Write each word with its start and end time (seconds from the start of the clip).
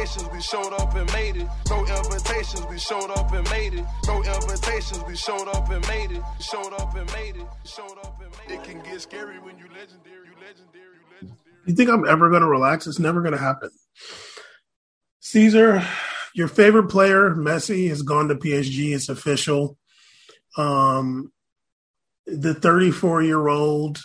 invitations, 0.00 0.32
we 0.32 0.40
showed 0.40 0.72
up 0.72 0.94
and 0.94 1.12
made 1.12 1.36
it. 1.36 1.48
No 1.68 1.84
invitations, 1.84 2.66
we 2.66 2.78
showed 2.78 3.10
up 3.10 3.32
and 3.32 3.48
made 3.50 3.74
it. 3.74 3.84
No 4.06 4.22
invitations, 4.22 5.02
we 5.06 5.16
showed 5.16 5.48
up 5.48 5.70
and 5.70 5.86
made 5.88 6.10
it. 6.12 6.22
Showed 6.40 6.72
up 6.72 6.94
and 6.96 7.12
made 7.12 7.36
it. 7.36 7.46
Showed 7.64 7.98
up 8.02 8.20
and 8.22 8.30
made 8.38 8.54
it. 8.54 8.60
It 8.60 8.64
can 8.64 8.82
get 8.82 9.00
scary 9.00 9.38
when 9.38 9.58
you 9.58 9.64
legendary, 9.64 10.26
you 10.26 10.34
legendary, 10.40 10.96
you 10.96 11.14
legendary. 11.14 11.36
You 11.66 11.74
think 11.74 11.90
I'm 11.90 12.06
ever 12.06 12.30
going 12.30 12.42
to 12.42 12.48
relax? 12.48 12.86
It's 12.86 12.98
never 12.98 13.20
going 13.20 13.32
to 13.34 13.38
happen. 13.38 13.70
Caesar, 15.20 15.82
your 16.34 16.48
favorite 16.48 16.88
player, 16.88 17.30
Messi, 17.30 17.88
has 17.88 18.02
gone 18.02 18.28
to 18.28 18.34
PSG. 18.34 18.94
It's 18.94 19.08
official. 19.08 19.76
Um, 20.56 21.32
the 22.26 22.54
34 22.54 23.22
year 23.22 23.48
old 23.48 24.02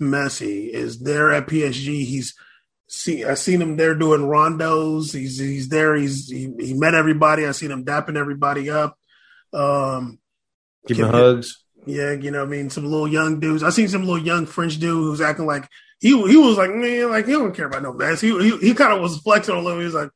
Messi 0.00 0.68
is 0.68 1.00
there 1.00 1.32
at 1.32 1.46
PSG. 1.46 2.04
He's 2.04 2.34
see 2.88 3.24
I 3.24 3.34
seen 3.34 3.60
him 3.60 3.76
there 3.76 3.94
doing 3.94 4.22
rondos. 4.22 5.12
He's 5.12 5.38
he's 5.38 5.68
there. 5.68 5.94
He's 5.94 6.28
he, 6.28 6.52
he 6.58 6.74
met 6.74 6.94
everybody. 6.94 7.46
I 7.46 7.52
seen 7.52 7.70
him 7.70 7.84
dapping 7.84 8.16
everybody 8.16 8.70
up. 8.70 8.98
Um, 9.52 10.18
Giving 10.86 11.06
hugs. 11.06 11.62
Yeah, 11.84 12.12
you 12.12 12.30
know, 12.30 12.42
I 12.42 12.46
mean, 12.46 12.68
some 12.70 12.84
little 12.84 13.06
young 13.06 13.38
dudes. 13.38 13.62
I 13.62 13.70
seen 13.70 13.88
some 13.88 14.04
little 14.04 14.24
young 14.24 14.46
French 14.46 14.78
dude 14.78 14.90
who's 14.92 15.20
acting 15.20 15.46
like 15.46 15.68
he 16.00 16.10
he 16.10 16.36
was 16.36 16.56
like 16.56 16.70
man, 16.70 17.10
like 17.10 17.26
he 17.26 17.32
don't 17.32 17.54
care 17.54 17.66
about 17.66 17.82
no 17.82 17.92
Messi. 17.92 18.40
He 18.40 18.50
he, 18.50 18.68
he 18.68 18.74
kind 18.74 18.92
of 18.92 19.00
was 19.00 19.18
flexing 19.18 19.54
a 19.54 19.60
little. 19.60 19.78
He 19.78 19.84
was 19.84 19.94
like 19.94 20.10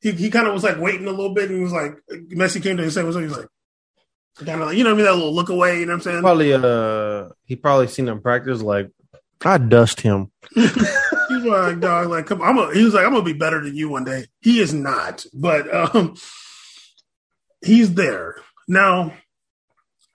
he 0.00 0.12
he 0.12 0.30
kind 0.30 0.46
of 0.46 0.54
was 0.54 0.64
like 0.64 0.78
waiting 0.78 1.06
a 1.06 1.10
little 1.10 1.34
bit, 1.34 1.50
and 1.50 1.58
he 1.58 1.62
was 1.62 1.72
like 1.72 1.96
Messi 2.10 2.62
came 2.62 2.76
to 2.76 2.82
and 2.82 2.92
said, 2.92 3.04
"Was 3.04 3.16
he 3.16 3.22
was 3.22 3.36
like." 3.36 3.48
Kind 4.38 4.60
of 4.60 4.66
like, 4.68 4.76
you 4.76 4.84
know 4.84 4.90
what 4.90 4.96
I 4.96 4.98
mean? 4.98 5.06
That 5.06 5.14
little 5.14 5.34
look 5.34 5.48
away, 5.48 5.80
you 5.80 5.86
know 5.86 5.92
what 5.92 5.94
I'm 5.94 6.00
saying? 6.02 6.20
Probably, 6.20 6.52
uh, 6.52 7.30
he 7.46 7.56
probably 7.56 7.86
seen 7.86 8.06
him 8.06 8.20
practice. 8.20 8.60
Like, 8.60 8.90
I 9.42 9.56
dust 9.56 10.02
him. 10.02 10.30
Like, 11.46 11.80
dog, 11.80 12.08
like, 12.08 12.26
come, 12.26 12.42
I'm 12.42 12.58
a, 12.58 12.72
he 12.74 12.84
was 12.84 12.94
like, 12.94 13.04
I'm 13.04 13.12
gonna 13.12 13.24
be 13.24 13.32
better 13.32 13.62
than 13.62 13.76
you 13.76 13.88
one 13.88 14.04
day. 14.04 14.26
He 14.40 14.60
is 14.60 14.74
not, 14.74 15.24
but 15.32 15.72
um, 15.74 16.14
he's 17.64 17.94
there 17.94 18.36
now. 18.68 19.14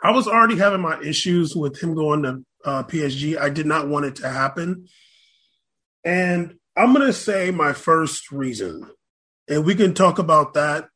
I 0.04 0.12
was 0.12 0.28
already 0.28 0.58
having 0.58 0.82
my 0.82 1.00
issues 1.02 1.56
with 1.56 1.82
him 1.82 1.94
going 1.94 2.24
to 2.24 2.44
uh, 2.66 2.84
PSG. 2.84 3.38
I 3.38 3.50
did 3.50 3.68
not 3.68 3.88
want 3.88 4.06
it 4.06 4.16
to 4.18 4.30
happen, 4.30 4.88
and 6.04 6.56
I'm 6.76 6.94
gonna 6.94 7.14
say 7.14 7.52
my 7.52 7.74
first 7.74 8.32
reason, 8.32 8.90
and 9.48 9.66
we 9.66 9.76
can 9.76 9.94
talk 9.94 10.20
about 10.20 10.54
that 10.56 10.88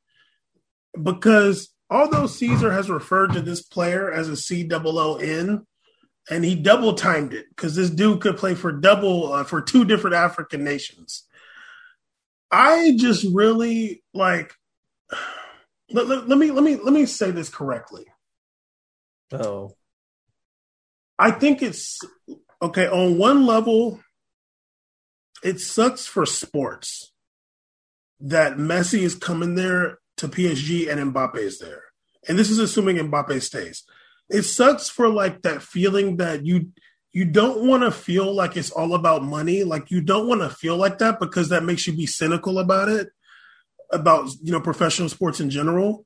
because 1.01 1.69
although 1.89 2.27
Caesar 2.27 2.71
has 2.71 2.89
referred 2.89 3.33
to 3.33 3.41
this 3.41 3.61
player 3.61 4.11
as 4.11 4.29
a 4.29 4.37
C 4.37 4.63
double 4.63 4.97
O 4.97 5.17
N, 5.17 5.65
and 6.29 6.43
he 6.43 6.55
double 6.55 6.93
timed 6.93 7.33
it 7.33 7.45
because 7.49 7.75
this 7.75 7.89
dude 7.89 8.21
could 8.21 8.37
play 8.37 8.55
for 8.55 8.71
double 8.71 9.33
uh, 9.33 9.43
for 9.43 9.61
two 9.61 9.85
different 9.85 10.15
African 10.15 10.63
nations. 10.63 11.23
I 12.51 12.93
just 12.97 13.25
really 13.33 14.03
like. 14.13 14.53
Let, 15.91 16.07
let, 16.07 16.27
let 16.27 16.39
me 16.39 16.49
let 16.49 16.63
me 16.63 16.77
let 16.77 16.93
me 16.93 17.05
say 17.05 17.29
this 17.29 17.47
correctly. 17.47 18.07
Oh, 19.31 19.75
I 21.19 21.29
think 21.29 21.61
it's 21.61 21.99
okay. 22.59 22.87
On 22.87 23.19
one 23.19 23.45
level, 23.45 23.99
it 25.43 25.59
sucks 25.59 26.07
for 26.07 26.25
sports 26.25 27.11
that 28.19 28.57
Messi 28.57 29.01
is 29.01 29.13
coming 29.13 29.53
there 29.53 29.99
to 30.17 30.27
PSG 30.27 30.89
and 30.91 31.13
Mbappe 31.13 31.37
is 31.37 31.59
there. 31.59 31.83
And 32.27 32.39
this 32.39 32.49
is 32.49 32.57
assuming 32.57 32.97
Mbappe 32.97 33.41
stays. 33.43 33.83
It 34.29 34.43
sucks 34.43 34.89
for 34.89 35.09
like 35.09 35.43
that 35.43 35.61
feeling 35.61 36.17
that 36.17 36.45
you 36.45 36.71
you 37.11 37.25
don't 37.25 37.65
want 37.65 37.83
to 37.83 37.91
feel 37.91 38.33
like 38.33 38.57
it's 38.57 38.71
all 38.71 38.93
about 38.93 39.23
money. 39.23 39.63
Like 39.63 39.89
you 39.89 40.01
don't 40.01 40.27
want 40.27 40.41
to 40.41 40.49
feel 40.49 40.75
like 40.75 40.97
that 40.97 41.19
because 41.19 41.49
that 41.49 41.63
makes 41.63 41.87
you 41.87 41.93
be 41.93 42.05
cynical 42.05 42.59
about 42.59 42.89
it, 42.89 43.09
about 43.91 44.29
you 44.41 44.51
know 44.51 44.59
professional 44.59 45.09
sports 45.09 45.39
in 45.39 45.49
general. 45.49 46.05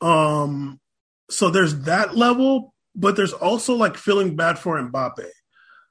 Um 0.00 0.80
so 1.30 1.48
there's 1.48 1.82
that 1.82 2.16
level, 2.16 2.74
but 2.94 3.16
there's 3.16 3.32
also 3.32 3.74
like 3.74 3.96
feeling 3.96 4.36
bad 4.36 4.58
for 4.58 4.78
Mbappe. 4.78 5.26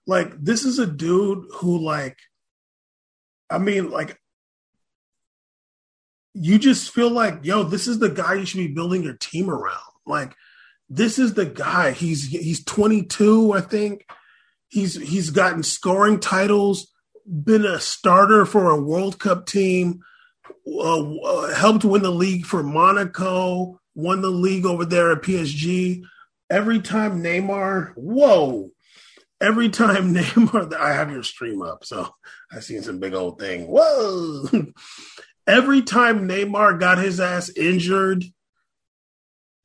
Like 0.05 0.33
this 0.39 0.65
is 0.65 0.79
a 0.79 0.85
dude 0.85 1.45
who 1.55 1.77
like 1.79 2.17
I 3.49 3.57
mean 3.57 3.89
like 3.89 4.19
you 6.33 6.57
just 6.57 6.91
feel 6.91 7.09
like, 7.09 7.39
yo, 7.43 7.63
this 7.63 7.87
is 7.87 7.99
the 7.99 8.09
guy 8.09 8.35
you 8.35 8.45
should 8.45 8.57
be 8.57 8.67
building 8.67 9.03
your 9.03 9.13
team 9.13 9.49
around. 9.49 9.79
Like, 10.05 10.35
this 10.89 11.19
is 11.19 11.33
the 11.33 11.45
guy. 11.45 11.91
He's 11.91 12.27
he's 12.27 12.63
22, 12.63 13.53
I 13.53 13.61
think. 13.61 14.05
He's 14.67 14.95
he's 14.95 15.29
gotten 15.29 15.63
scoring 15.63 16.19
titles, 16.19 16.91
been 17.25 17.65
a 17.65 17.79
starter 17.79 18.45
for 18.45 18.69
a 18.69 18.81
World 18.81 19.19
Cup 19.19 19.45
team, 19.45 20.01
uh, 20.67 21.15
uh, 21.15 21.53
helped 21.53 21.85
win 21.85 22.01
the 22.01 22.11
league 22.11 22.45
for 22.45 22.63
Monaco, 22.63 23.79
won 23.95 24.21
the 24.21 24.29
league 24.29 24.65
over 24.65 24.85
there 24.85 25.11
at 25.11 25.21
PSG. 25.21 26.03
Every 26.49 26.79
time 26.79 27.23
Neymar, 27.23 27.93
whoa, 27.95 28.71
every 29.39 29.69
time 29.69 30.13
Neymar, 30.15 30.73
I 30.75 30.93
have 30.93 31.11
your 31.11 31.23
stream 31.23 31.61
up, 31.61 31.85
so 31.85 32.09
I 32.51 32.59
seen 32.59 32.81
some 32.81 32.99
big 32.99 33.13
old 33.13 33.39
thing. 33.39 33.67
Whoa. 33.67 34.45
every 35.47 35.81
time 35.81 36.27
Neymar 36.27 36.79
got 36.79 36.97
his 36.97 37.19
ass 37.19 37.49
injured, 37.55 38.23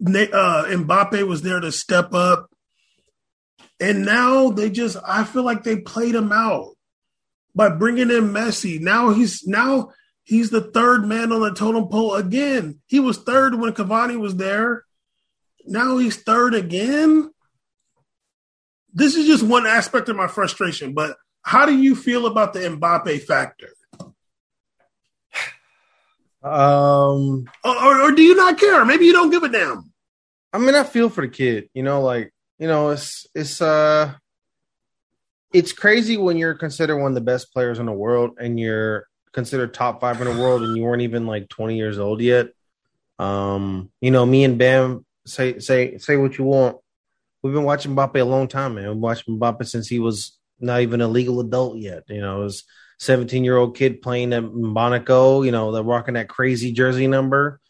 uh, 0.00 0.64
Mbappe 0.66 1.26
was 1.26 1.42
there 1.42 1.60
to 1.60 1.72
step 1.72 2.14
up. 2.14 2.50
And 3.80 4.04
now 4.04 4.50
they 4.50 4.70
just, 4.70 4.96
I 5.06 5.24
feel 5.24 5.44
like 5.44 5.62
they 5.62 5.76
played 5.76 6.14
him 6.14 6.32
out 6.32 6.74
by 7.54 7.68
bringing 7.68 8.10
in 8.10 8.32
Messi. 8.32 8.80
Now 8.80 9.10
he's, 9.10 9.46
now 9.46 9.90
he's 10.24 10.50
the 10.50 10.60
third 10.60 11.06
man 11.06 11.32
on 11.32 11.40
the 11.40 11.54
totem 11.54 11.88
pole 11.88 12.14
again. 12.14 12.80
He 12.86 13.00
was 13.00 13.18
third 13.18 13.54
when 13.54 13.72
Cavani 13.72 14.18
was 14.18 14.36
there. 14.36 14.84
Now 15.64 15.98
he's 15.98 16.16
third 16.16 16.54
again. 16.54 17.30
This 18.92 19.14
is 19.14 19.26
just 19.26 19.44
one 19.44 19.66
aspect 19.66 20.08
of 20.08 20.16
my 20.16 20.26
frustration, 20.26 20.94
but 20.94 21.16
how 21.42 21.66
do 21.66 21.76
you 21.76 21.94
feel 21.94 22.26
about 22.26 22.52
the 22.52 22.60
Mbappe 22.60 23.22
factor? 23.22 23.70
Um, 26.40 27.46
or, 27.64 28.00
or 28.00 28.12
do 28.12 28.22
you 28.22 28.36
not 28.36 28.60
care? 28.60 28.84
Maybe 28.84 29.06
you 29.06 29.12
don't 29.12 29.30
give 29.30 29.42
a 29.42 29.48
damn. 29.48 29.87
I 30.52 30.58
mean, 30.58 30.74
I 30.74 30.84
feel 30.84 31.08
for 31.08 31.22
the 31.22 31.28
kid. 31.28 31.68
You 31.74 31.82
know, 31.82 32.02
like 32.02 32.32
you 32.58 32.66
know, 32.66 32.90
it's 32.90 33.26
it's 33.34 33.60
uh, 33.60 34.14
it's 35.52 35.72
crazy 35.72 36.16
when 36.16 36.36
you're 36.36 36.54
considered 36.54 36.98
one 36.98 37.10
of 37.10 37.14
the 37.14 37.20
best 37.20 37.52
players 37.52 37.78
in 37.78 37.86
the 37.86 37.92
world 37.92 38.38
and 38.38 38.58
you're 38.58 39.06
considered 39.32 39.74
top 39.74 40.00
five 40.00 40.20
in 40.20 40.26
the 40.26 40.40
world 40.40 40.62
and 40.62 40.76
you 40.76 40.82
weren't 40.82 41.02
even 41.02 41.26
like 41.26 41.48
20 41.48 41.76
years 41.76 41.98
old 41.98 42.20
yet. 42.20 42.48
Um, 43.18 43.90
you 44.00 44.10
know, 44.10 44.24
me 44.24 44.44
and 44.44 44.58
Bam 44.58 45.04
say 45.26 45.58
say 45.58 45.98
say 45.98 46.16
what 46.16 46.38
you 46.38 46.44
want. 46.44 46.78
We've 47.42 47.54
been 47.54 47.64
watching 47.64 47.94
Mbappe 47.94 48.20
a 48.20 48.24
long 48.24 48.48
time, 48.48 48.74
man. 48.74 48.88
We've 48.88 48.96
watched 48.96 49.28
Mbappe 49.28 49.66
since 49.66 49.86
he 49.86 50.00
was 50.00 50.36
not 50.58 50.80
even 50.80 51.00
a 51.00 51.08
legal 51.08 51.40
adult 51.40 51.76
yet. 51.76 52.04
You 52.08 52.20
know, 52.20 52.40
was 52.40 52.64
17 52.98 53.44
year 53.44 53.56
old 53.56 53.76
kid 53.76 54.02
playing 54.02 54.32
at 54.32 54.42
Monaco, 54.42 55.42
you 55.42 55.52
know, 55.52 55.72
they're 55.72 55.82
rocking 55.82 56.14
that 56.14 56.28
crazy 56.28 56.72
jersey 56.72 57.06
number. 57.06 57.60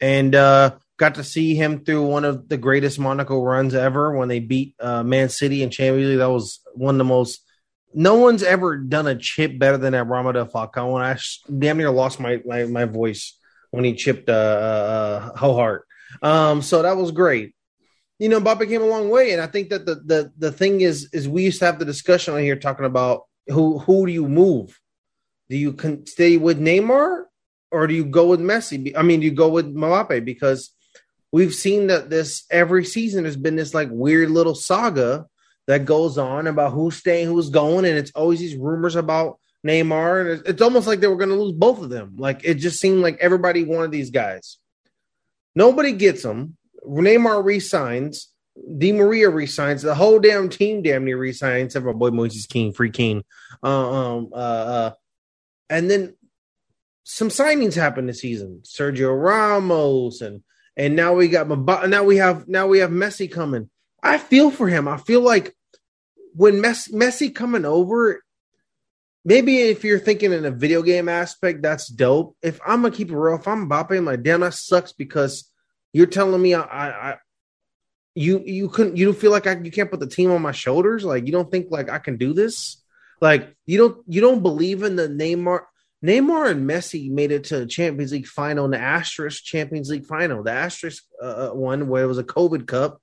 And 0.00 0.34
uh, 0.34 0.76
got 1.00 1.14
to 1.14 1.24
see 1.24 1.54
him 1.54 1.82
through 1.82 2.04
one 2.04 2.26
of 2.26 2.46
the 2.50 2.58
greatest 2.58 2.98
Monaco 2.98 3.42
runs 3.42 3.74
ever 3.74 4.14
when 4.14 4.28
they 4.28 4.38
beat 4.38 4.74
uh, 4.78 5.02
Man 5.02 5.30
City 5.30 5.62
in 5.62 5.70
Champions 5.70 6.10
League. 6.10 6.18
That 6.18 6.30
was 6.30 6.60
one 6.74 6.94
of 6.94 6.98
the 6.98 7.04
most. 7.04 7.42
No 7.94 8.16
one's 8.16 8.42
ever 8.42 8.76
done 8.76 9.06
a 9.06 9.16
chip 9.16 9.58
better 9.58 9.78
than 9.78 9.94
that 9.94 10.06
Radamel 10.06 10.52
Falcao. 10.52 11.00
I 11.00 11.18
damn 11.58 11.78
near 11.78 11.90
lost 11.90 12.20
my 12.20 12.42
my, 12.44 12.64
my 12.64 12.84
voice 12.84 13.38
when 13.70 13.84
he 13.84 13.94
chipped 13.94 14.28
uh, 14.28 15.32
uh, 15.34 15.36
Hart. 15.36 15.86
Um, 16.20 16.60
so 16.60 16.82
that 16.82 16.98
was 16.98 17.12
great. 17.12 17.54
You 18.18 18.28
know, 18.28 18.38
Mbappe 18.38 18.68
came 18.68 18.82
a 18.82 18.86
long 18.86 19.08
way, 19.08 19.32
and 19.32 19.40
I 19.40 19.46
think 19.46 19.70
that 19.70 19.86
the 19.86 19.94
the 19.94 20.32
the 20.36 20.52
thing 20.52 20.82
is 20.82 21.08
is 21.14 21.26
we 21.26 21.44
used 21.44 21.60
to 21.60 21.64
have 21.64 21.78
the 21.78 21.86
discussion 21.86 22.34
on 22.34 22.40
here 22.40 22.56
talking 22.56 22.84
about 22.84 23.22
who 23.46 23.78
who 23.78 24.06
do 24.06 24.12
you 24.12 24.28
move? 24.28 24.78
Do 25.48 25.56
you 25.56 25.72
con- 25.72 26.06
stay 26.06 26.36
with 26.36 26.60
Neymar 26.60 27.24
or 27.72 27.86
do 27.86 27.94
you 27.94 28.04
go 28.04 28.26
with 28.26 28.40
Messi? 28.40 28.92
I 28.94 29.00
mean, 29.00 29.20
do 29.20 29.26
you 29.26 29.32
go 29.32 29.48
with 29.48 29.74
Mbappe 29.74 30.26
because 30.26 30.70
we've 31.32 31.54
seen 31.54 31.88
that 31.88 32.10
this 32.10 32.44
every 32.50 32.84
season 32.84 33.24
has 33.24 33.36
been 33.36 33.56
this 33.56 33.74
like 33.74 33.88
weird 33.90 34.30
little 34.30 34.54
saga 34.54 35.26
that 35.66 35.84
goes 35.84 36.18
on 36.18 36.46
about 36.46 36.72
who's 36.72 36.96
staying, 36.96 37.28
who's 37.28 37.50
going, 37.50 37.84
and 37.84 37.96
it's 37.96 38.12
always 38.14 38.40
these 38.40 38.56
rumors 38.56 38.96
about 38.96 39.38
Neymar, 39.66 40.32
and 40.38 40.46
it's 40.46 40.62
almost 40.62 40.86
like 40.86 41.00
they 41.00 41.06
were 41.06 41.16
going 41.16 41.28
to 41.30 41.36
lose 41.36 41.52
both 41.52 41.82
of 41.82 41.90
them. 41.90 42.16
Like 42.16 42.40
it 42.44 42.54
just 42.54 42.80
seemed 42.80 43.02
like 43.02 43.18
everybody 43.20 43.64
wanted 43.64 43.90
these 43.90 44.10
guys. 44.10 44.58
Nobody 45.54 45.92
gets 45.92 46.22
them. 46.22 46.56
Neymar 46.86 47.44
resigns. 47.44 48.28
Di 48.78 48.92
Maria 48.92 49.30
resigns. 49.30 49.82
The 49.82 49.94
whole 49.94 50.18
damn 50.18 50.48
team 50.48 50.82
damn 50.82 51.04
near 51.04 51.16
resigns, 51.16 51.66
except 51.66 51.84
for 51.84 51.94
boy 51.94 52.10
Moises 52.10 52.48
Kean, 52.48 52.72
free 52.72 52.90
Kean. 52.90 53.22
Uh, 53.62 53.90
um, 53.90 54.30
uh, 54.32 54.36
uh, 54.36 54.92
and 55.68 55.90
then 55.90 56.16
some 57.04 57.28
signings 57.28 57.74
happened 57.74 58.08
this 58.08 58.20
season. 58.20 58.62
Sergio 58.64 59.16
Ramos 59.18 60.20
and 60.20 60.42
and 60.80 60.96
now 60.96 61.12
we 61.12 61.28
got 61.28 61.46
now 61.90 62.04
we 62.04 62.16
have 62.16 62.48
now 62.48 62.66
we 62.66 62.78
have 62.78 62.90
Messi 62.90 63.30
coming. 63.30 63.68
I 64.02 64.16
feel 64.16 64.50
for 64.50 64.66
him. 64.66 64.88
I 64.88 64.96
feel 64.96 65.20
like 65.20 65.54
when 66.34 66.54
Messi, 66.54 66.94
Messi 66.94 67.34
coming 67.34 67.66
over, 67.66 68.24
maybe 69.22 69.58
if 69.58 69.84
you're 69.84 69.98
thinking 69.98 70.32
in 70.32 70.46
a 70.46 70.50
video 70.50 70.80
game 70.80 71.06
aspect, 71.06 71.60
that's 71.60 71.86
dope. 71.86 72.34
If 72.40 72.60
I'm 72.66 72.80
gonna 72.80 72.96
keep 72.96 73.10
it 73.10 73.14
real, 73.16 73.36
if 73.36 73.46
I'm 73.46 73.68
Mbappe, 73.68 73.94
I'm 73.94 74.06
like, 74.06 74.22
damn, 74.22 74.40
that 74.40 74.54
sucks 74.54 74.92
because 74.92 75.50
you're 75.92 76.06
telling 76.06 76.40
me 76.40 76.54
I, 76.54 76.62
I, 76.62 77.10
I 77.10 77.16
you 78.14 78.42
you 78.46 78.70
couldn't 78.70 78.96
you 78.96 79.04
don't 79.04 79.18
feel 79.18 79.32
like 79.32 79.46
I 79.46 79.58
you 79.58 79.70
can't 79.70 79.90
put 79.90 80.00
the 80.00 80.06
team 80.06 80.30
on 80.30 80.40
my 80.40 80.52
shoulders. 80.52 81.04
Like 81.04 81.26
you 81.26 81.32
don't 81.32 81.50
think 81.50 81.66
like 81.68 81.90
I 81.90 81.98
can 81.98 82.16
do 82.16 82.32
this. 82.32 82.82
Like 83.20 83.54
you 83.66 83.76
don't 83.76 83.98
you 84.08 84.22
don't 84.22 84.40
believe 84.40 84.82
in 84.82 84.96
the 84.96 85.08
Neymar. 85.08 85.60
Neymar 86.04 86.50
and 86.50 86.68
Messi 86.68 87.10
made 87.10 87.30
it 87.30 87.44
to 87.44 87.60
the 87.60 87.66
Champions 87.66 88.12
League 88.12 88.26
final 88.26 88.64
and 88.64 88.72
the 88.72 88.78
Asterisk 88.78 89.44
Champions 89.44 89.90
League 89.90 90.06
final. 90.06 90.42
The 90.42 90.52
Asterisk 90.52 91.04
uh, 91.20 91.50
one 91.50 91.88
where 91.88 92.04
it 92.04 92.08
was 92.08 92.18
a 92.18 92.24
COVID 92.24 92.66
Cup. 92.66 93.02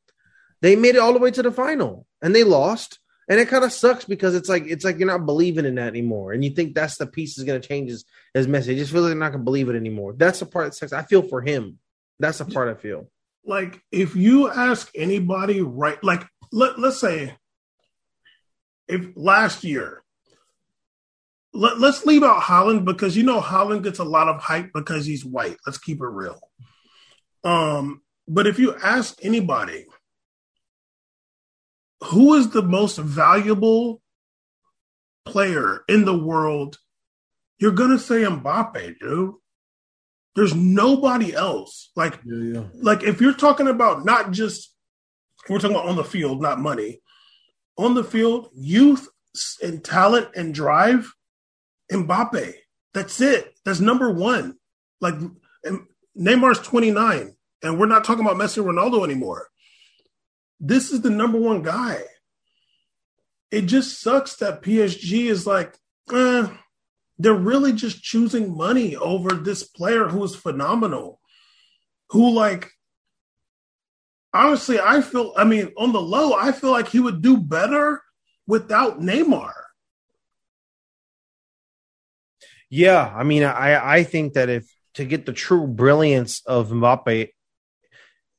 They 0.62 0.76
made 0.76 0.96
it 0.96 1.00
all 1.00 1.14
the 1.14 1.20
way 1.20 1.32
to 1.32 1.44
the 1.44 1.52
final 1.52 2.08
and 2.22 2.36
they 2.36 2.44
lost 2.44 3.00
and 3.30 3.40
it 3.40 3.50
kind 3.50 3.64
of 3.64 3.74
sucks 3.74 4.06
because 4.06 4.36
it's 4.36 4.48
like 4.48 4.66
it's 4.68 4.86
like 4.86 4.98
you're 4.98 5.08
not 5.08 5.26
believing 5.26 5.66
in 5.66 5.76
that 5.76 5.90
anymore, 5.90 6.32
and 6.32 6.44
you 6.44 6.52
think 6.52 6.74
that's 6.74 6.98
the 6.98 7.06
piece 7.06 7.38
is 7.38 7.44
going 7.44 7.60
to 7.60 7.68
change 7.68 7.90
his, 7.90 8.06
his 8.34 8.48
message. 8.48 8.78
It 8.78 8.80
just 8.80 8.92
feels 8.92 9.04
like 9.04 9.10
you're 9.10 9.20
not 9.20 9.32
going 9.32 9.42
to 9.42 9.46
believe 9.46 9.70
it 9.70 9.76
anymore. 9.76 10.14
That's 10.16 10.40
the 10.40 10.46
part 10.46 10.68
that 10.68 10.76
sucks. 10.76 10.94
I 10.94 11.04
feel 11.04 11.22
for 11.22 11.42
him. 11.42 11.80
That's 12.20 12.38
the 12.38 12.46
part 12.46 12.70
I 12.70 12.80
feel. 12.80 13.10
Like 13.46 13.82
if 13.92 14.16
you 14.16 14.50
ask 14.50 14.90
anybody, 14.96 15.62
right? 15.62 16.02
Like 16.04 16.26
let 16.52 16.80
let's 16.80 17.00
say 17.00 17.36
if 18.88 19.08
last 19.16 19.64
year. 19.64 20.04
Let, 21.58 21.80
let's 21.80 22.06
leave 22.06 22.24
out 22.24 22.42
Haaland 22.42 22.86
because 22.86 23.18
you 23.18 23.24
know 23.24 23.42
Haaland 23.42 23.84
gets 23.84 24.00
a 24.00 24.04
lot 24.04 24.28
of 24.28 24.40
hype 24.40 24.72
because 24.74 25.06
he's 25.06 25.26
white. 25.26 25.58
Let's 25.66 25.78
keep 25.78 26.02
it 26.02 26.06
real. 26.06 26.40
Um, 27.44 28.02
but 28.28 28.46
if 28.46 28.60
you 28.60 28.76
ask 28.76 29.18
anybody, 29.24 29.86
who 32.04 32.36
is 32.36 32.52
the 32.52 32.62
most 32.62 32.98
valuable 32.98 34.02
player 35.26 35.84
in 35.90 36.06
the 36.06 36.18
world, 36.18 36.78
you're 37.60 37.72
gonna 37.72 38.00
say 38.00 38.22
Mbappe, 38.22 39.00
dude. 39.00 39.34
There's 40.36 40.54
nobody 40.54 41.34
else. 41.34 41.90
Like, 41.96 42.20
yeah, 42.24 42.60
yeah. 42.60 42.64
like 42.76 43.02
if 43.02 43.20
you're 43.20 43.34
talking 43.34 43.68
about 43.68 44.06
not 44.06 44.32
just 44.32 44.76
we're 45.50 45.60
talking 45.60 45.76
about 45.76 45.88
on 45.88 45.96
the 45.96 46.04
field, 46.04 46.42
not 46.42 46.60
money. 46.60 47.02
On 47.78 47.94
the 47.94 48.04
field, 48.04 48.50
youth 48.54 49.08
and 49.64 49.84
talent 49.84 50.30
and 50.36 50.54
drive, 50.54 51.12
Mbappe. 51.92 52.54
That's 52.94 53.22
it. 53.22 53.58
That's 53.66 53.80
number 53.80 54.12
one. 54.12 54.58
Like 55.02 55.16
Neymar's 56.18 56.60
29, 56.60 57.36
and 57.62 57.80
we're 57.80 57.86
not 57.86 58.04
talking 58.04 58.26
about 58.26 58.38
Messi 58.38 58.64
Ronaldo 58.64 59.04
anymore 59.04 59.50
this 60.60 60.92
is 60.92 61.02
the 61.02 61.10
number 61.10 61.38
one 61.38 61.62
guy. 61.62 62.02
It 63.52 63.64
just 63.64 64.02
sucks 64.02 64.36
that 64.38 64.62
PSG 64.62 65.30
is 65.30 65.48
like, 65.48 65.78
eh, 66.12 66.48
they're 67.18 67.34
really 67.34 67.74
just 67.74 68.04
choosing 68.04 68.56
money 68.56 68.96
over 68.96 69.36
this 69.36 69.64
player 69.64 70.08
who 70.08 70.24
is 70.24 70.36
phenomenal. 70.36 71.20
Who, 72.12 72.32
like, 72.32 72.72
honestly, 74.34 74.80
I 74.80 75.02
feel, 75.02 75.34
I 75.38 75.44
mean, 75.44 75.72
on 75.78 75.94
the 75.94 76.02
low, 76.02 76.34
I 76.34 76.52
feel 76.52 76.72
like 76.72 76.90
he 76.90 77.00
would 77.00 77.22
do 77.22 77.38
better 77.38 78.02
without 78.46 79.00
Neymar. 79.00 79.52
Yeah, 82.70 83.12
I 83.16 83.24
mean, 83.24 83.44
I 83.44 83.98
I 83.98 84.04
think 84.04 84.34
that 84.34 84.50
if 84.50 84.70
to 84.96 85.06
get 85.06 85.26
the 85.26 85.34
true 85.34 85.68
brilliance 85.68 86.42
of 86.46 86.70
Mbappe, 86.70 87.30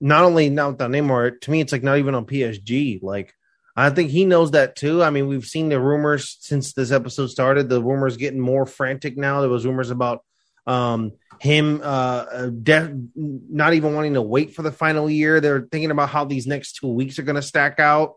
not 0.01 0.25
only 0.25 0.51
now 0.51 0.71
without 0.71 0.91
Neymar, 0.91 1.41
to 1.41 1.51
me, 1.51 1.61
it's 1.61 1.73
like 1.73 1.83
not 1.83 1.99
even 1.99 2.15
on 2.15 2.27
PSG. 2.27 3.01
Like, 3.03 3.35
I 3.77 3.91
think 3.91 4.11
he 4.11 4.25
knows 4.25 4.53
that 4.53 4.77
too. 4.77 5.03
I 5.03 5.11
mean, 5.11 5.29
we've 5.29 5.45
seen 5.47 5.69
the 5.69 5.81
rumors 5.81 6.37
since 6.41 6.73
this 6.73 6.91
episode 6.93 7.29
started. 7.29 7.69
The 7.69 7.83
rumors 7.83 8.17
getting 8.17 8.41
more 8.41 8.67
frantic 8.67 9.17
now. 9.17 9.41
There 9.41 9.51
was 9.51 9.67
rumors 9.67 9.91
about 9.91 10.25
um, 10.67 11.13
him 11.41 11.81
uh, 11.83 12.47
de- 12.49 12.95
not 13.15 13.75
even 13.75 13.95
wanting 13.95 14.15
to 14.15 14.23
wait 14.23 14.55
for 14.55 14.63
the 14.63 14.73
final 14.73 15.09
year. 15.09 15.41
They're 15.41 15.67
thinking 15.73 15.91
about 15.91 16.11
how 16.11 16.25
these 16.25 16.47
next 16.47 16.75
two 16.75 16.89
weeks 16.89 17.19
are 17.19 17.23
going 17.25 17.37
to 17.37 17.43
stack 17.43 17.81
out. 17.81 18.15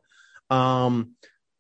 Um, 0.49 1.11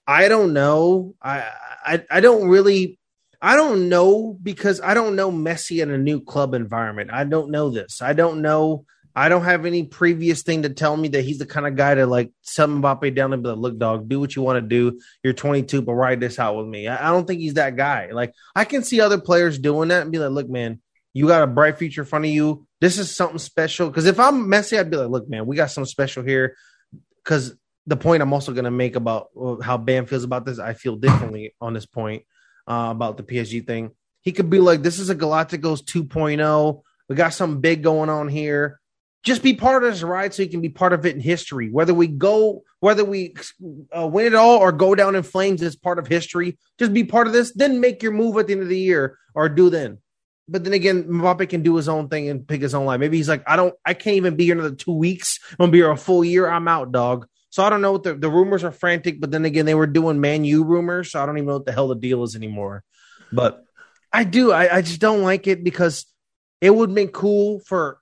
I 0.05 0.27
don't 0.27 0.53
know. 0.53 1.15
I, 1.21 1.49
I 1.85 2.03
I 2.09 2.19
don't 2.19 2.49
really. 2.49 2.99
I 3.41 3.55
don't 3.55 3.89
know 3.89 4.37
because 4.41 4.81
I 4.81 4.93
don't 4.93 5.15
know 5.15 5.31
Messi 5.31 5.81
in 5.81 5.89
a 5.89 5.97
new 5.97 6.21
club 6.21 6.53
environment. 6.53 7.09
I 7.11 7.23
don't 7.23 7.49
know 7.49 7.69
this. 7.69 8.01
I 8.01 8.13
don't 8.13 8.41
know 8.41 8.85
I 9.15 9.29
don't 9.29 9.43
have 9.43 9.65
any 9.65 9.83
previous 9.83 10.43
thing 10.43 10.63
to 10.63 10.69
tell 10.69 10.95
me 10.95 11.09
that 11.09 11.23
he's 11.23 11.39
the 11.39 11.45
kind 11.45 11.67
of 11.67 11.75
guy 11.75 11.95
to 11.95 12.05
like 12.05 12.31
set 12.41 12.69
Mbappe 12.69 13.13
down 13.13 13.33
and 13.33 13.43
be 13.43 13.49
like, 13.49 13.57
look, 13.57 13.77
dog, 13.77 14.07
do 14.07 14.19
what 14.19 14.35
you 14.35 14.41
want 14.41 14.57
to 14.57 14.61
do. 14.61 14.99
You're 15.23 15.33
22, 15.33 15.81
but 15.81 15.93
ride 15.93 16.21
this 16.21 16.39
out 16.39 16.55
with 16.55 16.67
me. 16.67 16.87
I, 16.87 17.09
I, 17.09 17.11
don't 17.11 17.27
think 17.27 17.41
he's 17.41 17.55
that 17.55 17.75
guy. 17.75 18.11
Like, 18.11 18.33
I 18.55 18.63
can 18.63 18.83
see 18.83 19.01
other 19.01 19.19
players 19.19 19.59
doing 19.59 19.89
that 19.89 20.03
and 20.03 20.11
be 20.11 20.19
like, 20.19 20.31
look, 20.31 20.49
man, 20.49 20.79
you 21.13 21.27
got 21.27 21.43
a 21.43 21.47
bright 21.47 21.77
future 21.77 22.01
in 22.01 22.07
front 22.07 22.25
of 22.25 22.31
you. 22.31 22.65
This 22.79 22.97
is 22.97 23.13
something 23.13 23.39
special. 23.39 23.87
Because 23.87 24.05
if 24.05 24.19
I'm 24.19 24.47
Messi, 24.47 24.79
I'd 24.79 24.89
be 24.89 24.97
like, 24.97 25.09
look, 25.09 25.29
man, 25.29 25.45
we 25.45 25.57
got 25.57 25.71
something 25.71 25.89
special 25.89 26.23
here. 26.23 26.55
Because 27.23 27.53
the 27.87 27.97
point 27.97 28.23
I'm 28.23 28.33
also 28.33 28.53
going 28.53 28.65
to 28.65 28.71
make 28.71 28.95
about 28.95 29.27
uh, 29.39 29.57
how 29.61 29.77
Bam 29.77 30.05
feels 30.05 30.23
about 30.23 30.45
this, 30.45 30.57
I 30.57 30.73
feel 30.73 30.95
differently 30.95 31.53
on 31.59 31.73
this 31.73 31.85
point 31.85 32.23
uh, 32.71 32.91
about 32.91 33.17
the 33.17 33.23
PSG 33.23 33.65
thing. 33.65 33.91
He 34.21 34.31
could 34.31 34.49
be 34.49 34.59
like, 34.59 34.81
this 34.81 34.99
is 34.99 35.09
a 35.09 35.15
Galacticos 35.15 35.83
2.0. 35.83 36.81
We 37.09 37.15
got 37.15 37.33
something 37.33 37.59
big 37.59 37.83
going 37.83 38.09
on 38.09 38.27
here 38.27 38.81
just 39.23 39.43
be 39.43 39.53
part 39.53 39.83
of 39.83 39.91
this 39.91 40.01
ride 40.01 40.33
so 40.33 40.41
you 40.41 40.49
can 40.49 40.61
be 40.61 40.69
part 40.69 40.93
of 40.93 41.05
it 41.05 41.15
in 41.15 41.21
history. 41.21 41.69
Whether 41.69 41.93
we 41.93 42.07
go, 42.07 42.63
whether 42.79 43.05
we 43.05 43.35
uh, 43.95 44.07
win 44.07 44.27
it 44.27 44.35
all 44.35 44.57
or 44.57 44.71
go 44.71 44.95
down 44.95 45.15
in 45.15 45.23
flames 45.23 45.61
as 45.61 45.75
part 45.75 45.99
of 45.99 46.07
history, 46.07 46.57
just 46.79 46.93
be 46.93 47.03
part 47.03 47.27
of 47.27 47.33
this. 47.33 47.51
Then 47.51 47.79
make 47.79 48.01
your 48.01 48.13
move 48.13 48.37
at 48.37 48.47
the 48.47 48.53
end 48.53 48.63
of 48.63 48.69
the 48.69 48.79
year 48.79 49.17
or 49.35 49.47
do 49.47 49.69
then. 49.69 49.99
But 50.47 50.63
then 50.63 50.73
again, 50.73 51.03
Mbappe 51.03 51.49
can 51.49 51.61
do 51.61 51.75
his 51.75 51.87
own 51.87 52.09
thing 52.09 52.29
and 52.29 52.47
pick 52.47 52.61
his 52.61 52.73
own 52.73 52.85
life. 52.85 52.99
Maybe 52.99 53.17
he's 53.17 53.29
like, 53.29 53.43
I 53.47 53.55
don't, 53.55 53.73
I 53.85 53.93
can't 53.93 54.17
even 54.17 54.35
be 54.35 54.45
here 54.45 54.55
another 54.55 54.75
two 54.75 54.91
weeks. 54.91 55.39
I'm 55.51 55.57
gonna 55.57 55.71
be 55.71 55.77
here 55.77 55.91
a 55.91 55.97
full 55.97 56.25
year. 56.25 56.49
I'm 56.49 56.67
out, 56.67 56.91
dog. 56.91 57.27
So 57.51 57.63
I 57.63 57.69
don't 57.69 57.81
know 57.81 57.91
what 57.91 58.03
the, 58.03 58.15
the 58.15 58.29
rumors 58.29 58.63
are 58.63 58.71
frantic, 58.71 59.19
but 59.19 59.29
then 59.29 59.45
again, 59.45 59.65
they 59.65 59.75
were 59.75 59.85
doing 59.85 60.21
Man 60.21 60.45
U 60.45 60.63
rumors, 60.63 61.11
so 61.11 61.21
I 61.21 61.25
don't 61.25 61.37
even 61.37 61.47
know 61.47 61.57
what 61.57 61.65
the 61.65 61.73
hell 61.73 61.89
the 61.89 61.95
deal 61.95 62.23
is 62.23 62.35
anymore. 62.35 62.83
But 63.31 63.63
I 64.11 64.23
do, 64.23 64.51
I, 64.51 64.77
I 64.77 64.81
just 64.81 65.01
don't 65.01 65.21
like 65.21 65.47
it 65.47 65.63
because 65.63 66.05
it 66.61 66.73
would 66.73 66.95
been 66.95 67.09
cool 67.09 67.59
for 67.59 67.99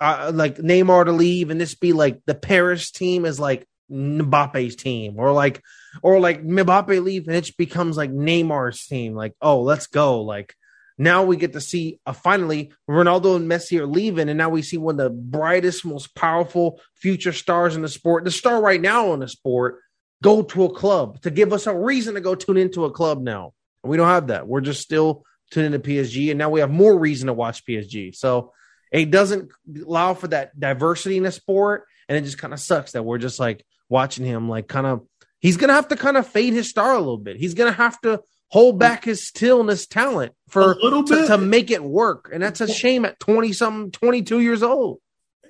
uh, 0.00 0.30
like 0.32 0.58
Neymar 0.58 1.06
to 1.06 1.12
leave 1.12 1.50
and 1.50 1.60
this 1.60 1.74
be 1.74 1.92
like 1.92 2.20
the 2.26 2.34
Paris 2.34 2.90
team 2.92 3.24
is 3.24 3.40
like 3.40 3.66
Mbappe's 3.90 4.76
team 4.76 5.14
or 5.18 5.32
like 5.32 5.62
or 6.02 6.20
like 6.20 6.42
Mbappe 6.42 7.02
leave 7.02 7.28
and 7.28 7.36
it 7.36 7.50
becomes 7.56 7.96
like 7.96 8.10
Neymar's 8.10 8.86
team. 8.86 9.14
Like 9.14 9.34
oh 9.40 9.62
let's 9.62 9.86
go. 9.86 10.22
Like 10.22 10.54
now 10.98 11.24
we 11.24 11.36
get 11.36 11.52
to 11.52 11.60
see 11.60 12.00
uh, 12.06 12.12
finally 12.12 12.72
Ronaldo 12.88 13.36
and 13.36 13.50
Messi 13.50 13.78
are 13.78 13.86
leaving 13.86 14.28
and 14.28 14.38
now 14.38 14.48
we 14.48 14.62
see 14.62 14.78
one 14.78 14.98
of 14.98 15.04
the 15.04 15.10
brightest 15.10 15.84
most 15.84 16.14
powerful 16.14 16.80
future 16.94 17.32
stars 17.32 17.76
in 17.76 17.82
the 17.82 17.88
sport 17.88 18.24
the 18.24 18.30
star 18.30 18.60
right 18.60 18.80
now 18.80 19.12
in 19.12 19.20
the 19.20 19.28
sport 19.28 19.80
go 20.22 20.42
to 20.42 20.64
a 20.64 20.72
club 20.72 21.20
to 21.22 21.30
give 21.30 21.52
us 21.52 21.66
a 21.66 21.76
reason 21.76 22.14
to 22.14 22.20
go 22.20 22.34
tune 22.34 22.56
into 22.56 22.84
a 22.84 22.90
club 22.90 23.20
now 23.20 23.52
we 23.82 23.96
don't 23.96 24.08
have 24.08 24.28
that 24.28 24.48
we're 24.48 24.60
just 24.60 24.82
still 24.82 25.24
tuning 25.50 25.72
into 25.72 25.88
PSG 25.88 26.30
and 26.30 26.38
now 26.38 26.50
we 26.50 26.60
have 26.60 26.70
more 26.70 26.98
reason 26.98 27.26
to 27.26 27.32
watch 27.32 27.64
PSG 27.64 28.14
so 28.14 28.52
it 28.92 29.10
doesn't 29.10 29.50
allow 29.84 30.14
for 30.14 30.28
that 30.28 30.58
diversity 30.58 31.16
in 31.16 31.24
the 31.24 31.32
sport, 31.32 31.86
and 32.08 32.16
it 32.16 32.22
just 32.22 32.38
kind 32.38 32.54
of 32.54 32.60
sucks 32.60 32.92
that 32.92 33.02
we're 33.02 33.18
just 33.18 33.40
like 33.40 33.64
watching 33.88 34.24
him 34.24 34.48
like 34.48 34.68
kind 34.68 34.86
of. 34.86 35.06
He's 35.38 35.56
gonna 35.56 35.74
have 35.74 35.88
to 35.88 35.96
kind 35.96 36.16
of 36.16 36.26
fade 36.26 36.54
his 36.54 36.70
star 36.70 36.94
a 36.94 36.98
little 36.98 37.18
bit. 37.18 37.36
He's 37.36 37.54
gonna 37.54 37.72
have 37.72 38.00
to 38.02 38.22
hold 38.48 38.78
back 38.78 39.04
his 39.04 39.26
stillness 39.26 39.86
talent 39.86 40.32
for 40.48 40.72
a 40.72 40.76
little 40.76 41.02
bit 41.02 41.22
to, 41.22 41.26
to 41.28 41.38
make 41.38 41.70
it 41.70 41.82
work, 41.82 42.30
and 42.32 42.42
that's 42.42 42.60
a 42.60 42.72
shame 42.72 43.04
at 43.04 43.18
twenty 43.20 43.52
something, 43.52 43.90
twenty 43.90 44.22
two 44.22 44.40
years 44.40 44.62
old 44.62 45.00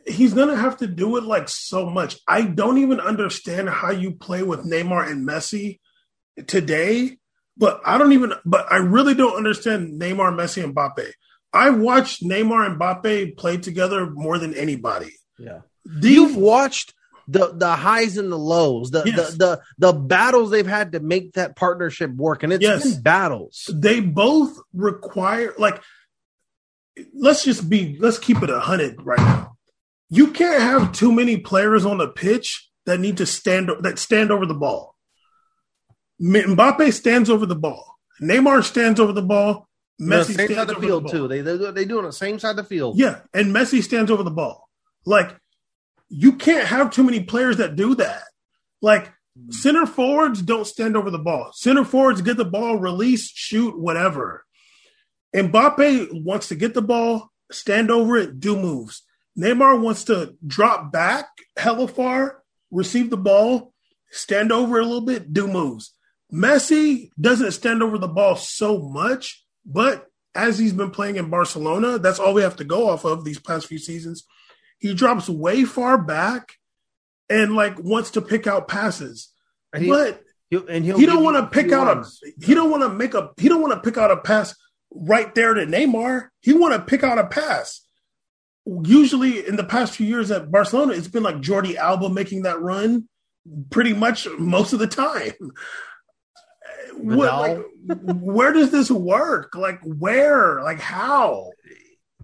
he's 0.06 0.34
gonna 0.34 0.56
have 0.56 0.78
to 0.78 0.86
do 0.86 1.16
it 1.16 1.24
like 1.24 1.48
so 1.48 1.90
much. 1.90 2.16
I 2.26 2.42
don't 2.42 2.78
even 2.78 3.00
understand 3.00 3.68
how 3.68 3.90
you 3.90 4.12
play 4.12 4.42
with 4.42 4.60
Neymar 4.64 5.10
and 5.10 5.28
Messi 5.28 5.80
today, 6.46 7.18
but 7.56 7.80
I 7.84 7.98
don't 7.98 8.12
even. 8.12 8.32
But 8.44 8.70
I 8.70 8.76
really 8.76 9.14
don't 9.14 9.36
understand 9.36 10.00
Neymar, 10.00 10.34
Messi, 10.34 10.62
and 10.62 10.74
Mbappe. 10.74 11.10
I 11.52 11.70
watched 11.70 12.22
Neymar 12.22 12.66
and 12.66 12.80
Mbappe 12.80 13.36
play 13.36 13.56
together 13.56 14.08
more 14.10 14.38
than 14.38 14.54
anybody. 14.54 15.12
Yeah. 15.38 15.60
These, 15.84 16.14
You've 16.14 16.36
watched 16.36 16.94
the 17.28 17.52
the 17.52 17.74
highs 17.74 18.16
and 18.16 18.30
the 18.30 18.38
lows, 18.38 18.90
the, 18.90 19.02
yes. 19.04 19.32
the 19.32 19.36
the 19.36 19.60
the 19.78 19.92
battles 19.92 20.50
they've 20.50 20.66
had 20.66 20.92
to 20.92 21.00
make 21.00 21.32
that 21.32 21.56
partnership 21.56 22.10
work, 22.12 22.42
and 22.42 22.52
it's 22.52 22.62
yes. 22.62 22.82
been 22.84 23.02
battles. 23.02 23.70
They 23.72 24.00
both 24.00 24.58
require 24.72 25.54
like 25.58 25.82
let's 27.14 27.44
just 27.44 27.68
be 27.68 27.96
let's 27.98 28.18
keep 28.18 28.42
it 28.42 28.50
a 28.50 28.60
hundred 28.60 29.04
right 29.04 29.18
now. 29.18 29.56
You 30.08 30.30
can't 30.30 30.62
have 30.62 30.92
too 30.92 31.10
many 31.10 31.36
players 31.36 31.84
on 31.84 31.98
the 31.98 32.08
pitch 32.08 32.70
that 32.86 33.00
need 33.00 33.16
to 33.16 33.26
stand 33.26 33.70
that 33.80 33.98
stand 33.98 34.30
over 34.30 34.46
the 34.46 34.54
ball. 34.54 34.94
Mbappe 36.20 36.92
stands 36.92 37.28
over 37.28 37.44
the 37.44 37.56
ball. 37.56 37.96
Neymar 38.22 38.64
stands 38.64 39.00
over 39.00 39.12
the 39.12 39.22
ball. 39.22 39.68
Messi 40.00 40.36
same 40.36 40.48
side 40.48 40.58
of 40.58 40.68
the 40.68 40.80
field 40.80 41.04
the 41.04 41.10
too. 41.10 41.28
They 41.28 41.40
they 41.40 41.56
they 41.72 41.84
do 41.84 41.98
on 41.98 42.04
the 42.04 42.12
same 42.12 42.38
side 42.38 42.50
of 42.50 42.56
the 42.56 42.64
field. 42.64 42.98
Yeah, 42.98 43.20
and 43.34 43.54
Messi 43.54 43.82
stands 43.82 44.10
over 44.10 44.22
the 44.22 44.30
ball. 44.30 44.68
Like 45.04 45.36
you 46.08 46.32
can't 46.32 46.66
have 46.66 46.90
too 46.90 47.02
many 47.02 47.22
players 47.22 47.58
that 47.58 47.76
do 47.76 47.94
that. 47.96 48.22
Like 48.80 49.12
hmm. 49.36 49.50
Center 49.50 49.86
forwards 49.86 50.42
don't 50.42 50.66
stand 50.66 50.96
over 50.96 51.10
the 51.10 51.18
ball. 51.18 51.50
Center 51.52 51.84
forwards 51.84 52.22
get 52.22 52.36
the 52.36 52.44
ball, 52.44 52.78
release, 52.78 53.30
shoot, 53.30 53.78
whatever. 53.78 54.44
Mbappe 55.34 56.24
wants 56.24 56.48
to 56.48 56.54
get 56.54 56.74
the 56.74 56.82
ball, 56.82 57.30
stand 57.50 57.90
over 57.90 58.16
it, 58.16 58.40
do 58.40 58.56
moves. 58.56 59.02
Neymar 59.38 59.80
wants 59.80 60.04
to 60.04 60.34
drop 60.46 60.90
back 60.90 61.26
hella 61.56 61.88
far, 61.88 62.42
receive 62.70 63.10
the 63.10 63.18
ball, 63.18 63.74
stand 64.10 64.50
over 64.50 64.78
a 64.78 64.84
little 64.84 65.02
bit, 65.02 65.32
do 65.32 65.46
moves. 65.46 65.92
Messi 66.32 67.10
doesn't 67.20 67.52
stand 67.52 67.82
over 67.82 67.98
the 67.98 68.08
ball 68.08 68.36
so 68.36 68.78
much, 68.78 69.44
but 69.64 70.06
as 70.34 70.58
he's 70.58 70.72
been 70.72 70.90
playing 70.90 71.16
in 71.16 71.30
Barcelona, 71.30 71.98
that's 71.98 72.18
all 72.18 72.34
we 72.34 72.42
have 72.42 72.56
to 72.56 72.64
go 72.64 72.88
off 72.88 73.04
of 73.04 73.24
these 73.24 73.38
past 73.38 73.66
few 73.66 73.78
seasons. 73.78 74.24
He 74.78 74.94
drops 74.94 75.28
way 75.28 75.64
far 75.64 75.98
back 75.98 76.52
and 77.28 77.54
like 77.54 77.78
wants 77.78 78.12
to 78.12 78.22
pick 78.22 78.46
out 78.46 78.68
passes. 78.68 79.32
And 79.72 79.82
he- 79.84 79.90
but 79.90 80.22
He'll, 80.48 80.64
and 80.68 80.84
he'll 80.84 80.96
he 80.96 81.06
don't 81.06 81.24
want 81.24 81.36
to 81.38 81.46
pick 81.48 81.72
out 81.72 81.88
runs. 81.96 82.20
a 82.24 82.46
he 82.46 82.54
don't 82.54 82.70
want 82.70 82.84
to 82.84 82.88
make 82.88 83.14
a 83.14 83.30
he 83.36 83.48
don't 83.48 83.60
want 83.60 83.74
to 83.74 83.80
pick 83.80 83.98
out 83.98 84.12
a 84.12 84.16
pass 84.16 84.54
right 84.92 85.34
there 85.34 85.54
to 85.54 85.66
Neymar. 85.66 86.28
He 86.40 86.52
want 86.52 86.72
to 86.74 86.80
pick 86.82 87.02
out 87.02 87.18
a 87.18 87.26
pass. 87.26 87.80
Usually 88.64 89.44
in 89.44 89.56
the 89.56 89.64
past 89.64 89.94
few 89.96 90.06
years 90.06 90.30
at 90.30 90.52
Barcelona, 90.52 90.92
it's 90.92 91.08
been 91.08 91.24
like 91.24 91.36
Jordi 91.36 91.74
Alba 91.74 92.10
making 92.10 92.42
that 92.42 92.60
run 92.60 93.08
pretty 93.70 93.92
much 93.92 94.28
most 94.38 94.72
of 94.72 94.78
the 94.78 94.86
time. 94.86 95.32
What, 96.98 97.30
like, 97.30 97.98
where 98.02 98.52
does 98.52 98.70
this 98.70 98.90
work? 98.90 99.54
Like 99.54 99.80
where? 99.82 100.62
Like 100.62 100.80
how? 100.80 101.50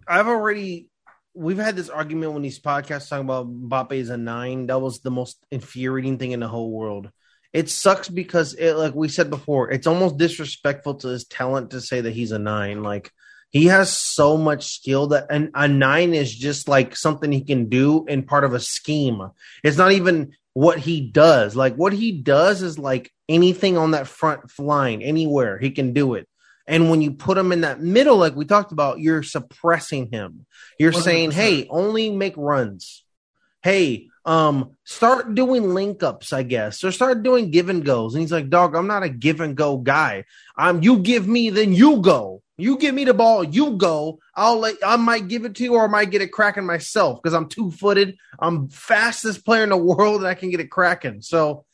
I've 0.09 0.29
already 0.29 0.89
we've 1.35 1.59
had 1.59 1.77
this 1.77 1.89
argument 1.89 2.33
when 2.33 2.43
these 2.43 2.61
podcasts 2.61 3.09
talking 3.09 3.25
about 3.25 3.49
Mbappe 3.49 3.93
is 3.93 4.11
a 4.11 4.17
nine. 4.17 4.67
That 4.67 4.81
was 4.81 5.01
the 5.01 5.11
most 5.11 5.45
infuriating 5.51 6.19
thing 6.19 6.33
in 6.33 6.41
the 6.41 6.49
whole 6.49 6.71
world. 6.71 7.11
It 7.53 7.69
sucks 7.69 8.09
because 8.09 8.55
it 8.55 8.75
like 8.75 8.95
we 8.95 9.09
said 9.09 9.29
before, 9.29 9.71
it's 9.71 9.87
almost 9.87 10.17
disrespectful 10.17 10.95
to 10.97 11.09
his 11.09 11.25
talent 11.25 11.71
to 11.71 11.81
say 11.81 12.01
that 12.01 12.15
he's 12.15 12.33
a 12.33 12.39
nine. 12.39 12.83
Like 12.83 13.12
he 13.51 13.67
has 13.67 13.95
so 13.95 14.39
much 14.39 14.75
skill 14.75 15.09
that 15.09 15.27
and 15.29 15.51
a 15.55 15.69
nine 15.69 16.15
is 16.15 16.35
just 16.35 16.69
like 16.69 16.97
something 16.97 17.31
he 17.31 17.45
can 17.45 17.69
do 17.69 18.07
in 18.07 18.23
part 18.23 18.45
of 18.45 18.55
a 18.55 18.61
scheme. 18.61 19.21
It's 19.62 19.77
not 19.77 19.93
even 19.93 20.33
what 20.55 20.79
he 20.79 21.11
does. 21.11 21.55
Like 21.55 21.75
what 21.75 21.93
he 21.93 22.12
does 22.12 22.62
is 22.62 22.79
like 22.79 23.12
anything 23.29 23.77
on 23.77 23.91
that 23.91 24.07
front 24.07 24.59
line, 24.59 25.03
anywhere 25.03 25.59
he 25.59 25.71
can 25.71 25.93
do 25.93 26.15
it. 26.15 26.27
And 26.66 26.90
when 26.90 27.02
you 27.02 27.12
put 27.12 27.38
him 27.38 27.52
in 27.52 27.62
that 27.62 27.81
middle, 27.81 28.16
like 28.16 28.37
we 28.37 28.45
talked 28.45 28.73
about, 28.73 29.00
you're 29.00 29.23
suppressing 29.23 30.11
him. 30.11 30.47
You're 30.78 30.92
saying, 30.92 31.31
100%. 31.31 31.35
hey, 31.35 31.66
only 31.69 32.11
make 32.11 32.35
runs. 32.37 33.04
Hey, 33.62 34.09
um, 34.25 34.76
start 34.85 35.35
doing 35.35 35.75
link 35.75 36.02
ups, 36.02 36.33
I 36.33 36.42
guess, 36.42 36.85
or 36.85 36.92
start 36.92 37.23
doing 37.23 37.50
give 37.50 37.69
and 37.69 37.85
goes. 37.85 38.14
And 38.14 38.21
he's 38.21 38.33
like, 38.33 38.49
dog, 38.49 38.75
I'm 38.75 38.87
not 38.87 39.02
a 39.02 39.09
give 39.09 39.40
and 39.40 39.57
go 39.57 39.76
guy. 39.76 40.25
Um, 40.57 40.83
you 40.83 40.99
give 40.99 41.26
me, 41.26 41.50
then 41.50 41.73
you 41.73 42.00
go. 42.00 42.42
You 42.59 42.78
give 42.78 42.95
me 42.95 43.04
the 43.04 43.14
ball, 43.14 43.42
you 43.42 43.76
go. 43.76 44.21
I'll 44.37 44.59
let 44.59 44.76
I 44.85 44.97
might 44.97 45.26
give 45.26 45.45
it 45.45 45.57
to 45.57 45.64
you, 45.64 45.75
or 45.75 45.85
I 45.85 45.88
might 45.88 46.11
get 46.11 46.23
it 46.23 46.31
cracking 46.31 46.66
myself 46.66 47.21
because 47.21 47.35
I'm 47.35 47.49
two 47.49 47.71
footed. 47.73 48.19
I'm 48.38 48.69
fastest 48.69 49.45
player 49.45 49.64
in 49.64 49.71
the 49.71 49.76
world, 49.76 50.21
and 50.21 50.28
I 50.28 50.35
can 50.35 50.50
get 50.50 50.61
it 50.61 50.71
cracking. 50.71 51.23
So 51.23 51.64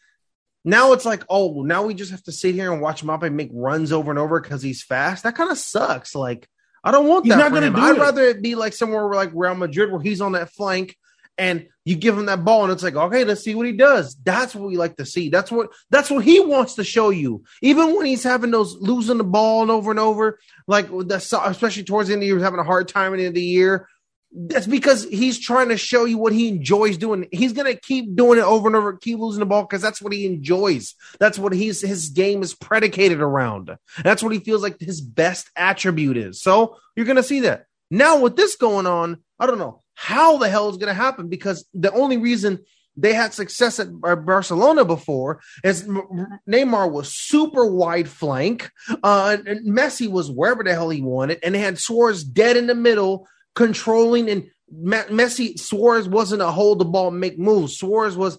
now 0.69 0.93
it's 0.93 1.05
like, 1.05 1.25
oh, 1.29 1.63
now 1.63 1.85
we 1.85 1.95
just 1.95 2.11
have 2.11 2.23
to 2.25 2.33
sit 2.33 2.55
here 2.55 2.73
and 2.73 2.83
watch 2.83 3.03
Mbappe 3.03 3.33
make 3.33 3.51
runs 3.53 3.91
over 3.93 4.11
and 4.11 4.19
over 4.19 4.41
because 4.41 4.63
he's 4.63 4.83
fast. 4.83 5.23
That 5.25 5.35
kind 5.35 5.51
of 5.51 5.59
sucks. 5.59 6.15
Like, 6.15 6.49
I 6.85 6.91
don't 6.91 7.07
want 7.09 7.25
He's 7.25 7.35
that 7.35 7.39
not 7.39 7.53
gonna 7.53 7.67
him. 7.69 7.75
do 7.75 7.81
I'd 7.81 7.97
it. 7.97 8.01
rather 8.01 8.23
it 8.23 8.43
be 8.43 8.55
like 8.55 8.73
somewhere 8.73 9.07
where, 9.07 9.17
like 9.17 9.31
Real 9.35 9.55
Madrid 9.55 9.91
where 9.91 10.01
he's 10.01 10.21
on 10.21 10.33
that 10.33 10.51
flank 10.51 10.97
and 11.37 11.67
you 11.85 11.97
give 11.97 12.19
him 12.19 12.27
that 12.27 12.45
ball 12.45 12.65
and 12.65 12.73
it's 12.73 12.83
like, 12.83 12.97
okay, 12.97 13.25
let's 13.25 13.43
see 13.43 13.55
what 13.55 13.67
he 13.67 13.73
does. 13.73 14.17
That's 14.23 14.55
what 14.55 14.69
we 14.69 14.77
like 14.77 14.97
to 14.97 15.07
see. 15.07 15.29
That's 15.29 15.51
what 15.51 15.71
that's 15.91 16.11
what 16.11 16.25
he 16.25 16.41
wants 16.41 16.75
to 16.75 16.85
show 16.85 17.11
you. 17.11 17.45
Even 17.63 17.97
when 17.97 18.07
he's 18.07 18.23
having 18.25 18.51
those 18.51 18.77
losing 18.81 19.19
the 19.19 19.25
ball 19.25 19.63
and 19.63 19.71
over 19.71 19.91
and 19.91 20.01
over, 20.01 20.39
like 20.67 20.89
the, 20.89 21.17
especially 21.47 21.85
towards 21.85 22.09
the 22.09 22.15
end 22.15 22.19
of 22.19 22.23
the 22.23 22.27
year, 22.27 22.37
he's 22.37 22.45
having 22.45 22.61
a 22.61 22.65
hard 22.65 22.89
time 22.89 23.13
at 23.15 23.17
the 23.17 23.23
end 23.25 23.29
of 23.29 23.35
the 23.35 23.43
year. 23.43 23.89
That's 24.31 24.67
because 24.67 25.05
he's 25.05 25.39
trying 25.41 25.71
to 25.71 25.79
show 25.79 26.05
you 26.05 26.19
what 26.19 26.35
he 26.35 26.49
enjoys 26.49 26.99
doing. 26.99 27.27
He's 27.33 27.55
gonna 27.55 27.75
keep 27.75 28.15
doing 28.15 28.39
it 28.39 28.45
over 28.45 28.69
and 28.69 28.77
over, 28.77 28.97
keep 28.97 29.19
losing 29.19 29.41
the 29.41 29.47
ball 29.47 29.63
because 29.63 29.81
that's 29.81 30.03
what 30.03 30.13
he 30.13 30.27
enjoys. 30.27 30.95
That's 31.19 31.39
what 31.39 31.55
he's 31.55 31.81
his 31.81 32.11
game 32.11 32.43
is 32.43 32.55
predicated 32.55 33.21
around. 33.21 33.77
That's 34.05 34.23
what 34.23 34.33
he 34.33 34.41
feels 34.41 34.63
like 34.63 34.79
his 34.79 35.01
best 35.01 35.51
attribute 35.57 36.19
is. 36.19 36.43
So 36.43 36.77
you're 36.95 37.07
gonna 37.07 37.23
see 37.23 37.41
that. 37.41 37.65
Now 37.91 38.21
with 38.21 38.37
this 38.37 38.57
going 38.57 38.87
on, 38.87 39.23
I 39.39 39.47
don't 39.47 39.59
know 39.59 39.83
how 39.95 40.37
the 40.37 40.49
hell 40.49 40.69
is 40.69 40.77
gonna 40.77 40.95
happen 40.95 41.29
because 41.29 41.67
the 41.73 41.93
only 41.93 42.19
reason 42.19 42.59
they 42.99 43.15
had 43.15 43.33
success 43.33 43.79
at 43.79 43.89
Barcelona 44.01 44.85
before 44.85 45.41
is 45.63 45.85
Neymar 45.85 46.91
was 46.91 47.15
super 47.15 47.65
wide 47.65 48.09
flank, 48.09 48.71
uh, 49.03 49.37
and 49.47 49.67
Messi 49.67 50.11
was 50.11 50.31
wherever 50.31 50.65
the 50.65 50.75
hell 50.75 50.91
he 50.91 51.01
wanted, 51.01 51.39
and 51.43 51.55
they 51.55 51.61
had 51.61 51.79
Suarez 51.79 52.25
dead 52.25 52.57
in 52.57 52.67
the 52.67 52.75
middle, 52.75 53.29
controlling. 53.59 54.31
And 54.31 54.50
Me- 54.71 55.09
Messi 55.11 55.59
Suarez 55.59 56.09
wasn't 56.09 56.43
a 56.43 56.50
hold 56.50 56.79
the 56.79 56.85
ball, 56.85 57.11
make 57.11 57.38
moves. 57.38 57.77
Suarez 57.77 58.17
was 58.17 58.38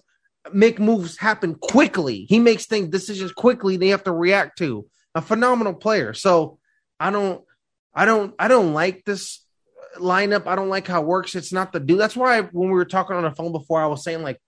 make 0.52 0.80
moves 0.80 1.18
happen 1.18 1.54
quickly. 1.54 2.24
He 2.28 2.38
makes 2.38 2.64
things 2.64 2.88
decisions 2.88 3.30
quickly. 3.30 3.76
They 3.76 3.88
have 3.88 4.04
to 4.04 4.12
react 4.12 4.56
to 4.58 4.86
a 5.14 5.20
phenomenal 5.20 5.74
player. 5.74 6.14
So 6.14 6.58
I 6.98 7.10
don't, 7.10 7.42
I 7.94 8.06
don't, 8.06 8.34
I 8.38 8.48
don't 8.48 8.72
like 8.72 9.04
this 9.04 9.44
lineup. 9.98 10.46
I 10.46 10.56
don't 10.56 10.70
like 10.70 10.86
how 10.86 11.02
it 11.02 11.06
works. 11.06 11.34
It's 11.34 11.52
not 11.52 11.72
the 11.72 11.80
do. 11.80 11.98
That's 11.98 12.16
why 12.16 12.40
when 12.40 12.70
we 12.70 12.74
were 12.74 12.86
talking 12.86 13.16
on 13.16 13.24
the 13.24 13.30
phone 13.32 13.52
before, 13.52 13.82
I 13.82 13.86
was 13.86 14.02
saying 14.02 14.22
like 14.22 14.40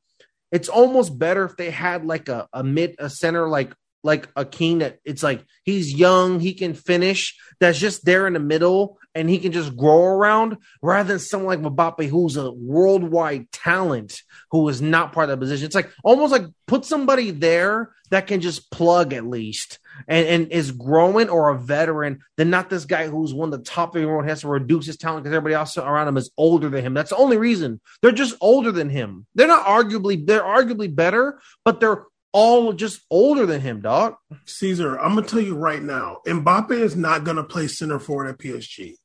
it's 0.51 0.71
almost 0.71 1.19
better 1.19 1.45
if 1.45 1.57
they 1.57 1.71
had 1.71 2.07
like 2.07 2.31
a, 2.31 2.49
a 2.55 2.65
mid 2.65 2.97
a 2.99 3.11
center 3.11 3.47
like 3.49 3.75
like 4.03 4.29
a 4.37 4.45
Kean 4.45 4.79
that 4.79 4.99
it's 5.05 5.23
like 5.23 5.45
he's 5.65 5.93
young, 5.93 6.41
he 6.41 6.55
can 6.55 6.75
finish, 6.75 7.37
that's 7.61 7.79
just 7.79 8.05
there 8.05 8.27
in 8.27 8.33
the 8.33 8.41
middle 8.41 8.99
and 9.15 9.29
he 9.29 9.39
can 9.39 9.53
just 9.53 9.77
grow 9.77 10.05
around 10.05 10.57
rather 10.81 11.09
than 11.09 11.19
someone 11.19 11.63
like 11.63 11.73
Mbappe 11.73 12.09
who's 12.09 12.37
a 12.37 12.51
worldwide 12.51 13.51
talent 13.53 14.23
who 14.51 14.69
is 14.69 14.81
not 14.81 15.13
part 15.13 15.29
of 15.29 15.39
the 15.39 15.45
position. 15.45 15.67
It's 15.67 15.75
like 15.75 15.91
almost 16.03 16.33
like 16.33 16.47
put 16.67 16.85
somebody 16.85 17.31
there 17.31 17.93
that 18.11 18.27
can 18.27 18.41
just 18.41 18.71
plug 18.71 19.13
at 19.13 19.27
least 19.27 19.79
and, 20.09 20.27
and 20.27 20.53
is 20.53 20.73
growing 20.73 21.29
or 21.29 21.51
a 21.51 21.59
veteran 21.59 22.21
than 22.37 22.51
not 22.51 22.71
this 22.71 22.85
guy 22.85 23.07
who's 23.09 23.35
one 23.35 23.53
of 23.53 23.59
the 23.59 23.71
top 23.71 23.95
in 23.97 24.03
the 24.03 24.09
world 24.09 24.29
has 24.29 24.41
to 24.41 24.49
reduce 24.49 24.87
his 24.87 24.97
talent 24.97 25.25
because 25.25 25.37
everybody 25.37 25.55
else 25.55 25.77
around 25.77 26.09
him 26.09 26.17
is 26.17 26.31
older 26.37 26.69
than 26.69 26.85
him. 26.85 26.95
That's 26.95 27.11
the 27.11 27.17
only 27.17 27.37
reason. 27.37 27.81
They're 28.01 28.13
just 28.13 28.37
older 28.41 28.73
than 28.73 28.91
him. 28.91 29.27
They're 29.35 29.47
not 29.47 29.67
arguably 29.67 30.27
they're 30.27 30.43
arguably 30.43 30.95
better, 30.95 31.41
but 31.65 31.81
they're 31.81 32.05
all 32.33 32.73
just 32.73 33.03
older 33.11 33.47
than 33.47 33.61
him, 33.61 33.81
dog. 33.81 34.15
Caesar, 34.47 34.99
I'm 34.99 35.15
gonna 35.15 35.27
tell 35.27 35.41
you 35.41 35.55
right 35.55 35.83
now, 35.83 36.19
Mbappe 36.27 36.73
is 36.73 36.97
not 36.97 37.25
gonna 37.25 37.45
play 37.45 37.69
center 37.69 37.99
forward 37.99 38.29
at 38.29 38.39
PSG. 38.39 38.97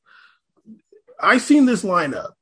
I 1.20 1.38
seen 1.38 1.66
this 1.66 1.82
lineup. 1.82 2.32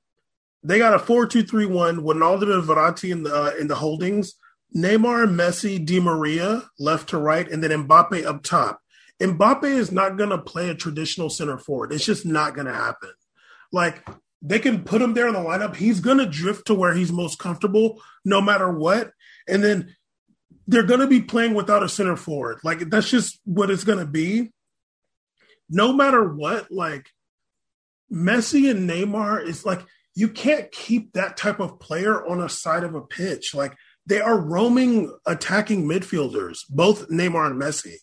They 0.63 0.79
got 0.79 0.95
a 0.95 0.99
4-2-3-1 0.99 2.03
with 2.03 2.17
Wijnaldum 2.17 2.55
and 2.55 2.65
Verratti 2.65 3.11
in 3.11 3.23
the 3.23 3.35
uh, 3.35 3.51
in 3.59 3.69
the 3.69 3.77
holdings. 3.77 4.35
Neymar, 4.75 5.27
Messi, 5.27 5.85
Di 5.85 6.01
Maria 6.01 6.65
left 6.79 7.11
to 7.11 7.19
right, 7.19 7.49
and 7.51 7.63
then 7.63 7.87
Mbappe 7.87 8.25
up 8.25 8.43
top. 8.43 8.81
Mbappe 9.21 9.65
is 9.65 9.91
not 9.91 10.17
gonna 10.17 10.39
play 10.39 10.69
a 10.69 10.75
traditional 10.75 11.31
center 11.31 11.59
forward. 11.59 11.93
It's 11.93 12.05
just 12.05 12.27
not 12.27 12.55
gonna 12.55 12.75
happen. 12.75 13.11
Like 13.73 14.07
they 14.43 14.59
can 14.59 14.85
put 14.85 15.03
him 15.03 15.15
there 15.15 15.29
in 15.29 15.35
the 15.35 15.41
lineup. 15.41 15.77
He's 15.77 16.01
gonna 16.01 16.27
drift 16.27 16.67
to 16.67 16.75
where 16.75 16.95
he's 16.95 17.13
most 17.13 17.39
comfortable, 17.39 18.01
no 18.25 18.41
matter 18.41 18.71
what. 18.71 19.11
And 19.49 19.65
then 19.65 19.97
they're 20.67 20.83
going 20.83 21.01
to 21.01 21.07
be 21.07 21.21
playing 21.21 21.55
without 21.55 21.83
a 21.83 21.89
center 21.89 22.17
forward. 22.17 22.59
Like 22.65 22.91
that's 22.91 23.09
just 23.09 23.41
what 23.45 23.71
it's 23.71 23.85
going 23.85 23.99
to 23.99 24.07
be. 24.07 24.53
No 25.69 25.93
matter 25.93 26.33
what, 26.33 26.71
like 26.71 27.11
Messi 28.13 28.71
and 28.71 28.89
Neymar 28.89 29.45
is 29.45 29.65
like 29.65 29.81
you 30.15 30.29
can't 30.29 30.71
keep 30.73 31.13
that 31.13 31.37
type 31.37 31.61
of 31.61 31.79
player 31.79 32.27
on 32.27 32.41
a 32.41 32.49
side 32.49 32.85
of 32.85 32.95
a 32.95 33.01
pitch. 33.01 33.55
Like 33.55 33.77
they 34.07 34.21
are 34.21 34.39
roaming 34.39 35.15
attacking 35.27 35.85
midfielders, 35.85 36.61
both 36.69 37.09
Neymar 37.09 37.51
and 37.51 37.61
Messi. 37.61 37.97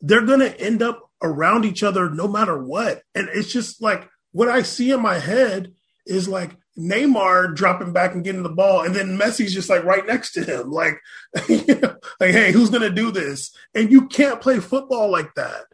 They're 0.00 0.26
going 0.26 0.40
to 0.40 0.60
end 0.60 0.82
up 0.82 1.10
around 1.22 1.64
each 1.64 1.82
other 1.82 2.10
no 2.10 2.28
matter 2.28 2.62
what. 2.62 3.02
And 3.14 3.28
it's 3.32 3.52
just 3.52 3.80
like 3.80 4.08
what 4.32 4.48
I 4.48 4.62
see 4.62 4.90
in 4.90 5.00
my 5.00 5.18
head 5.18 5.72
is 6.06 6.28
like 6.28 6.56
Neymar 6.78 7.54
dropping 7.54 7.92
back 7.92 8.14
and 8.14 8.24
getting 8.24 8.42
the 8.42 8.48
ball, 8.48 8.82
and 8.82 8.94
then 8.94 9.18
Messi's 9.18 9.54
just 9.54 9.70
like 9.70 9.84
right 9.84 10.06
next 10.06 10.32
to 10.32 10.44
him, 10.44 10.70
like, 10.70 11.00
like, 11.48 12.30
hey, 12.30 12.52
who's 12.52 12.70
gonna 12.70 12.90
do 12.90 13.10
this? 13.10 13.54
And 13.74 13.90
you 13.90 14.06
can't 14.08 14.40
play 14.40 14.60
football 14.60 15.10
like 15.10 15.34
that. 15.34 15.64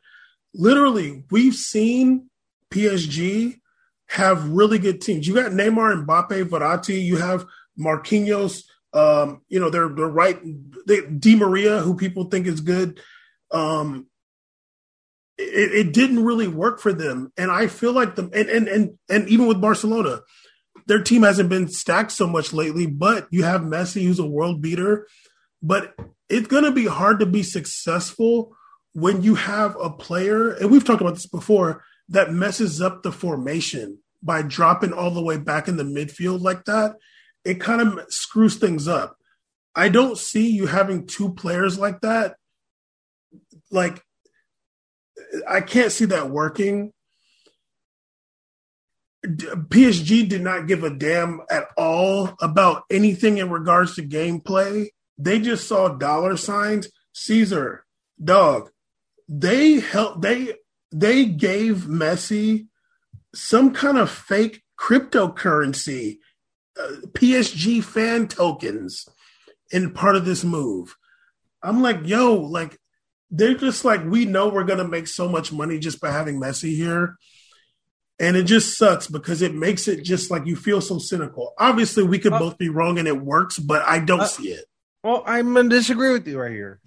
Literally, 0.55 1.25
we've 1.31 1.55
seen 1.55 2.29
PSG 2.71 3.61
have 4.09 4.49
really 4.49 4.79
good 4.79 5.01
teams. 5.01 5.27
You 5.27 5.35
got 5.35 5.53
Neymar, 5.53 5.93
and 5.93 6.07
Mbappe, 6.07 6.45
Verratti. 6.45 7.03
You 7.03 7.17
have 7.17 7.47
Marquinhos. 7.79 8.65
Um, 8.93 9.41
you 9.49 9.59
know 9.59 9.71
they're 9.71 9.89
they're 9.89 10.07
right. 10.07 10.39
They, 10.87 11.01
Di 11.07 11.35
Maria, 11.35 11.81
who 11.81 11.97
people 11.97 12.25
think 12.25 12.47
is 12.47 12.61
good. 12.61 13.01
Um, 13.51 14.07
it, 15.39 15.87
it 15.87 15.93
didn't 15.93 16.25
really 16.25 16.49
work 16.49 16.79
for 16.79 16.93
them, 16.93 17.33
and 17.37 17.51
I 17.51 17.67
feel 17.67 17.93
like 17.93 18.15
the 18.15 18.25
and 18.33 18.49
and 18.49 18.69
and, 18.69 18.99
and 19.09 19.29
even 19.29 19.47
with 19.47 19.61
Barcelona, 19.61 20.21
their 20.93 21.03
team 21.03 21.23
hasn't 21.23 21.49
been 21.49 21.69
stacked 21.69 22.13
so 22.13 22.27
much 22.27 22.53
lately, 22.53 22.85
but 22.85 23.27
you 23.31 23.45
have 23.45 23.63
Messi, 23.63 24.03
who's 24.03 24.19
a 24.19 24.27
world 24.27 24.61
beater. 24.61 25.09
But 25.63 25.95
it's 26.29 26.49
going 26.49 26.65
to 26.65 26.71
be 26.71 26.85
hard 26.85 27.19
to 27.21 27.25
be 27.25 27.43
successful 27.43 28.55
when 28.93 29.23
you 29.23 29.37
have 29.37 29.75
a 29.81 29.89
player, 29.89 30.51
and 30.51 30.71
we've 30.71 30.85
talked 30.85 31.01
about 31.01 31.15
this 31.15 31.27
before, 31.27 31.83
that 32.11 32.31
messes 32.31 32.83
up 32.83 33.03
the 33.03 33.11
formation 33.11 34.01
by 34.23 34.43
dropping 34.43 34.93
all 34.93 35.11
the 35.11 35.23
way 35.23 35.39
back 35.39 35.67
in 35.67 35.79
the 35.79 35.83
midfield 35.83 36.43
like 36.43 36.67
that. 36.67 36.97
It 37.43 37.59
kind 37.59 37.81
of 37.81 38.13
screws 38.13 38.57
things 38.57 38.87
up. 38.87 39.17
I 39.75 39.89
don't 39.89 40.19
see 40.19 40.51
you 40.51 40.67
having 40.67 41.07
two 41.07 41.33
players 41.33 41.79
like 41.79 42.03
that. 42.03 42.37
Like, 43.71 44.05
I 45.49 45.63
can't 45.63 45.91
see 45.91 46.05
that 46.05 46.29
working. 46.29 46.93
PSG 49.25 50.29
did 50.29 50.43
not 50.43 50.67
give 50.67 50.83
a 50.83 50.91
damn 50.91 51.41
at 51.51 51.69
all 51.77 52.35
about 52.41 52.85
anything 52.91 53.39
in 53.39 53.51
regards 53.51 53.95
to 53.95 54.03
gameplay. 54.03 54.89
They 55.17 55.39
just 55.39 55.69
saw 55.69 55.89
dollar 55.89 56.37
signs. 56.37 56.89
Caesar, 57.13 57.85
dog. 58.23 58.71
They 59.29 59.81
helped. 59.81 60.23
They 60.23 60.55
they 60.91 61.27
gave 61.27 61.85
Messi 61.85 62.67
some 63.35 63.73
kind 63.73 63.99
of 63.99 64.11
fake 64.11 64.63
cryptocurrency, 64.79 66.19
uh, 66.79 66.97
PSG 67.13 67.83
fan 67.83 68.29
tokens, 68.29 69.09
in 69.71 69.93
part 69.93 70.17
of 70.17 70.25
this 70.25 70.43
move. 70.43 70.97
I'm 71.63 71.83
like, 71.83 72.01
yo, 72.05 72.35
like 72.35 72.77
they're 73.31 73.55
just 73.55 73.85
like, 73.85 74.05
we 74.05 74.25
know 74.25 74.49
we're 74.49 74.65
gonna 74.65 74.89
make 74.89 75.07
so 75.07 75.29
much 75.29 75.53
money 75.53 75.79
just 75.79 76.01
by 76.01 76.11
having 76.11 76.41
Messi 76.41 76.75
here. 76.75 77.17
And 78.23 78.37
it 78.37 78.45
just 78.45 78.79
sucks 78.79 79.09
because 79.09 79.43
it 79.43 79.53
makes 79.53 79.89
it 79.89 80.05
just 80.05 80.31
like 80.31 80.47
you 80.47 80.55
feel 80.55 80.81
so 80.81 80.99
cynical. 80.99 81.55
Obviously, 81.59 82.05
we 82.05 82.21
could 82.21 82.33
uh, 82.33 82.39
both 82.39 82.57
be 82.57 82.69
wrong 82.69 82.99
and 82.99 83.09
it 83.09 83.21
works, 83.21 83.59
but 83.59 83.83
I 83.83 83.99
don't 83.99 84.21
uh, 84.21 84.27
see 84.27 84.51
it. 84.51 84.65
Well, 85.03 85.25
I'm 85.27 85.53
gonna 85.53 85.69
disagree 85.69 86.13
with 86.13 86.27
you 86.29 86.41
right 86.41 86.53
here. 86.53 86.81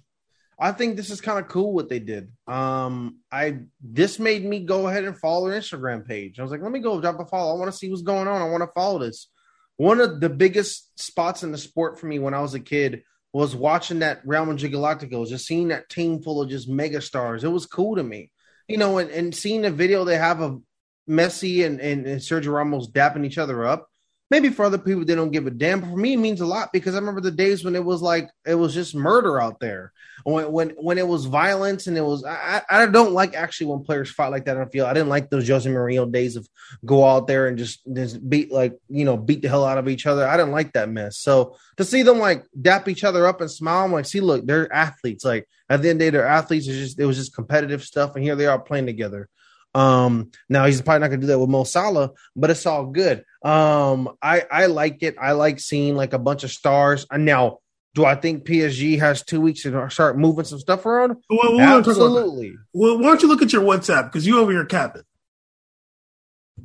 I 0.58 0.72
think 0.72 0.96
this 0.96 1.10
is 1.10 1.20
kind 1.20 1.38
of 1.38 1.48
cool 1.48 1.74
what 1.74 1.90
they 1.90 1.98
did. 1.98 2.32
Um, 2.46 3.18
I 3.30 3.58
this 3.82 4.18
made 4.18 4.44
me 4.44 4.60
go 4.60 4.88
ahead 4.88 5.04
and 5.04 5.18
follow 5.18 5.50
their 5.50 5.60
Instagram 5.60 6.06
page. 6.06 6.40
I 6.40 6.42
was 6.42 6.50
like, 6.50 6.62
let 6.62 6.72
me 6.72 6.78
go 6.78 6.98
drop 7.00 7.20
a 7.20 7.26
follow. 7.26 7.54
I 7.54 7.58
want 7.58 7.70
to 7.70 7.76
see 7.76 7.90
what's 7.90 8.02
going 8.02 8.26
on. 8.26 8.40
I 8.40 8.48
want 8.48 8.62
to 8.62 8.72
follow 8.74 8.98
this. 8.98 9.28
One 9.76 10.00
of 10.00 10.20
the 10.20 10.30
biggest 10.30 10.98
spots 10.98 11.42
in 11.42 11.52
the 11.52 11.58
sport 11.58 12.00
for 12.00 12.06
me 12.06 12.18
when 12.18 12.32
I 12.32 12.40
was 12.40 12.54
a 12.54 12.60
kid 12.60 13.02
was 13.34 13.54
watching 13.54 13.98
that 13.98 14.22
Real 14.24 14.46
Madrid 14.46 14.72
Galacticos, 14.72 15.28
just 15.28 15.46
seeing 15.46 15.68
that 15.68 15.90
team 15.90 16.22
full 16.22 16.40
of 16.40 16.48
just 16.48 16.70
mega 16.70 17.02
stars. 17.02 17.44
It 17.44 17.48
was 17.48 17.66
cool 17.66 17.96
to 17.96 18.02
me, 18.02 18.30
you 18.66 18.78
know, 18.78 18.96
and, 18.96 19.10
and 19.10 19.34
seeing 19.34 19.60
the 19.60 19.70
video 19.70 20.04
they 20.04 20.16
have 20.16 20.40
of 20.40 20.62
Messi 21.08 21.64
and, 21.64 21.80
and, 21.80 22.06
and 22.06 22.20
Sergio 22.20 22.52
Ramos 22.52 22.90
dapping 22.90 23.24
each 23.24 23.38
other 23.38 23.64
up. 23.64 23.88
Maybe 24.28 24.48
for 24.48 24.64
other 24.64 24.78
people 24.78 25.04
they 25.04 25.14
don't 25.14 25.30
give 25.30 25.46
a 25.46 25.50
damn. 25.50 25.80
But 25.80 25.90
for 25.90 25.96
me 25.96 26.14
it 26.14 26.18
means 26.18 26.40
a 26.40 26.46
lot 26.46 26.72
because 26.72 26.96
i 26.96 26.98
remember 26.98 27.20
the 27.20 27.30
days 27.30 27.64
when 27.64 27.76
it 27.76 27.84
was 27.84 28.02
like 28.02 28.28
it 28.44 28.56
was 28.56 28.74
just 28.74 28.92
murder 28.92 29.40
out 29.40 29.60
there. 29.60 29.92
When 30.24 30.50
when, 30.50 30.70
when 30.70 30.98
it 30.98 31.06
was 31.06 31.26
violence 31.26 31.86
and 31.86 31.96
it 31.96 32.02
was 32.02 32.24
I, 32.24 32.62
I 32.68 32.86
don't 32.86 33.12
like 33.12 33.36
actually 33.36 33.68
when 33.68 33.84
players 33.84 34.10
fight 34.10 34.32
like 34.32 34.46
that 34.46 34.56
on 34.56 34.64
the 34.64 34.70
field. 34.70 34.88
I 34.88 34.94
didn't 34.94 35.10
like 35.10 35.30
those 35.30 35.46
jose 35.46 35.70
mourinho 35.70 36.10
days 36.10 36.34
of 36.34 36.48
go 36.84 37.04
out 37.04 37.28
there 37.28 37.46
and 37.46 37.56
just, 37.56 37.82
just 37.94 38.28
beat 38.28 38.50
like 38.50 38.76
you 38.88 39.04
know 39.04 39.16
beat 39.16 39.42
the 39.42 39.48
hell 39.48 39.64
out 39.64 39.78
of 39.78 39.88
each 39.88 40.06
other. 40.06 40.26
I 40.26 40.36
didn't 40.36 40.52
like 40.52 40.72
that 40.72 40.88
mess. 40.88 41.18
So 41.18 41.56
to 41.76 41.84
see 41.84 42.02
them 42.02 42.18
like 42.18 42.44
dap 42.60 42.88
each 42.88 43.04
other 43.04 43.28
up 43.28 43.40
and 43.40 43.50
smile 43.50 43.84
i'm 43.84 43.92
like 43.92 44.06
see 44.06 44.20
look 44.20 44.44
they're 44.44 44.72
athletes. 44.72 45.24
Like 45.24 45.46
at 45.68 45.82
the 45.82 45.90
end 45.90 45.96
of 45.96 45.98
the 46.00 46.04
day 46.06 46.10
they're 46.10 46.26
athletes. 46.26 46.66
It's 46.66 46.78
just 46.78 46.98
it 46.98 47.06
was 47.06 47.16
just 47.16 47.32
competitive 47.32 47.84
stuff. 47.84 48.16
And 48.16 48.24
here 48.24 48.34
they 48.34 48.46
are 48.46 48.58
playing 48.58 48.86
together 48.86 49.28
um, 49.76 50.30
now 50.48 50.64
he's 50.64 50.80
probably 50.80 51.00
not 51.00 51.08
gonna 51.08 51.20
do 51.20 51.26
that 51.26 51.38
with 51.38 51.50
Mo 51.50 51.64
Salah, 51.64 52.12
but 52.34 52.48
it's 52.48 52.64
all 52.64 52.86
good. 52.86 53.24
Um, 53.44 54.16
I 54.22 54.42
I 54.50 54.66
like 54.66 55.02
it. 55.02 55.16
I 55.20 55.32
like 55.32 55.60
seeing 55.60 55.96
like 55.96 56.14
a 56.14 56.18
bunch 56.18 56.44
of 56.44 56.50
stars. 56.50 57.06
And 57.10 57.26
now, 57.26 57.58
do 57.94 58.06
I 58.06 58.14
think 58.14 58.44
PSG 58.44 58.98
has 58.98 59.22
two 59.22 59.42
weeks 59.42 59.62
to 59.62 59.90
start 59.90 60.16
moving 60.16 60.46
some 60.46 60.60
stuff 60.60 60.86
around? 60.86 61.18
Well, 61.28 61.60
Absolutely. 61.60 62.54
Well, 62.72 62.96
why 62.98 63.08
don't 63.08 63.22
you 63.22 63.28
look 63.28 63.42
at 63.42 63.52
your 63.52 63.62
WhatsApp 63.62 64.04
because 64.04 64.26
you 64.26 64.40
over 64.40 64.50
here 64.50 64.64
capping. 64.64 65.02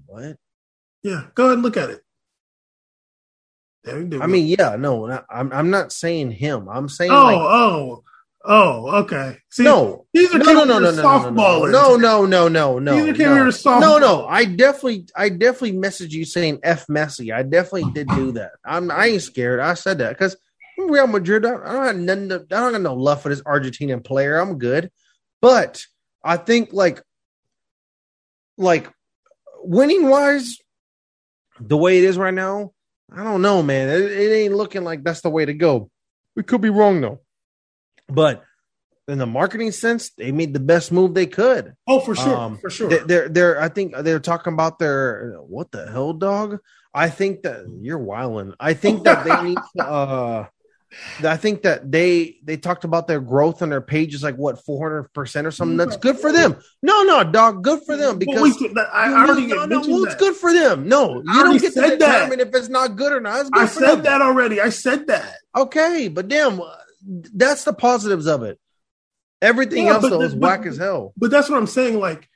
What? 0.05 0.37
Yeah, 1.03 1.25
go 1.35 1.45
ahead 1.45 1.55
and 1.55 1.63
look 1.63 1.75
at 1.75 1.89
it. 1.89 2.01
I 3.85 4.27
mean, 4.27 4.47
yeah, 4.47 4.77
no, 4.77 5.21
I'm 5.29 5.51
I'm 5.51 5.69
not 5.69 5.91
saying 5.91 6.31
him. 6.31 6.69
I'm 6.69 6.87
saying 6.87 7.11
oh, 7.11 7.23
like, 7.23 7.35
oh, 7.35 8.03
Oh, 8.43 9.01
okay. 9.03 9.37
See, 9.49 9.63
no, 9.63 10.07
these 10.13 10.33
are 10.33 10.39
no, 10.39 10.53
no, 10.53 10.63
no, 10.63 10.79
no, 10.79 10.91
softballers. 10.91 11.71
No, 11.71 11.95
no, 11.95 12.25
no, 12.25 12.47
no, 12.47 12.79
no. 12.79 12.95
These 12.95 13.13
are 13.13 13.17
came 13.17 13.35
no. 13.35 13.45
softball. 13.45 13.81
No, 13.81 13.97
no. 13.99 14.25
I 14.25 14.45
definitely, 14.45 15.05
I 15.15 15.29
definitely 15.29 15.73
messaged 15.73 16.11
you 16.11 16.25
saying 16.25 16.59
"f 16.63 16.87
Messi." 16.87 17.33
I 17.33 17.43
definitely 17.43 17.91
did 17.91 18.07
do 18.07 18.31
that. 18.33 18.51
I'm, 18.65 18.89
I 18.89 19.07
ain't 19.07 19.21
scared. 19.21 19.59
I 19.59 19.75
said 19.75 19.99
that 19.99 20.09
because 20.09 20.35
Real 20.77 21.07
Madrid. 21.07 21.45
I 21.45 21.51
don't 21.51 21.85
have 21.85 21.97
nothing. 21.97 22.31
I 22.31 22.59
don't 22.59 22.73
have 22.73 22.81
no 22.81 22.95
love 22.95 23.21
for 23.21 23.29
this 23.29 23.41
Argentinian 23.41 24.03
player. 24.03 24.37
I'm 24.37 24.57
good, 24.57 24.91
but 25.41 25.83
I 26.23 26.37
think 26.37 26.73
like, 26.73 27.01
like 28.57 28.91
winning 29.63 30.09
wise, 30.09 30.57
the 31.59 31.77
way 31.77 31.99
it 31.99 32.05
is 32.05 32.17
right 32.17 32.33
now, 32.33 32.73
I 33.13 33.23
don't 33.23 33.41
know, 33.41 33.61
man. 33.61 33.89
It, 33.89 34.11
it 34.11 34.33
ain't 34.33 34.55
looking 34.55 34.83
like 34.83 35.03
that's 35.03 35.21
the 35.21 35.29
way 35.29 35.45
to 35.45 35.53
go. 35.53 35.89
We 36.35 36.43
could 36.43 36.61
be 36.61 36.69
wrong 36.69 37.01
though. 37.01 37.21
But 38.13 38.43
in 39.07 39.17
the 39.17 39.25
marketing 39.25 39.71
sense, 39.71 40.11
they 40.11 40.31
made 40.31 40.53
the 40.53 40.59
best 40.59 40.91
move 40.91 41.13
they 41.13 41.25
could. 41.25 41.73
Oh, 41.87 41.99
for 41.99 42.15
sure, 42.15 42.35
um, 42.35 42.57
for 42.57 42.69
sure. 42.69 42.89
They're, 42.89 43.29
they're, 43.29 43.61
I 43.61 43.69
think 43.69 43.95
they're 43.97 44.19
talking 44.19 44.53
about 44.53 44.79
their 44.79 45.37
what 45.39 45.71
the 45.71 45.89
hell, 45.89 46.13
dog. 46.13 46.59
I 46.93 47.09
think 47.09 47.43
that 47.43 47.65
you're 47.81 47.97
wilding. 47.97 48.53
I 48.59 48.73
think 48.73 49.03
that 49.03 49.25
they 49.25 49.41
need 49.49 49.57
to. 49.77 49.85
Uh, 49.85 50.47
I 51.23 51.37
think 51.37 51.61
that 51.61 51.89
they 51.89 52.37
they 52.43 52.57
talked 52.57 52.83
about 52.83 53.07
their 53.07 53.21
growth 53.21 53.61
on 53.61 53.69
their 53.69 53.81
pages 53.81 54.23
like 54.23 54.35
what 54.35 54.63
400 54.65 55.13
percent 55.13 55.47
or 55.47 55.51
something. 55.51 55.77
That's 55.77 55.95
good 55.95 56.19
for 56.19 56.33
them. 56.33 56.57
No, 56.83 57.03
no, 57.03 57.23
dog, 57.23 57.63
good 57.63 57.81
for 57.85 57.95
them 57.95 58.19
because 58.19 58.59
wait, 58.59 58.77
I, 58.77 59.13
I 59.13 59.25
already 59.25 59.47
no, 59.47 59.65
no, 59.65 59.79
well, 59.79 60.03
it's 60.03 60.15
good 60.15 60.35
for 60.35 60.53
them. 60.53 60.89
No, 60.89 61.21
you 61.21 61.43
don't 61.43 61.61
get 61.61 61.73
to 61.73 61.81
determine 61.81 62.39
that. 62.39 62.47
if 62.47 62.55
it's 62.55 62.67
not 62.67 62.97
good 62.97 63.13
or 63.13 63.21
not. 63.21 63.47
I 63.53 63.67
said 63.67 63.97
them. 63.97 64.03
that 64.03 64.21
already. 64.21 64.59
I 64.59 64.69
said 64.69 65.07
that. 65.07 65.35
Okay, 65.55 66.09
but 66.09 66.27
damn, 66.27 66.59
that's 67.03 67.63
the 67.63 67.73
positives 67.73 68.27
of 68.27 68.43
it. 68.43 68.59
Everything 69.41 69.85
yeah, 69.85 69.93
else 69.93 70.09
though 70.09 70.21
is 70.21 70.35
whack 70.35 70.65
as 70.65 70.77
hell. 70.77 71.13
But 71.17 71.31
that's 71.31 71.49
what 71.49 71.57
I'm 71.57 71.67
saying. 71.67 71.99
Like, 71.99 72.29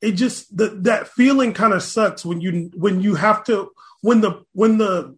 it 0.00 0.12
just 0.12 0.56
the, 0.56 0.68
that 0.82 1.08
feeling 1.08 1.52
kind 1.52 1.72
of 1.72 1.82
sucks 1.82 2.24
when 2.24 2.40
you 2.40 2.70
when 2.74 3.00
you 3.00 3.16
have 3.16 3.44
to 3.44 3.70
when 4.00 4.20
the 4.20 4.44
when 4.52 4.78
the 4.78 5.16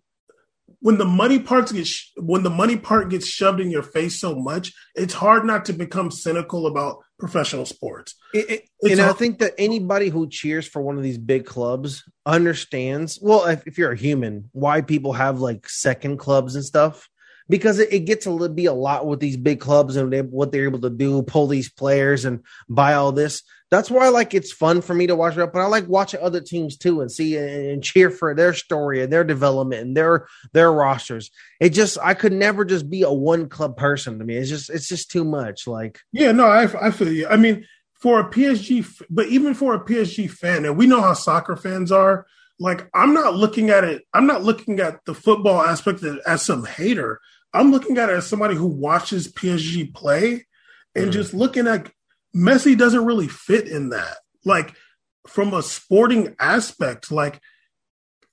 when 0.81 0.99
the 0.99 1.05
money 1.05 1.39
parts 1.39 1.73
get 1.73 1.87
sh- 1.87 2.13
when 2.17 2.43
the 2.45 2.51
money 2.51 2.77
part 2.77 3.11
gets 3.11 3.27
shoved 3.27 3.61
in 3.61 3.71
your 3.71 3.83
face 3.83 4.21
so 4.21 4.35
much, 4.35 4.73
it's 4.95 5.15
hard 5.15 5.45
not 5.45 5.65
to 5.67 5.73
become 5.73 6.11
cynical 6.11 6.67
about 6.67 7.03
professional 7.19 7.67
sports. 7.67 8.15
It, 8.33 8.51
it, 8.81 8.91
and 8.91 9.01
hard. 9.01 9.15
I 9.15 9.19
think 9.19 9.39
that 9.41 9.55
anybody 9.59 10.09
who 10.09 10.29
cheers 10.29 10.67
for 10.67 10.81
one 10.81 10.97
of 10.97 11.03
these 11.03 11.19
big 11.19 11.45
clubs 11.45 12.05
understands. 12.25 13.19
Well, 13.21 13.47
if, 13.47 13.67
if 13.67 13.79
you're 13.79 13.93
a 13.93 13.97
human, 13.97 14.49
why 14.53 14.81
people 14.81 15.15
have 15.15 15.41
like 15.41 15.69
second 15.69 16.19
clubs 16.19 16.55
and 16.55 16.65
stuff 16.65 17.09
because 17.49 17.79
it, 17.79 17.93
it 17.93 18.01
gets 18.01 18.25
to 18.25 18.49
be 18.49 18.67
a 18.67 18.73
lot 18.73 19.07
with 19.07 19.21
these 19.21 19.37
big 19.37 19.61
clubs 19.61 19.97
and 19.97 20.13
they, 20.13 20.23
what 20.23 20.53
they're 20.53 20.65
able 20.65 20.81
to 20.81 20.91
do, 20.91 21.23
pull 21.23 21.47
these 21.47 21.71
players 21.71 22.25
and 22.25 22.41
buy 22.69 22.95
all 22.95 23.13
this. 23.13 23.43
That's 23.71 23.91
why 23.91 24.09
like 24.09 24.33
it's 24.33 24.53
fun 24.53 24.81
for 24.81 24.95
me 24.95 25.09
to 25.09 25.17
watch 25.17 25.37
it, 25.37 25.53
but 25.53 25.61
I 25.61 25.67
like 25.67 25.89
watching 25.89 26.21
other 26.21 26.41
teams 26.41 26.77
too 26.77 27.01
and 27.01 27.11
see 27.11 27.37
and 27.37 27.83
cheer 27.83 28.11
for 28.11 28.33
their 28.33 28.55
story 28.55 29.03
and 29.03 29.13
their 29.13 29.25
development 29.25 29.83
and 29.83 29.97
their 29.97 30.29
their 30.53 30.73
rosters. 30.73 31.33
It 31.61 31.71
just 31.71 31.99
I 32.01 32.15
could 32.15 32.33
never 32.33 32.65
just 32.65 32.89
be 32.89 33.03
a 33.03 33.13
one 33.13 33.49
club 33.49 33.77
person 33.77 34.21
to 34.21 34.25
me. 34.25 34.37
It's 34.37 34.49
just 34.49 34.71
it's 34.71 34.89
just 34.89 35.11
too 35.11 35.25
much. 35.25 35.67
Like 35.67 35.99
yeah, 36.13 36.31
no, 36.31 36.47
I 36.47 36.87
I 36.87 36.91
feel 36.93 37.11
you. 37.11 37.27
I 37.27 37.37
mean, 37.37 37.67
for 37.95 38.21
a 38.21 38.31
PSG, 38.31 39.03
but 39.11 39.27
even 39.27 39.53
for 39.53 39.75
a 39.75 39.85
PSG 39.85 40.31
fan, 40.31 40.65
and 40.65 40.77
we 40.77 40.87
know 40.87 41.01
how 41.01 41.15
soccer 41.15 41.57
fans 41.57 41.91
are. 41.91 42.27
Like 42.59 42.89
I'm 42.95 43.13
not 43.13 43.35
looking 43.35 43.71
at 43.71 43.85
it. 43.85 44.05
I'm 44.15 44.27
not 44.27 44.45
looking 44.45 44.81
at 44.81 45.05
the 45.05 45.15
football 45.15 45.61
aspect 45.61 46.03
as 46.27 46.43
some 46.43 46.65
hater. 46.65 47.21
I'm 47.53 47.71
looking 47.71 47.99
at 47.99 48.11
it 48.11 48.17
as 48.17 48.27
somebody 48.27 48.55
who 48.55 48.67
watches 48.67 49.33
PSG 49.33 49.95
play 49.95 50.47
and 50.95 51.07
mm. 51.09 51.13
just 51.13 51.35
looking 51.35 51.67
at 51.67 51.91
Messi 52.35 52.77
doesn't 52.77 53.05
really 53.05 53.29
fit 53.29 53.69
in 53.69 53.91
that. 53.91 54.19
Like 54.45 54.75
from 55.27 55.55
a 55.55 55.63
sporting 55.63 56.37
aspect, 56.39 57.11
like, 57.11 57.41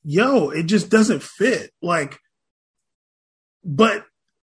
yo, 0.04 0.50
it 0.50 0.64
just 0.64 0.90
doesn't 0.90 1.24
fit. 1.24 1.72
Like, 1.82 2.20
but 3.64 4.06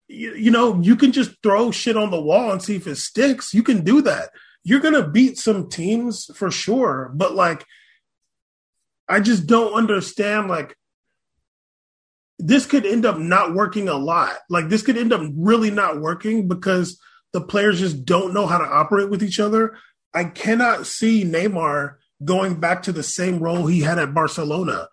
you, 0.08 0.34
you 0.34 0.50
know, 0.50 0.80
you 0.80 0.96
can 0.96 1.12
just 1.12 1.32
throw 1.42 1.70
shit 1.70 1.96
on 1.96 2.10
the 2.10 2.20
wall 2.20 2.52
and 2.52 2.62
see 2.62 2.76
if 2.76 2.86
it 2.86 2.96
sticks. 2.96 3.54
You 3.54 3.62
can 3.62 3.84
do 3.84 4.02
that. 4.02 4.30
You're 4.64 4.80
gonna 4.80 5.08
beat 5.08 5.38
some 5.38 5.68
teams 5.68 6.30
for 6.34 6.50
sure, 6.50 7.10
but 7.14 7.34
like 7.34 7.64
I 9.08 9.20
just 9.20 9.46
don't 9.46 9.72
understand 9.72 10.48
like 10.48 10.76
this 12.38 12.66
could 12.66 12.86
end 12.86 13.04
up 13.04 13.18
not 13.18 13.54
working 13.54 13.88
a 13.88 13.96
lot. 13.96 14.36
Like 14.48 14.68
this 14.68 14.82
could 14.82 14.96
end 14.96 15.12
up 15.12 15.22
really 15.36 15.70
not 15.70 16.00
working 16.00 16.48
because 16.48 16.98
the 17.32 17.40
players 17.40 17.80
just 17.80 18.04
don't 18.04 18.32
know 18.32 18.46
how 18.46 18.58
to 18.58 18.64
operate 18.64 19.10
with 19.10 19.22
each 19.22 19.40
other. 19.40 19.76
I 20.14 20.24
cannot 20.24 20.86
see 20.86 21.24
Neymar 21.24 21.96
going 22.24 22.60
back 22.60 22.82
to 22.84 22.92
the 22.92 23.02
same 23.02 23.38
role 23.38 23.66
he 23.66 23.80
had 23.80 23.98
at 23.98 24.14
Barcelona. 24.14 24.88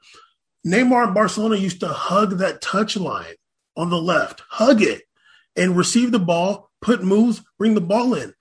Neymar 0.66 1.08
in 1.08 1.14
Barcelona 1.14 1.58
used 1.58 1.80
to 1.82 1.88
hug 1.88 2.38
that 2.38 2.62
touch 2.62 2.98
line 2.98 3.36
on 3.78 3.90
the 3.90 4.02
left, 4.02 4.42
hug 4.50 4.82
it. 4.82 5.04
and 5.56 5.78
receive 5.78 6.12
the 6.12 6.20
ball, 6.20 6.70
put 6.82 7.02
moves, 7.02 7.42
bring 7.58 7.76
the 7.76 7.82
ball 7.82 8.14
in. 8.14 8.34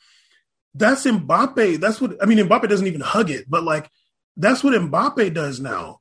That's 0.75 1.07
Mbappe. 1.07 1.79
That's 1.79 2.01
what 2.01 2.17
I 2.21 2.27
mean. 2.27 2.39
Mbappe 2.39 2.69
doesn't 2.69 2.87
even 2.87 3.01
hug 3.01 3.31
it, 3.31 3.49
but 3.49 3.63
like 3.63 3.89
that's 4.37 4.65
what 4.65 4.75
Mbappe 4.75 5.33
does 5.33 5.61
now. 5.61 6.01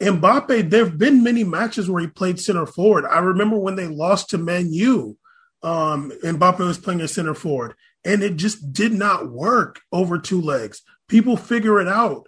Mbappe, 0.00 0.70
there 0.70 0.84
have 0.84 0.98
been 0.98 1.24
many 1.24 1.42
matches 1.42 1.90
where 1.90 2.00
he 2.00 2.06
played 2.06 2.38
center 2.38 2.66
forward. 2.66 3.04
I 3.04 3.18
remember 3.18 3.58
when 3.58 3.74
they 3.74 3.88
lost 3.88 4.30
to 4.30 4.38
Man 4.38 4.72
U, 4.72 5.16
um, 5.62 6.12
Mbappe 6.22 6.60
was 6.60 6.78
playing 6.78 7.00
a 7.00 7.08
center 7.08 7.34
forward, 7.34 7.74
and 8.04 8.22
it 8.22 8.36
just 8.36 8.72
did 8.72 8.92
not 8.92 9.30
work 9.30 9.80
over 9.92 10.18
two 10.18 10.40
legs. 10.40 10.82
People 11.08 11.36
figure 11.36 11.80
it 11.80 11.88
out. 11.88 12.26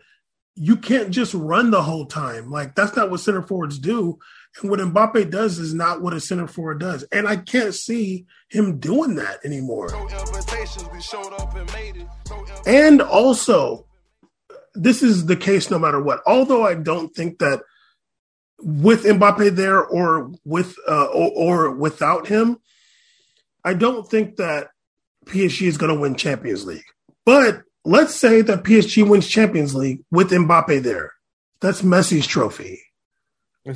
You 0.56 0.76
can't 0.76 1.10
just 1.10 1.32
run 1.32 1.70
the 1.70 1.82
whole 1.82 2.06
time. 2.06 2.50
Like 2.50 2.74
that's 2.74 2.96
not 2.96 3.10
what 3.10 3.20
center 3.20 3.42
forwards 3.42 3.78
do. 3.78 4.18
And 4.60 4.70
what 4.70 4.80
Mbappe 4.80 5.30
does 5.30 5.58
is 5.58 5.72
not 5.72 6.02
what 6.02 6.12
a 6.12 6.20
center 6.20 6.48
forward 6.48 6.80
does. 6.80 7.04
And 7.12 7.28
I 7.28 7.36
can't 7.36 7.72
see 7.72 8.26
him 8.48 8.78
doing 8.78 9.14
that 9.14 9.38
anymore. 9.44 9.90
And 12.66 13.00
also, 13.00 13.86
this 14.80 15.02
is 15.02 15.26
the 15.26 15.36
case 15.36 15.70
no 15.70 15.78
matter 15.78 16.00
what. 16.00 16.20
Although 16.26 16.66
I 16.66 16.74
don't 16.74 17.14
think 17.14 17.38
that 17.38 17.62
with 18.58 19.04
Mbappe 19.04 19.54
there 19.56 19.84
or 19.84 20.32
with 20.44 20.76
uh, 20.88 21.06
or, 21.06 21.30
or 21.68 21.70
without 21.70 22.26
him, 22.26 22.58
I 23.64 23.74
don't 23.74 24.08
think 24.08 24.36
that 24.36 24.68
PSG 25.26 25.66
is 25.66 25.76
going 25.76 25.94
to 25.94 26.00
win 26.00 26.14
Champions 26.14 26.64
League. 26.64 26.84
But 27.26 27.62
let's 27.84 28.14
say 28.14 28.40
that 28.40 28.64
PSG 28.64 29.06
wins 29.06 29.28
Champions 29.28 29.74
League 29.74 30.02
with 30.10 30.30
Mbappe 30.30 30.82
there. 30.82 31.12
That's 31.60 31.82
Messi's 31.82 32.26
trophy. 32.26 32.80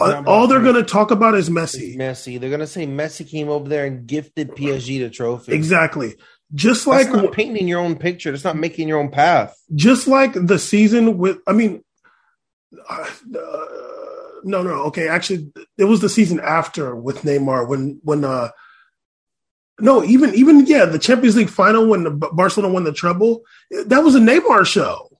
Uh, 0.01 0.23
all 0.27 0.47
they're 0.47 0.63
going 0.63 0.75
to 0.77 0.83
talk 0.83 1.11
about 1.11 1.35
is 1.35 1.51
Messi. 1.51 1.89
It's 1.89 1.97
Messi. 1.97 2.41
They're 2.41 2.49
going 2.49 2.61
to 2.61 2.67
say 2.67 2.87
Messi 2.87 3.29
came 3.29 3.51
over 3.51 3.69
there 3.69 3.85
and 3.85 4.07
gifted 4.07 4.53
PSG 4.53 5.01
the 5.01 5.11
trophy. 5.11 5.53
Exactly. 5.53 6.15
Just 6.55 6.87
like 6.87 7.11
not 7.11 7.33
painting 7.33 7.67
your 7.67 7.81
own 7.81 7.97
picture. 7.97 8.33
It's 8.33 8.45
not 8.45 8.57
making 8.57 8.87
your 8.87 8.99
own 8.99 9.11
path. 9.11 9.57
Just 9.75 10.07
like 10.07 10.33
the 10.35 10.59
season 10.59 11.19
with, 11.19 11.39
I 11.47 11.53
mean, 11.53 11.83
uh, 12.89 13.11
no, 14.45 14.63
no, 14.63 14.83
okay. 14.85 15.09
Actually, 15.09 15.53
it 15.79 15.85
was 15.85 16.01
the 16.01 16.09
season 16.09 16.39
after 16.41 16.95
with 16.95 17.23
Neymar 17.23 17.67
when 17.67 17.99
when 18.03 18.25
uh 18.25 18.51
no, 19.81 20.05
even 20.05 20.35
even 20.35 20.67
yeah, 20.67 20.85
the 20.85 20.99
Champions 20.99 21.37
League 21.37 21.51
final 21.51 21.87
when 21.87 22.05
the 22.05 22.11
Barcelona 22.11 22.73
won 22.73 22.85
the 22.85 22.93
treble, 22.93 23.43
that 23.87 24.01
was 24.01 24.15
a 24.15 24.21
Neymar 24.21 24.67
show. 24.67 25.19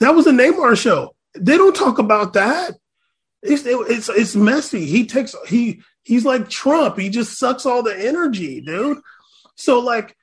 That 0.00 0.14
was 0.14 0.26
a 0.26 0.32
Neymar 0.32 0.80
show. 0.80 1.16
They 1.34 1.56
don't 1.56 1.74
talk 1.74 1.98
about 1.98 2.34
that. 2.34 2.74
It's 3.42 3.64
it's 3.66 4.08
it's 4.08 4.36
Messi. 4.36 4.86
He 4.86 5.06
takes 5.06 5.34
he 5.48 5.82
he's 6.02 6.24
like 6.24 6.48
Trump. 6.48 6.98
He 6.98 7.08
just 7.08 7.38
sucks 7.38 7.66
all 7.66 7.82
the 7.82 7.98
energy, 7.98 8.60
dude. 8.60 8.98
So 9.56 9.80
like, 9.80 10.16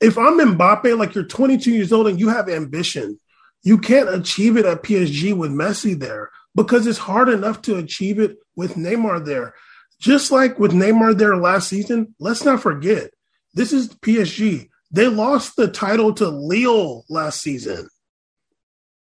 if 0.00 0.18
I'm 0.18 0.38
Mbappe, 0.38 0.98
like 0.98 1.14
you're 1.14 1.24
22 1.24 1.70
years 1.70 1.92
old 1.92 2.06
and 2.06 2.20
you 2.20 2.28
have 2.28 2.48
ambition, 2.48 3.18
you 3.62 3.78
can't 3.78 4.08
achieve 4.08 4.56
it 4.56 4.66
at 4.66 4.82
PSG 4.82 5.36
with 5.36 5.50
Messi 5.50 5.98
there 5.98 6.30
because 6.54 6.86
it's 6.86 6.98
hard 6.98 7.28
enough 7.28 7.62
to 7.62 7.76
achieve 7.76 8.18
it 8.18 8.36
with 8.54 8.74
Neymar 8.74 9.24
there. 9.24 9.54
Just 9.98 10.30
like 10.30 10.58
with 10.58 10.72
Neymar 10.72 11.16
there 11.16 11.36
last 11.36 11.68
season, 11.68 12.14
let's 12.18 12.44
not 12.44 12.60
forget 12.60 13.10
this 13.54 13.72
is 13.72 13.88
PSG. 13.88 14.68
They 14.90 15.08
lost 15.08 15.56
the 15.56 15.68
title 15.68 16.12
to 16.14 16.28
Lille 16.28 17.04
last 17.08 17.40
season. 17.40 17.88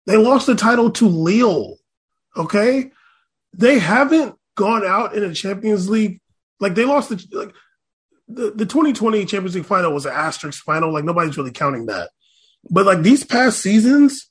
They 0.07 0.16
lost 0.16 0.47
the 0.47 0.57
title 0.57 0.90
to 0.90 1.07
Lille. 1.07 1.77
Okay 2.37 2.90
they 3.53 3.79
haven't 3.79 4.35
gone 4.55 4.85
out 4.85 5.14
in 5.14 5.23
a 5.23 5.35
Champions 5.35 5.88
League 5.88 6.21
like 6.61 6.75
they 6.75 6.85
lost 6.85 7.09
the 7.09 7.25
like 7.33 7.55
the, 8.35 8.53
the 8.55 8.66
2020 8.66 9.25
Champions 9.25 9.55
League 9.55 9.64
final 9.64 9.92
was 9.92 10.07
an 10.07 10.12
asterisk 10.12 10.64
final. 10.64 10.92
Like 10.92 11.05
nobody's 11.05 11.37
really 11.37 11.53
counting 11.53 11.87
that. 11.87 12.11
But 12.71 12.87
like 12.87 13.03
these 13.03 13.25
past 13.25 13.61
seasons, 13.61 14.31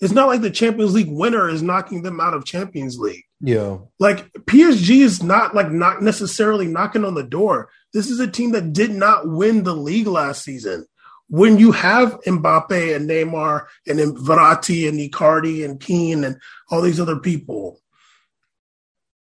it's 0.00 0.12
not 0.12 0.28
like 0.28 0.40
the 0.40 0.50
Champions 0.50 0.94
League 0.94 1.10
winner 1.10 1.48
is 1.48 1.62
knocking 1.62 2.02
them 2.02 2.20
out 2.20 2.34
of 2.34 2.44
Champions 2.44 2.98
League. 2.98 3.24
Yeah. 3.40 3.78
Like 3.98 4.32
PSG 4.32 5.00
is 5.00 5.22
not 5.22 5.54
like 5.54 5.70
not 5.70 6.02
necessarily 6.02 6.66
knocking 6.66 7.04
on 7.04 7.14
the 7.14 7.22
door. 7.22 7.70
This 7.92 8.10
is 8.10 8.20
a 8.20 8.30
team 8.30 8.52
that 8.52 8.72
did 8.72 8.90
not 8.90 9.28
win 9.28 9.62
the 9.62 9.74
league 9.74 10.06
last 10.06 10.42
season. 10.42 10.86
When 11.28 11.58
you 11.58 11.72
have 11.72 12.20
Mbappe 12.22 12.94
and 12.94 13.08
Neymar 13.08 13.66
and 13.86 13.98
Verratti 14.18 14.88
and 14.88 14.98
Icardi 14.98 15.64
and 15.64 15.80
Kean 15.80 16.24
and 16.24 16.36
all 16.70 16.82
these 16.82 17.00
other 17.00 17.18
people, 17.18 17.80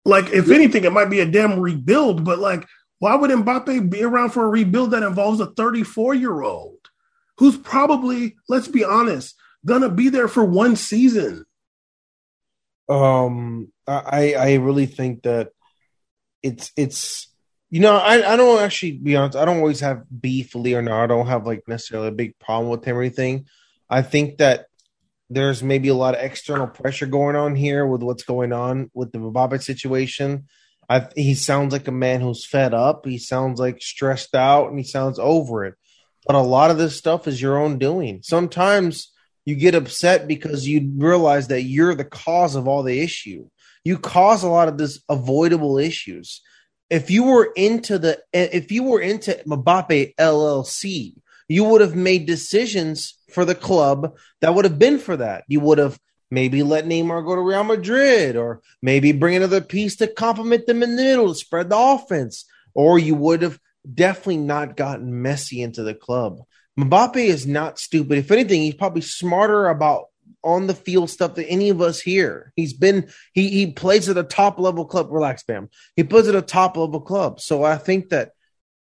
like, 0.05 0.31
if 0.31 0.51
anything, 0.51 0.85
it 0.85 0.93
might 0.93 1.11
be 1.11 1.21
a 1.21 1.27
damn 1.27 1.61
rebuild, 1.61 2.25
but 2.25 2.39
like, 2.39 2.67
why 3.03 3.17
would 3.17 3.33
Mbappe 3.33 3.91
be 3.91 4.05
around 4.05 4.31
for 4.31 4.45
a 4.45 4.49
rebuild 4.49 4.93
that 4.93 5.03
involves 5.03 5.41
a 5.41 5.47
34 5.47 6.15
year 6.15 6.41
old 6.41 6.79
who's 7.37 7.57
probably, 7.57 8.37
let's 8.49 8.69
be 8.69 8.85
honest, 8.85 9.35
gonna 9.67 9.89
be 9.89 10.09
there 10.09 10.29
for 10.29 10.45
one 10.45 10.77
season? 10.77 11.45
Um, 12.89 13.73
I 13.89 14.35
I 14.35 14.55
really 14.55 14.87
think 14.87 15.25
that 15.25 15.51
it's 16.45 16.71
it's 16.77 17.27
you 17.71 17.81
know 17.81 17.97
I 17.97 18.35
I 18.35 18.37
don't 18.37 18.63
actually 18.63 18.93
be 18.93 19.17
honest 19.17 19.37
I 19.37 19.47
don't 19.47 19.59
always 19.59 19.81
have 19.81 20.05
beef 20.21 20.55
with 20.55 20.63
Leonardo. 20.63 21.15
I 21.15 21.19
don't 21.19 21.27
have 21.27 21.45
like 21.45 21.67
necessarily 21.67 22.07
a 22.07 22.13
big 22.13 22.39
problem 22.39 22.71
with 22.71 22.85
him 22.85 22.97
or 22.97 23.01
anything. 23.01 23.47
I 23.91 24.03
think 24.03 24.39
that 24.39 24.67
there's 25.29 25.61
maybe 25.61 25.89
a 25.89 25.95
lot 25.95 26.15
of 26.15 26.21
external 26.21 26.69
pressure 26.69 27.07
going 27.07 27.35
on 27.35 27.57
here 27.57 27.85
with 27.85 28.05
what's 28.05 28.23
going 28.23 28.53
on 28.53 28.93
with 28.95 29.11
the 29.11 29.19
Mbappe 29.19 29.61
situation. 29.61 30.47
I, 30.89 31.09
he 31.17 31.35
sounds 31.35 31.73
like 31.73 31.89
a 31.89 31.93
man 31.93 32.21
who's 32.21 32.45
fed 32.45 32.75
up. 32.75 33.07
He 33.07 33.19
sounds 33.19 33.59
like 33.59 33.81
stressed 33.81 34.35
out 34.35 34.69
and 34.69 34.79
he 34.79 34.85
sounds 34.85 35.19
over 35.19 35.65
it. 35.65 35.75
But 36.27 36.37
a 36.37 36.41
lot 36.41 36.71
of 36.71 36.79
this 36.79 36.97
stuff 36.97 37.27
is 37.27 37.41
your 37.41 37.59
own 37.59 37.79
doing. 37.79 38.21
Sometimes 38.23 39.13
you 39.45 39.57
get 39.57 39.75
upset 39.75 40.29
because 40.29 40.69
you 40.69 40.93
realize 40.97 41.49
that 41.49 41.63
you're 41.63 41.95
the 41.95 42.05
cause 42.05 42.55
of 42.55 42.69
all 42.69 42.83
the 42.83 43.01
issue. 43.01 43.49
You 43.85 43.99
cause 43.99 44.43
a 44.43 44.49
lot 44.49 44.69
of 44.69 44.79
this 44.79 45.03
avoidable 45.09 45.79
issues. 45.79 46.41
If 46.91 47.11
you 47.11 47.25
were 47.25 47.53
into 47.57 47.99
the 47.99 48.21
if 48.33 48.71
you 48.71 48.85
were 48.85 49.01
into 49.01 49.41
Mbappe 49.47 50.15
LLC, 50.17 51.15
you 51.49 51.65
would 51.65 51.81
have 51.81 51.97
made 51.97 52.27
decisions 52.27 53.19
for 53.31 53.45
the 53.45 53.55
club 53.55 54.15
that 54.41 54.55
would 54.55 54.65
have 54.65 54.79
been 54.79 54.99
for 54.99 55.17
that. 55.17 55.45
You 55.49 55.61
would 55.61 55.79
have 55.79 55.99
maybe 56.33 56.63
let 56.63 56.87
Neymar 56.87 57.27
go 57.27 57.37
to 57.37 57.43
Real 57.43 57.63
Madrid, 57.63 58.37
or 58.37 58.63
maybe 58.81 59.13
bring 59.13 59.37
another 59.37 59.61
piece 59.61 59.97
to 59.97 60.07
complement 60.07 60.67
them 60.67 60.83
in 60.83 60.97
the 60.97 61.03
middle 61.03 61.29
to 61.29 61.35
spread 61.35 61.69
the 61.69 61.77
offense, 61.77 62.47
or 62.73 62.99
you 62.99 63.15
would 63.15 63.43
have 63.43 63.61
definitely 63.93 64.39
not 64.39 64.75
gotten 64.75 65.13
Messi 65.13 65.63
into 65.63 65.83
the 65.83 65.95
club. 65.95 66.39
Mbappe 66.81 67.17
is 67.17 67.47
not 67.47 67.79
stupid. 67.79 68.17
If 68.17 68.31
anything, 68.31 68.63
he's 68.63 68.75
probably 68.75 69.03
smarter 69.03 69.69
about 69.69 70.07
on 70.43 70.69
the 70.69 70.75
field 70.75 71.11
stuff 71.11 71.35
than 71.35 71.45
any 71.45 71.69
of 71.69 71.83
us 71.83 72.01
here. 72.01 72.55
He's 72.57 72.73
been 72.73 73.11
he 73.35 73.51
he 73.51 73.71
plays 73.71 74.09
at 74.09 74.17
a 74.17 74.23
top 74.23 74.59
level 74.59 74.87
club. 74.87 75.09
Relax, 75.11 75.43
Bam. 75.43 75.69
He 75.97 76.03
plays 76.03 76.29
at 76.29 76.35
a 76.35 76.41
top 76.41 76.79
level 76.79 77.03
club. 77.03 77.41
So 77.41 77.63
I 77.63 77.77
think 77.77 78.09
that 78.09 78.31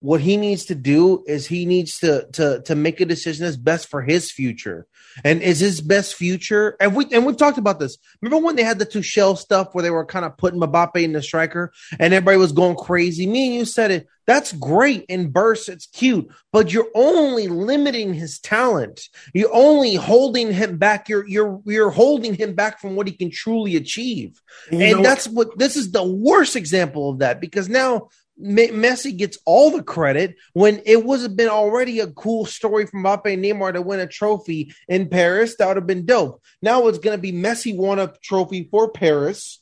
what 0.04 0.20
he 0.20 0.36
needs 0.36 0.66
to 0.66 0.74
do 0.74 1.24
is 1.26 1.46
he 1.46 1.64
needs 1.64 1.98
to 2.00 2.26
to 2.32 2.60
to 2.66 2.74
make 2.74 3.00
a 3.00 3.06
decision 3.06 3.46
that's 3.46 3.56
best 3.56 3.88
for 3.88 4.02
his 4.02 4.30
future. 4.30 4.86
And 5.24 5.40
is 5.40 5.60
his 5.60 5.80
best 5.80 6.14
future? 6.14 6.76
And 6.78 6.94
we 6.94 7.06
and 7.10 7.24
we've 7.24 7.38
talked 7.38 7.56
about 7.56 7.78
this. 7.78 7.96
Remember 8.20 8.44
when 8.44 8.54
they 8.54 8.64
had 8.64 8.78
the 8.78 8.84
two 8.84 9.00
shell 9.00 9.34
stuff 9.34 9.68
where 9.72 9.80
they 9.80 9.90
were 9.90 10.04
kind 10.04 10.26
of 10.26 10.36
putting 10.36 10.60
Mbappe 10.60 11.02
in 11.02 11.14
the 11.14 11.22
striker 11.22 11.72
and 11.98 12.12
everybody 12.12 12.36
was 12.36 12.52
going 12.52 12.76
crazy. 12.76 13.26
Me 13.26 13.46
and 13.46 13.54
you 13.54 13.64
said 13.64 13.90
it. 13.90 14.06
That's 14.26 14.52
great 14.52 15.06
in 15.08 15.30
bursts. 15.30 15.68
It's 15.68 15.86
cute, 15.86 16.30
but 16.52 16.72
you're 16.72 16.90
only 16.94 17.48
limiting 17.48 18.12
his 18.14 18.38
talent. 18.38 19.08
You're 19.32 19.54
only 19.54 19.94
holding 19.94 20.52
him 20.52 20.76
back. 20.76 21.08
You're 21.08 21.26
you're 21.26 21.62
you're 21.64 21.90
holding 21.90 22.34
him 22.34 22.54
back 22.54 22.78
from 22.78 22.94
what 22.94 23.06
he 23.06 23.14
can 23.14 23.30
truly 23.30 23.76
achieve. 23.76 24.40
You 24.70 24.80
and 24.80 25.04
that's 25.04 25.26
what 25.26 25.58
this 25.58 25.76
is 25.76 25.92
the 25.92 26.04
worst 26.04 26.56
example 26.56 27.10
of 27.10 27.20
that 27.20 27.40
because 27.40 27.70
now 27.70 28.08
Messi 28.40 29.16
gets 29.16 29.38
all 29.44 29.70
the 29.70 29.82
credit 29.82 30.36
when 30.52 30.82
it 30.84 31.06
have 31.06 31.36
been 31.36 31.48
already 31.48 32.00
a 32.00 32.08
cool 32.08 32.46
story 32.46 32.86
from 32.86 33.04
Mbappe 33.04 33.32
and 33.32 33.44
Neymar 33.44 33.74
to 33.74 33.82
win 33.82 34.00
a 34.00 34.06
trophy 34.06 34.74
in 34.88 35.08
Paris. 35.08 35.56
That 35.56 35.68
would 35.68 35.76
have 35.76 35.86
been 35.86 36.06
dope. 36.06 36.42
Now 36.60 36.88
it's 36.88 36.98
going 36.98 37.16
to 37.16 37.20
be 37.20 37.32
Messi 37.32 37.76
won 37.76 37.98
a 37.98 38.12
trophy 38.22 38.68
for 38.70 38.90
Paris, 38.90 39.60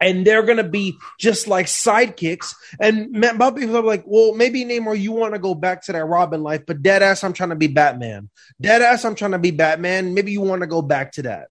and 0.00 0.24
they're 0.24 0.44
going 0.44 0.58
to 0.58 0.64
be 0.64 0.96
just 1.18 1.48
like 1.48 1.66
sidekicks. 1.66 2.54
And 2.78 3.16
Mbappe 3.16 3.66
was 3.66 3.84
like, 3.84 4.04
well, 4.06 4.32
maybe 4.32 4.64
Neymar, 4.64 4.98
you 4.98 5.10
want 5.10 5.34
to 5.34 5.40
go 5.40 5.56
back 5.56 5.82
to 5.86 5.92
that 5.92 6.04
Robin 6.04 6.42
life, 6.42 6.62
but 6.66 6.82
dead 6.82 7.02
ass, 7.02 7.24
I'm 7.24 7.32
trying 7.32 7.50
to 7.50 7.56
be 7.56 7.66
Batman. 7.66 8.30
Dead 8.60 8.80
ass, 8.80 9.04
I'm 9.04 9.16
trying 9.16 9.32
to 9.32 9.38
be 9.38 9.50
Batman. 9.50 10.14
Maybe 10.14 10.30
you 10.30 10.40
want 10.40 10.60
to 10.60 10.68
go 10.68 10.82
back 10.82 11.12
to 11.12 11.22
that. 11.22 11.48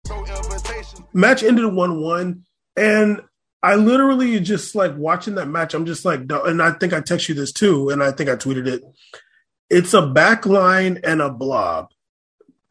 Match 1.13 1.43
ended 1.43 1.73
1 1.73 2.01
1. 2.01 2.43
And 2.77 3.21
I 3.67 3.75
literally 3.75 4.39
just 4.39 4.75
like 4.75 4.95
watching 4.95 5.35
that 5.35 5.49
match. 5.49 5.73
I'm 5.73 5.85
just 5.85 6.05
like, 6.05 6.21
and 6.29 6.61
I 6.61 6.71
think 6.71 6.93
I 6.93 7.01
text 7.01 7.27
you 7.27 7.35
this 7.35 7.51
too, 7.51 7.89
and 7.89 8.01
I 8.01 8.13
think 8.13 8.29
I 8.29 8.37
tweeted 8.37 8.65
it. 8.65 8.81
It's 9.69 9.93
a 9.93 10.07
back 10.07 10.45
line 10.45 11.01
and 11.03 11.21
a 11.21 11.29
blob. 11.29 11.89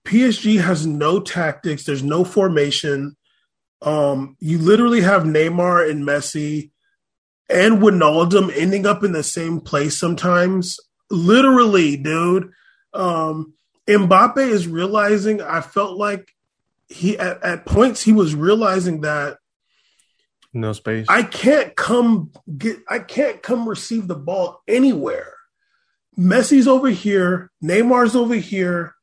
PSG 0.07 0.59
has 0.59 0.87
no 0.87 1.21
tactics. 1.21 1.85
There's 1.85 2.03
no 2.03 2.25
formation. 2.25 3.15
Um, 3.83 4.39
you 4.41 4.57
literally 4.57 5.03
have 5.03 5.25
Neymar 5.25 5.91
and 5.91 6.03
Messi 6.03 6.71
and 7.51 7.83
Wijnaldum 7.83 8.51
ending 8.57 8.87
up 8.87 9.05
in 9.05 9.13
the 9.13 9.23
same 9.23 9.61
place 9.61 9.99
sometimes. 9.99 10.81
Literally, 11.11 11.99
dude. 11.99 12.53
Um, 12.95 13.53
Mbappe 13.87 14.39
is 14.39 14.67
realizing. 14.67 15.43
I 15.43 15.61
felt 15.61 15.99
like 15.99 16.33
he 16.89 17.19
at, 17.19 17.45
at 17.45 17.67
points 17.67 18.03
he 18.03 18.13
was 18.13 18.35
realizing 18.35 19.03
that 19.03 19.37
no 20.57 20.73
space. 20.73 21.07
I 21.09 21.23
can't 21.23 21.75
come 21.77 22.33
get. 22.57 22.79
I 22.89 22.99
can't 22.99 23.43
come 23.43 23.69
receive 23.69 24.09
the 24.09 24.17
ball 24.17 24.63
anywhere. 24.67 25.35
Messi's 26.19 26.67
over 26.69 26.89
here. 26.89 27.51
Neymar's 27.63 28.17
over 28.17 28.35
here. 28.35 28.95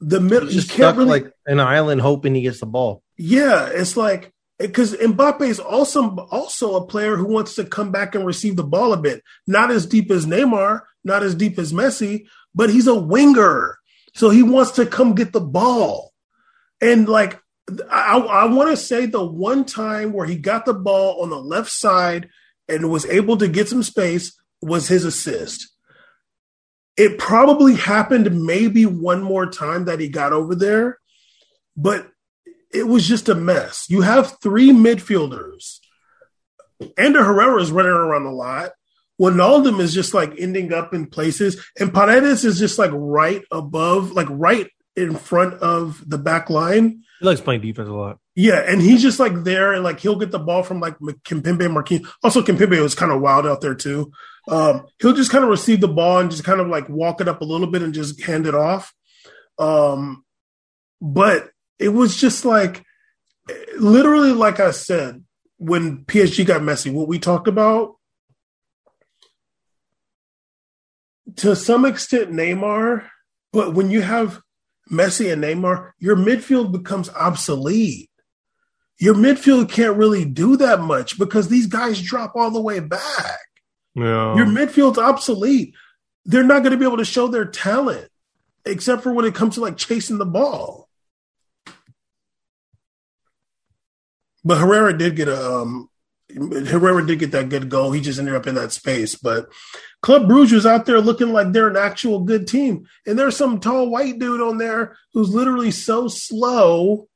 The 0.00 0.20
middle. 0.20 0.48
He's 0.48 0.56
You 0.56 0.60
can't 0.62 0.72
stuck 0.72 0.96
really. 0.96 1.08
like 1.22 1.32
an 1.46 1.60
island 1.60 2.00
hoping 2.00 2.34
he 2.34 2.42
gets 2.42 2.60
the 2.60 2.66
ball. 2.66 3.02
Yeah, 3.16 3.68
it's 3.72 3.96
like 3.96 4.32
because 4.58 4.94
Mbappe 4.94 5.42
is 5.42 5.60
also 5.60 6.16
also 6.30 6.76
a 6.76 6.86
player 6.86 7.16
who 7.16 7.26
wants 7.26 7.54
to 7.56 7.64
come 7.64 7.90
back 7.92 8.14
and 8.14 8.26
receive 8.26 8.56
the 8.56 8.64
ball 8.64 8.92
a 8.92 8.96
bit. 8.96 9.22
Not 9.46 9.70
as 9.70 9.86
deep 9.86 10.10
as 10.10 10.26
Neymar, 10.26 10.82
not 11.04 11.22
as 11.22 11.34
deep 11.34 11.58
as 11.58 11.72
Messi, 11.72 12.26
but 12.54 12.70
he's 12.70 12.86
a 12.86 12.94
winger, 12.94 13.78
so 14.14 14.30
he 14.30 14.42
wants 14.42 14.72
to 14.72 14.86
come 14.86 15.14
get 15.14 15.32
the 15.32 15.40
ball. 15.40 16.12
And 16.80 17.08
like 17.08 17.40
I, 17.90 18.18
I 18.18 18.44
want 18.46 18.70
to 18.70 18.76
say 18.76 19.06
the 19.06 19.24
one 19.24 19.64
time 19.64 20.12
where 20.12 20.26
he 20.26 20.36
got 20.36 20.64
the 20.64 20.74
ball 20.74 21.22
on 21.22 21.30
the 21.30 21.40
left 21.40 21.70
side 21.70 22.28
and 22.68 22.90
was 22.90 23.06
able 23.06 23.36
to 23.38 23.48
get 23.48 23.68
some 23.68 23.82
space 23.82 24.38
was 24.60 24.88
his 24.88 25.04
assist. 25.04 25.68
It 26.96 27.18
probably 27.18 27.74
happened 27.74 28.44
maybe 28.44 28.86
one 28.86 29.22
more 29.22 29.46
time 29.46 29.86
that 29.86 30.00
he 30.00 30.08
got 30.08 30.32
over 30.32 30.54
there, 30.54 30.98
but 31.76 32.08
it 32.72 32.86
was 32.86 33.06
just 33.06 33.28
a 33.28 33.34
mess. 33.34 33.86
You 33.88 34.02
have 34.02 34.38
three 34.42 34.70
midfielders. 34.70 35.78
Ander 36.96 37.24
Herrera 37.24 37.60
is 37.60 37.70
running 37.70 37.92
around 37.92 38.26
a 38.26 38.32
lot. 38.32 38.72
Wijnaldum 39.20 39.78
is 39.78 39.94
just 39.94 40.14
like 40.14 40.34
ending 40.38 40.72
up 40.72 40.92
in 40.92 41.06
places, 41.06 41.64
and 41.78 41.94
Paredes 41.94 42.44
is 42.44 42.58
just 42.58 42.78
like 42.78 42.90
right 42.92 43.42
above, 43.50 44.12
like 44.12 44.26
right 44.30 44.68
in 44.96 45.14
front 45.14 45.54
of 45.54 46.02
the 46.08 46.18
back 46.18 46.50
line. 46.50 47.02
He 47.22 47.28
likes 47.28 47.40
playing 47.40 47.60
defense 47.60 47.88
a 47.88 47.92
lot. 47.92 48.18
Yeah, 48.34 48.64
and 48.66 48.82
he's 48.82 49.00
just 49.00 49.20
like 49.20 49.44
there, 49.44 49.72
and 49.72 49.84
like 49.84 50.00
he'll 50.00 50.18
get 50.18 50.32
the 50.32 50.40
ball 50.40 50.64
from 50.64 50.80
like 50.80 50.98
Kimpembe 50.98 51.72
Marquinhos. 51.72 52.10
Also, 52.24 52.42
Kimpembe 52.42 52.82
was 52.82 52.96
kind 52.96 53.12
of 53.12 53.20
wild 53.20 53.46
out 53.46 53.60
there 53.60 53.76
too. 53.76 54.10
Um, 54.48 54.86
he'll 54.98 55.12
just 55.12 55.30
kind 55.30 55.44
of 55.44 55.50
receive 55.50 55.80
the 55.80 55.86
ball 55.86 56.18
and 56.18 56.32
just 56.32 56.42
kind 56.42 56.60
of 56.60 56.66
like 56.66 56.88
walk 56.88 57.20
it 57.20 57.28
up 57.28 57.40
a 57.40 57.44
little 57.44 57.68
bit 57.68 57.80
and 57.80 57.94
just 57.94 58.20
hand 58.24 58.48
it 58.48 58.56
off. 58.56 58.92
Um, 59.56 60.24
but 61.00 61.50
it 61.78 61.90
was 61.90 62.16
just 62.16 62.44
like 62.44 62.82
literally, 63.78 64.32
like 64.32 64.58
I 64.58 64.72
said, 64.72 65.22
when 65.58 66.04
PSG 66.06 66.44
got 66.44 66.64
messy, 66.64 66.90
what 66.90 67.06
we 67.06 67.20
talked 67.20 67.46
about 67.46 67.94
to 71.36 71.54
some 71.54 71.84
extent 71.84 72.32
Neymar, 72.32 73.04
but 73.52 73.74
when 73.74 73.92
you 73.92 74.02
have 74.02 74.40
Messi 74.90 75.32
and 75.32 75.42
Neymar, 75.42 75.92
your 75.98 76.16
midfield 76.16 76.72
becomes 76.72 77.08
obsolete. 77.10 78.10
Your 78.98 79.14
midfield 79.14 79.70
can't 79.70 79.96
really 79.96 80.24
do 80.24 80.56
that 80.58 80.80
much 80.80 81.18
because 81.18 81.48
these 81.48 81.66
guys 81.66 82.00
drop 82.00 82.32
all 82.36 82.50
the 82.50 82.60
way 82.60 82.80
back. 82.80 83.40
Yeah. 83.94 84.36
Your 84.36 84.46
midfield's 84.46 84.98
obsolete. 84.98 85.74
They're 86.24 86.44
not 86.44 86.62
going 86.62 86.72
to 86.72 86.78
be 86.78 86.84
able 86.86 86.98
to 86.98 87.04
show 87.04 87.28
their 87.28 87.44
talent 87.44 88.08
except 88.64 89.02
for 89.02 89.12
when 89.12 89.24
it 89.24 89.34
comes 89.34 89.54
to 89.54 89.60
like 89.60 89.76
chasing 89.76 90.18
the 90.18 90.26
ball. 90.26 90.88
But 94.44 94.58
Herrera 94.58 94.96
did 94.96 95.16
get 95.16 95.28
a 95.28 95.60
um, 95.60 95.88
Herrera 96.34 97.06
did 97.06 97.18
get 97.18 97.32
that 97.32 97.48
good 97.48 97.68
goal. 97.68 97.92
He 97.92 98.00
just 98.00 98.18
ended 98.18 98.34
up 98.34 98.46
in 98.46 98.54
that 98.54 98.72
space. 98.72 99.14
But 99.14 99.48
Club 100.00 100.28
Bruges 100.28 100.52
was 100.52 100.66
out 100.66 100.86
there 100.86 101.00
looking 101.00 101.32
like 101.32 101.52
they're 101.52 101.68
an 101.68 101.76
actual 101.76 102.20
good 102.20 102.46
team. 102.46 102.86
And 103.06 103.18
there's 103.18 103.36
some 103.36 103.60
tall 103.60 103.90
white 103.90 104.18
dude 104.18 104.40
on 104.40 104.58
there 104.58 104.96
who's 105.12 105.34
literally 105.34 105.70
so 105.70 106.08
slow. 106.08 107.08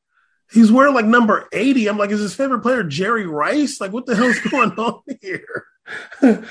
He's 0.52 0.70
wearing 0.70 0.94
like 0.94 1.06
number 1.06 1.48
80. 1.52 1.88
I'm 1.88 1.98
like, 1.98 2.10
is 2.10 2.20
his 2.20 2.34
favorite 2.34 2.60
player 2.60 2.84
Jerry 2.84 3.26
Rice? 3.26 3.80
Like, 3.80 3.92
what 3.92 4.06
the 4.06 4.14
hell's 4.14 4.38
going 4.50 4.72
on 4.72 5.02
here? 5.20 5.64
like, 6.22 6.42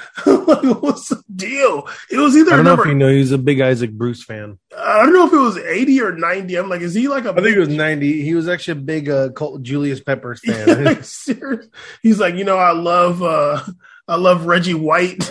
what's 0.81 1.09
the 1.09 1.21
deal? 1.35 1.87
It 2.09 2.17
was 2.17 2.35
either 2.37 2.53
I 2.53 2.55
don't 2.57 2.65
know 2.65 2.71
number 2.71 2.83
if 2.83 2.89
you 2.89 2.95
know 2.95 3.09
he's 3.09 3.31
a 3.31 3.37
big 3.37 3.59
Isaac 3.61 3.91
Bruce 3.91 4.23
fan. 4.23 4.57
I 4.77 5.03
don't 5.03 5.13
know 5.13 5.27
if 5.27 5.33
it 5.33 5.37
was 5.37 5.57
80 5.57 6.01
or 6.01 6.11
90. 6.13 6.55
I'm 6.55 6.69
like, 6.69 6.81
is 6.81 6.93
he 6.93 7.07
like 7.07 7.25
a 7.25 7.31
I 7.31 7.35
think 7.35 7.55
it 7.55 7.59
was 7.59 7.69
ninety. 7.69 8.21
He 8.21 8.33
was 8.33 8.47
actually 8.47 8.79
a 8.79 8.83
big 8.83 9.09
uh, 9.09 9.29
Col- 9.29 9.59
Julius 9.59 9.99
Peppers 9.99 10.39
fan. 10.39 10.83
like, 10.85 11.03
serious? 11.03 11.67
He's 12.01 12.19
like, 12.19 12.35
you 12.35 12.43
know, 12.43 12.57
I 12.57 12.71
love 12.71 13.21
uh 13.21 13.61
I 14.07 14.15
love 14.15 14.45
Reggie 14.45 14.73
White. 14.73 15.29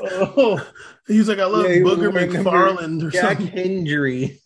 oh, 0.00 0.70
He's 1.06 1.28
like, 1.28 1.38
I 1.38 1.44
love 1.44 1.64
Yeah, 1.64 1.76
Booger 1.82 2.10
McFarland 2.10 3.06
or 3.06 3.10
Jack 3.10 3.36
something. 3.38 3.46
Hendry. 3.56 4.40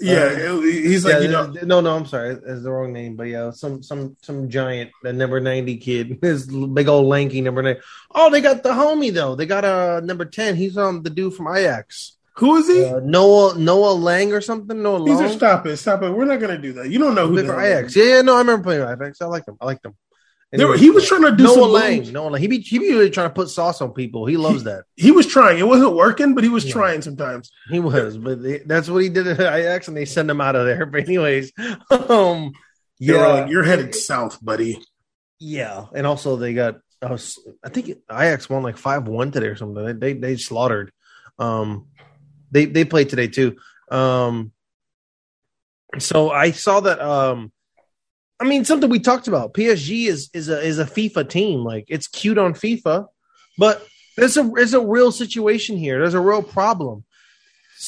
Yeah, 0.00 0.26
it- 0.30 0.62
he's 0.84 1.04
like, 1.04 1.14
yeah, 1.14 1.20
you 1.20 1.28
know, 1.28 1.46
no, 1.62 1.80
no, 1.80 1.94
I'm 1.96 2.06
sorry, 2.06 2.34
that's 2.34 2.62
the 2.62 2.70
wrong 2.70 2.92
name. 2.92 3.16
But 3.16 3.24
yeah, 3.24 3.50
some 3.50 3.82
some 3.82 4.16
some 4.22 4.48
giant, 4.48 4.90
the 5.02 5.12
number 5.12 5.40
ninety 5.40 5.76
kid, 5.76 6.20
this 6.22 6.46
big 6.46 6.88
old 6.88 7.06
lanky 7.06 7.40
number 7.40 7.62
nine. 7.62 7.76
Oh, 8.14 8.30
they 8.30 8.40
got 8.40 8.62
the 8.62 8.70
homie 8.70 9.12
though. 9.12 9.34
They 9.34 9.46
got 9.46 9.64
a 9.64 9.96
uh, 9.96 10.00
number 10.04 10.24
ten. 10.24 10.56
He's 10.56 10.76
um 10.76 11.02
the 11.02 11.10
dude 11.10 11.34
from 11.34 11.48
Ajax, 11.54 12.16
who 12.36 12.56
is 12.56 12.66
he? 12.68 12.84
uh, 12.84 13.00
Noah 13.00 13.56
Noah 13.58 13.92
Lang 13.94 14.32
or 14.32 14.40
something. 14.40 14.82
Noah 14.82 15.04
These 15.04 15.16
Long. 15.20 15.24
are 15.24 15.28
stop 15.32 15.66
it, 15.66 15.76
stop 15.76 16.02
it. 16.02 16.10
We're 16.10 16.24
not 16.24 16.40
gonna 16.40 16.58
do 16.58 16.72
that. 16.74 16.90
You 16.90 16.98
don't 16.98 17.14
know 17.14 17.28
who 17.28 17.36
the 17.36 17.44
for 17.44 17.52
hell 17.60 17.62
that 17.62 17.78
Ajax. 17.80 17.96
Yeah, 17.96 18.04
yeah, 18.04 18.22
no, 18.22 18.34
I 18.34 18.38
remember 18.38 18.64
playing 18.64 18.82
Ajax. 18.82 19.20
I 19.22 19.26
like 19.26 19.44
them. 19.46 19.56
I 19.60 19.64
like 19.66 19.82
them. 19.82 19.94
They 20.58 20.64
were- 20.64 20.76
he 20.76 20.90
was 20.90 21.06
trying 21.08 21.22
to 21.22 21.32
do 21.32 21.44
Noah 21.44 21.54
some 21.54 21.70
Lang. 21.70 21.96
moves. 21.98 22.12
Noah 22.12 22.28
Lang. 22.30 22.40
He 22.40 22.46
be 22.48 22.58
he 22.60 22.78
be 22.78 22.90
really 22.92 23.10
trying 23.10 23.28
to 23.28 23.34
put 23.34 23.48
sauce 23.50 23.80
on 23.80 23.92
people. 23.92 24.26
He 24.26 24.36
loves 24.36 24.64
that. 24.64 24.84
He 24.96 25.10
was 25.10 25.26
trying. 25.26 25.58
It 25.58 25.66
wasn't 25.66 25.94
working, 25.94 26.34
but 26.34 26.44
he 26.44 26.50
was 26.50 26.64
Yeah. 26.64 26.72
trying 26.72 27.02
sometimes. 27.02 27.50
He 27.70 27.80
was, 27.80 28.16
but 28.18 28.42
they, 28.42 28.58
that's 28.58 28.88
what 28.88 29.02
he 29.02 29.08
did 29.08 29.26
at 29.26 29.40
Ajax, 29.40 29.88
and 29.88 29.96
they 29.96 30.04
send 30.04 30.30
him 30.30 30.40
out 30.40 30.54
of 30.56 30.66
there. 30.66 30.86
But 30.92 31.04
anyways, 31.04 31.52
um, 31.90 32.52
yeah, 32.98 33.26
like, 33.26 33.50
you're 33.50 33.64
headed 33.64 33.94
south, 33.94 34.38
buddy. 34.44 34.80
yeah, 35.40 35.86
and 35.94 36.06
also 36.06 36.36
they 36.36 36.54
got. 36.54 36.76
I, 37.02 37.10
was, 37.10 37.38
I 37.62 37.68
think 37.68 37.90
Ajax 38.10 38.48
won 38.48 38.62
like 38.62 38.76
five 38.78 39.06
one 39.08 39.30
today 39.32 39.48
or 39.48 39.56
something. 39.56 39.84
They, 39.84 39.92
they 39.92 40.12
they 40.14 40.36
slaughtered. 40.36 40.90
Um, 41.38 41.88
they 42.50 42.64
they 42.66 42.84
played 42.84 43.08
today 43.10 43.26
too. 43.26 43.56
Um, 43.90 44.52
so 45.98 46.30
I 46.30 46.52
saw 46.52 46.80
that. 46.80 47.00
Um, 47.00 47.52
I 48.40 48.44
mean, 48.44 48.64
something 48.64 48.90
we 48.90 48.98
talked 48.98 49.28
about. 49.28 49.54
PSG 49.54 50.06
is 50.06 50.30
is 50.34 50.48
a 50.48 50.60
is 50.60 50.78
a 50.78 50.84
FIFA 50.84 51.28
team. 51.28 51.64
Like 51.64 51.86
it's 51.88 52.08
cute 52.08 52.38
on 52.38 52.54
FIFA, 52.54 53.06
but 53.58 53.86
there's 54.16 54.36
a 54.36 54.42
there's 54.42 54.74
a 54.74 54.80
real 54.80 55.12
situation 55.12 55.76
here. 55.76 55.98
There's 55.98 56.14
a 56.14 56.20
real 56.20 56.42
problem. 56.42 57.04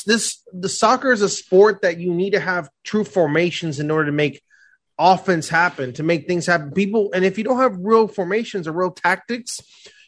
This 0.04 0.42
the 0.52 0.68
soccer 0.68 1.12
is 1.12 1.22
a 1.22 1.28
sport 1.28 1.82
that 1.82 1.98
you 1.98 2.12
need 2.12 2.30
to 2.30 2.40
have 2.40 2.70
true 2.85 3.04
formations 3.04 3.80
in 3.80 3.90
order 3.90 4.06
to 4.06 4.12
make 4.12 4.42
offense 4.98 5.48
happen, 5.48 5.92
to 5.94 6.02
make 6.02 6.26
things 6.26 6.46
happen. 6.46 6.72
People, 6.72 7.11
and 7.12 7.24
if 7.24 7.38
you 7.38 7.44
don't 7.44 7.61
have 7.61 7.76
real 7.78 8.09
formations 8.09 8.66
or 8.66 8.72
real 8.72 8.90
tactics, 8.90 9.61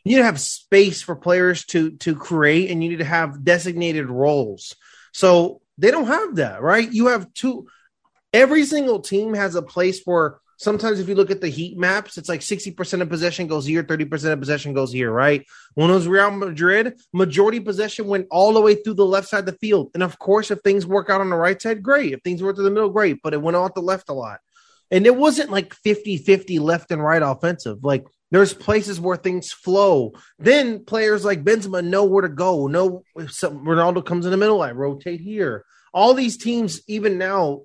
you 0.04 0.12
need 0.12 0.22
to 0.22 0.24
have 0.24 0.40
space 0.40 1.02
for 1.02 1.16
players 1.16 1.64
to 1.66 1.92
to 1.98 2.14
create, 2.14 2.70
and 2.70 2.82
you 2.82 2.90
need 2.90 2.98
to 2.98 3.04
have 3.04 3.44
designated 3.44 4.06
roles. 4.06 4.74
So 5.12 5.60
they 5.78 5.90
don't 5.90 6.06
have 6.06 6.36
that, 6.36 6.62
right? 6.62 6.90
You 6.90 7.08
have 7.08 7.32
two. 7.34 7.68
Every 8.32 8.64
single 8.64 9.00
team 9.00 9.34
has 9.34 9.54
a 9.54 9.62
place 9.62 10.02
where 10.04 10.40
sometimes 10.58 11.00
if 11.00 11.08
you 11.08 11.14
look 11.14 11.30
at 11.30 11.40
the 11.40 11.48
heat 11.48 11.78
maps, 11.78 12.18
it's 12.18 12.28
like 12.28 12.40
60% 12.40 13.00
of 13.00 13.08
possession 13.08 13.46
goes 13.46 13.64
here, 13.64 13.82
30% 13.82 14.32
of 14.32 14.40
possession 14.40 14.74
goes 14.74 14.92
here, 14.92 15.10
right? 15.10 15.46
When 15.74 15.90
it 15.90 15.94
was 15.94 16.08
Real 16.08 16.30
Madrid, 16.30 17.00
majority 17.12 17.60
possession 17.60 18.06
went 18.06 18.26
all 18.30 18.52
the 18.52 18.60
way 18.60 18.74
through 18.74 18.94
the 18.94 19.06
left 19.06 19.28
side 19.28 19.40
of 19.40 19.46
the 19.46 19.58
field. 19.58 19.90
And 19.94 20.02
of 20.02 20.18
course, 20.18 20.50
if 20.50 20.60
things 20.60 20.84
work 20.84 21.08
out 21.08 21.20
on 21.20 21.30
the 21.30 21.36
right 21.36 21.60
side, 21.60 21.82
great. 21.82 22.12
If 22.12 22.22
things 22.22 22.42
work 22.42 22.56
to 22.56 22.62
the 22.62 22.70
middle, 22.70 22.90
great. 22.90 23.20
But 23.22 23.34
it 23.34 23.42
went 23.42 23.56
out 23.56 23.74
the 23.74 23.80
left 23.80 24.10
a 24.10 24.14
lot. 24.14 24.40
And 24.90 25.06
it 25.06 25.16
wasn't 25.16 25.50
like 25.50 25.74
50 25.74 26.18
50 26.18 26.58
left 26.58 26.90
and 26.90 27.02
right 27.02 27.22
offensive. 27.22 27.84
Like 27.84 28.06
there's 28.30 28.54
places 28.54 29.00
where 29.00 29.16
things 29.16 29.52
flow. 29.52 30.12
Then 30.38 30.84
players 30.84 31.24
like 31.24 31.44
Benzema 31.44 31.84
know 31.84 32.04
where 32.04 32.22
to 32.22 32.28
go. 32.28 32.66
Know 32.66 33.04
if 33.16 33.32
some, 33.32 33.64
Ronaldo 33.64 34.04
comes 34.04 34.24
in 34.24 34.30
the 34.30 34.36
middle, 34.36 34.62
I 34.62 34.72
rotate 34.72 35.20
here. 35.20 35.64
All 35.92 36.14
these 36.14 36.36
teams, 36.36 36.80
even 36.86 37.18
now, 37.18 37.62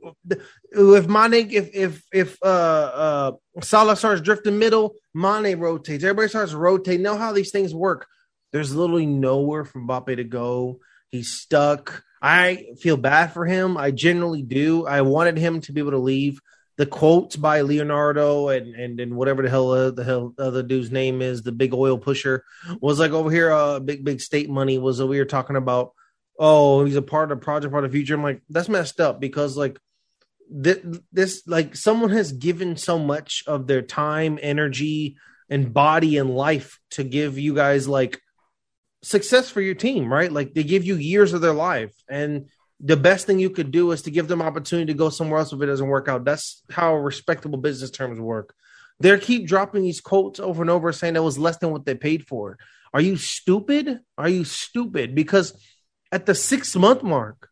if 0.71 1.07
Mane, 1.07 1.51
if 1.51 1.69
if 1.73 2.03
if 2.13 2.37
uh 2.41 2.45
uh 2.45 3.31
Salah 3.61 3.95
starts 3.95 4.21
drifting 4.21 4.59
middle, 4.59 4.95
Mane 5.13 5.57
rotates. 5.59 6.03
Everybody 6.03 6.29
starts 6.29 6.53
rotating. 6.53 7.03
Know 7.03 7.17
how 7.17 7.33
these 7.33 7.51
things 7.51 7.73
work. 7.73 8.07
There's 8.51 8.75
literally 8.75 9.05
nowhere 9.05 9.65
for 9.65 9.79
Mbappe 9.79 10.15
to 10.15 10.23
go. 10.23 10.79
He's 11.09 11.31
stuck. 11.31 12.03
I 12.21 12.67
feel 12.79 12.97
bad 12.97 13.33
for 13.33 13.45
him. 13.45 13.77
I 13.77 13.91
generally 13.91 14.43
do. 14.43 14.85
I 14.87 15.01
wanted 15.01 15.37
him 15.37 15.59
to 15.61 15.73
be 15.73 15.81
able 15.81 15.91
to 15.91 15.97
leave. 15.97 16.39
The 16.77 16.85
quotes 16.87 17.35
by 17.35 17.61
Leonardo 17.61 18.47
and 18.47 18.73
and, 18.73 18.99
and 18.99 19.15
whatever 19.15 19.43
the 19.43 19.49
hell 19.49 19.71
uh, 19.71 19.91
the 19.91 20.03
hell 20.03 20.33
other 20.39 20.63
dude's 20.63 20.91
name 20.91 21.21
is, 21.21 21.43
the 21.43 21.51
big 21.51 21.73
oil 21.73 21.97
pusher, 21.99 22.43
was 22.81 22.99
like 22.99 23.11
over 23.11 23.29
here. 23.29 23.51
Uh, 23.51 23.79
big 23.79 24.03
big 24.03 24.21
state 24.21 24.49
money 24.49 24.79
was 24.79 24.99
over 24.99 25.13
here 25.13 25.25
talking 25.25 25.55
about. 25.55 25.91
Oh, 26.39 26.85
he's 26.85 26.95
a 26.95 27.01
part 27.01 27.31
of 27.31 27.41
project, 27.41 27.71
part 27.71 27.85
of 27.85 27.91
the 27.91 27.97
future. 27.97 28.15
I'm 28.15 28.23
like, 28.23 28.41
that's 28.49 28.69
messed 28.69 28.99
up 28.99 29.19
because 29.19 29.55
like 29.55 29.77
this 30.49 31.43
like 31.47 31.75
someone 31.75 32.11
has 32.11 32.31
given 32.31 32.77
so 32.77 32.99
much 32.99 33.43
of 33.47 33.67
their 33.67 33.81
time, 33.81 34.39
energy, 34.41 35.17
and 35.49 35.73
body 35.73 36.17
and 36.17 36.35
life 36.35 36.79
to 36.91 37.03
give 37.03 37.37
you 37.37 37.53
guys 37.53 37.87
like 37.87 38.19
success 39.03 39.49
for 39.49 39.61
your 39.61 39.75
team, 39.75 40.11
right? 40.11 40.31
Like 40.31 40.53
they 40.53 40.63
give 40.63 40.85
you 40.85 40.95
years 40.95 41.33
of 41.33 41.41
their 41.41 41.53
life 41.53 41.93
and 42.09 42.49
the 42.79 42.97
best 42.97 43.25
thing 43.25 43.39
you 43.39 43.49
could 43.49 43.71
do 43.71 43.91
is 43.91 44.01
to 44.01 44.11
give 44.11 44.27
them 44.27 44.41
opportunity 44.41 44.91
to 44.91 44.97
go 44.97 45.09
somewhere 45.09 45.39
else 45.39 45.53
if 45.53 45.61
it 45.61 45.65
doesn't 45.67 45.87
work 45.87 46.09
out. 46.09 46.25
That's 46.25 46.63
how 46.69 46.95
respectable 46.95 47.57
business 47.57 47.91
terms 47.91 48.19
work. 48.19 48.53
They 48.99 49.17
keep 49.19 49.47
dropping 49.47 49.83
these 49.83 50.01
quotes 50.01 50.39
over 50.39 50.61
and 50.61 50.69
over 50.69 50.91
saying 50.91 51.13
that 51.13 51.23
was 51.23 51.39
less 51.39 51.57
than 51.57 51.71
what 51.71 51.85
they 51.85 51.95
paid 51.95 52.27
for. 52.27 52.57
Are 52.93 53.01
you 53.01 53.15
stupid? 53.15 54.01
Are 54.17 54.29
you 54.29 54.43
stupid? 54.43 55.15
Because 55.15 55.53
at 56.13 56.27
the 56.27 56.35
six 56.35 56.75
month 56.75 57.01
mark, 57.01 57.49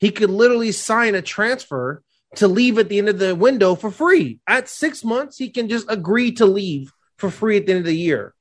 he 0.00 0.10
could 0.10 0.30
literally 0.30 0.72
sign 0.72 1.14
a 1.14 1.22
transfer 1.22 2.02
to 2.36 2.48
leave 2.48 2.78
at 2.78 2.88
the 2.88 2.98
end 2.98 3.08
of 3.08 3.18
the 3.18 3.34
window 3.34 3.74
for 3.74 3.90
free. 3.90 4.40
At 4.46 4.68
six 4.68 5.04
months, 5.04 5.36
he 5.36 5.50
can 5.50 5.68
just 5.68 5.86
agree 5.90 6.32
to 6.32 6.46
leave 6.46 6.90
for 7.16 7.30
free 7.30 7.58
at 7.58 7.66
the 7.66 7.72
end 7.72 7.80
of 7.80 7.84
the 7.84 7.96
year. 7.96 8.34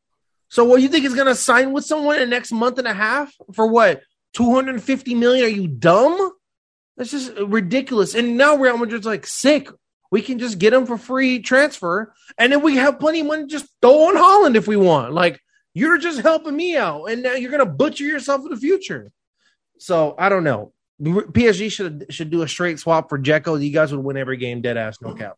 So 0.50 0.64
what 0.64 0.82
you 0.82 0.88
think 0.88 1.04
is 1.04 1.16
going 1.16 1.28
to 1.28 1.36
sign 1.36 1.74
with 1.74 1.84
someone 1.84 2.16
in 2.16 2.22
the 2.22 2.36
next 2.36 2.52
month 2.54 2.78
and 2.80 2.88
a 2.88 2.94
half 2.94 3.34
for 3.54 3.68
what? 3.68 4.02
250 4.34 5.16
million? 5.16 5.46
Are 5.46 5.50
you 5.50 5.68
dumb? 5.68 6.32
That's 6.96 7.12
just 7.12 7.34
ridiculous. 7.34 8.16
And 8.16 8.38
now 8.38 8.56
Real 8.56 8.78
Madrid's 8.78 9.06
like 9.06 9.28
sick. 9.28 9.68
We 10.10 10.22
can 10.22 10.40
just 10.40 10.60
get 10.60 10.74
him 10.74 10.86
for 10.86 10.98
free 10.98 11.40
transfer, 11.40 12.14
and 12.38 12.54
then 12.54 12.62
we 12.62 12.78
have 12.78 12.98
plenty 12.98 13.20
of 13.20 13.28
money 13.28 13.44
to 13.44 13.50
just 13.50 13.68
throw 13.82 14.08
on 14.08 14.16
Haaland 14.16 14.56
if 14.56 14.66
we 14.66 14.78
want. 14.78 15.14
Like 15.14 15.42
you're 15.74 15.98
just 15.98 16.22
helping 16.22 16.56
me 16.56 16.78
out, 16.78 17.06
and 17.08 17.24
now 17.24 17.34
you're 17.34 17.52
gonna 17.52 17.66
butcher 17.66 18.06
yourself 18.06 18.42
in 18.46 18.52
the 18.52 18.58
future. 18.58 19.12
So 19.80 20.16
I 20.18 20.30
don't 20.30 20.44
know. 20.44 20.74
PSG 21.02 21.72
should 21.72 22.08
should 22.10 22.32
do 22.32 22.42
a 22.42 22.48
straight 22.48 22.80
swap 22.80 23.10
for 23.10 23.20
Dzeko. 23.20 23.64
You 23.64 23.72
guys 23.72 23.94
would 23.94 24.04
win 24.04 24.18
every 24.18 24.38
game, 24.38 24.62
dead 24.62 24.78
ass, 24.78 25.00
no 25.02 25.10
mm-hmm. 25.10 25.20
cap. 25.20 25.38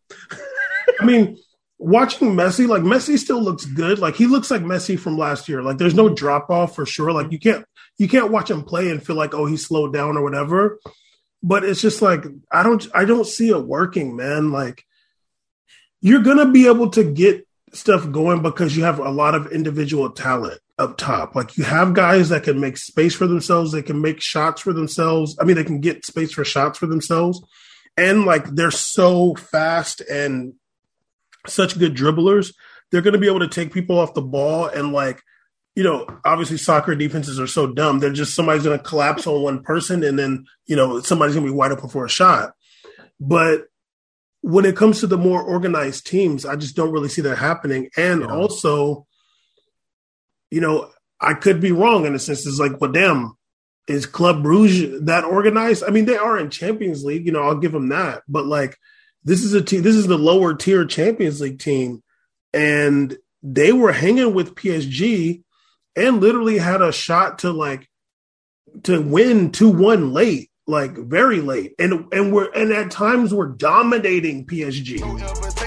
I 0.99 1.05
mean, 1.05 1.37
watching 1.77 2.33
Messi, 2.33 2.67
like 2.67 2.83
Messi 2.83 3.17
still 3.17 3.41
looks 3.41 3.65
good. 3.65 3.99
Like 3.99 4.15
he 4.15 4.27
looks 4.27 4.49
like 4.51 4.61
Messi 4.61 4.97
from 4.97 5.17
last 5.17 5.49
year. 5.49 5.61
Like 5.61 5.77
there's 5.77 5.95
no 5.95 6.09
drop 6.09 6.49
off 6.49 6.75
for 6.75 6.85
sure. 6.85 7.11
Like 7.11 7.31
you 7.31 7.39
can't 7.39 7.65
you 7.97 8.07
can't 8.07 8.31
watch 8.31 8.49
him 8.49 8.63
play 8.63 8.89
and 8.89 9.05
feel 9.05 9.15
like 9.15 9.33
oh 9.33 9.45
he 9.45 9.57
slowed 9.57 9.93
down 9.93 10.17
or 10.17 10.23
whatever. 10.23 10.79
But 11.43 11.63
it's 11.63 11.81
just 11.81 12.01
like 12.01 12.25
I 12.51 12.63
don't 12.63 12.85
I 12.93 13.05
don't 13.05 13.27
see 13.27 13.49
it 13.49 13.65
working, 13.65 14.15
man. 14.15 14.51
Like 14.51 14.83
you're 16.01 16.21
gonna 16.23 16.51
be 16.51 16.67
able 16.67 16.89
to 16.91 17.03
get 17.03 17.45
stuff 17.73 18.09
going 18.11 18.41
because 18.41 18.75
you 18.75 18.83
have 18.83 18.99
a 18.99 19.09
lot 19.09 19.35
of 19.35 19.51
individual 19.51 20.09
talent 20.09 20.59
up 20.79 20.97
top. 20.97 21.35
Like 21.35 21.57
you 21.57 21.63
have 21.63 21.93
guys 21.93 22.29
that 22.29 22.43
can 22.43 22.59
make 22.59 22.77
space 22.77 23.13
for 23.13 23.27
themselves, 23.27 23.71
they 23.71 23.81
can 23.81 24.01
make 24.01 24.21
shots 24.21 24.61
for 24.61 24.73
themselves. 24.73 25.37
I 25.39 25.43
mean, 25.43 25.55
they 25.55 25.63
can 25.63 25.81
get 25.81 26.05
space 26.05 26.31
for 26.31 26.45
shots 26.45 26.79
for 26.79 26.87
themselves. 26.87 27.41
And 27.97 28.25
like 28.25 28.45
they're 28.45 28.71
so 28.71 29.35
fast 29.35 30.01
and 30.01 30.53
such 31.47 31.77
good 31.77 31.95
dribblers, 31.95 32.53
they're 32.91 33.01
going 33.01 33.13
to 33.13 33.19
be 33.19 33.27
able 33.27 33.41
to 33.41 33.47
take 33.47 33.73
people 33.73 33.99
off 33.99 34.13
the 34.13 34.21
ball 34.21 34.67
and 34.67 34.93
like 34.93 35.21
you 35.75 35.83
know, 35.83 36.05
obviously 36.25 36.57
soccer 36.57 36.93
defenses 36.93 37.39
are 37.39 37.47
so 37.47 37.65
dumb. 37.65 37.99
They're 37.99 38.11
just 38.11 38.35
somebody's 38.35 38.63
going 38.63 38.77
to 38.77 38.83
collapse 38.83 39.25
on 39.25 39.41
one 39.41 39.63
person 39.63 40.03
and 40.03 40.19
then, 40.19 40.45
you 40.65 40.75
know, 40.75 40.99
somebody's 40.99 41.35
going 41.35 41.45
to 41.45 41.51
be 41.53 41.57
wide 41.57 41.71
open 41.71 41.87
for 41.87 42.03
a 42.03 42.09
shot. 42.09 42.51
But 43.17 43.67
when 44.41 44.65
it 44.65 44.75
comes 44.75 44.99
to 44.99 45.07
the 45.07 45.17
more 45.17 45.41
organized 45.41 46.05
teams, 46.05 46.45
I 46.45 46.57
just 46.57 46.75
don't 46.75 46.91
really 46.91 47.07
see 47.07 47.21
that 47.21 47.37
happening. 47.37 47.89
And 47.95 48.21
yeah. 48.21 48.27
also, 48.27 49.07
you 50.51 50.61
know, 50.61 50.89
I 51.19 51.33
could 51.33 51.59
be 51.59 51.71
wrong 51.71 52.05
in 52.05 52.15
a 52.15 52.19
sense. 52.19 52.45
It's 52.45 52.59
like, 52.59 52.79
well, 52.79 52.91
damn, 52.91 53.33
is 53.87 54.05
Club 54.05 54.43
Bruges 54.43 55.01
that 55.05 55.23
organized? 55.23 55.83
I 55.83 55.89
mean, 55.89 56.05
they 56.05 56.17
are 56.17 56.37
in 56.37 56.49
Champions 56.49 57.03
League. 57.03 57.25
You 57.25 57.31
know, 57.31 57.43
I'll 57.43 57.57
give 57.57 57.71
them 57.71 57.89
that. 57.89 58.23
But 58.27 58.45
like, 58.45 58.77
this 59.23 59.43
is 59.43 59.53
a 59.53 59.61
team. 59.61 59.81
This 59.81 59.95
is 59.95 60.07
the 60.07 60.17
lower 60.17 60.53
tier 60.53 60.85
Champions 60.85 61.41
League 61.41 61.59
team, 61.59 62.01
and 62.53 63.17
they 63.43 63.73
were 63.73 63.91
hanging 63.91 64.33
with 64.33 64.55
PSG 64.55 65.43
and 65.95 66.21
literally 66.21 66.57
had 66.57 66.81
a 66.81 66.91
shot 66.91 67.39
to 67.39 67.51
like 67.51 67.87
to 68.83 69.01
win 69.01 69.51
two 69.51 69.69
one 69.69 70.13
late 70.13 70.49
like 70.69 70.95
very 70.95 71.41
late, 71.41 71.73
and 71.79 72.05
and 72.13 72.31
we're 72.31 72.51
and 72.51 72.71
at 72.71 72.91
times 72.91 73.33
we're 73.33 73.47
dominating 73.47 74.45
PSG. 74.45 74.99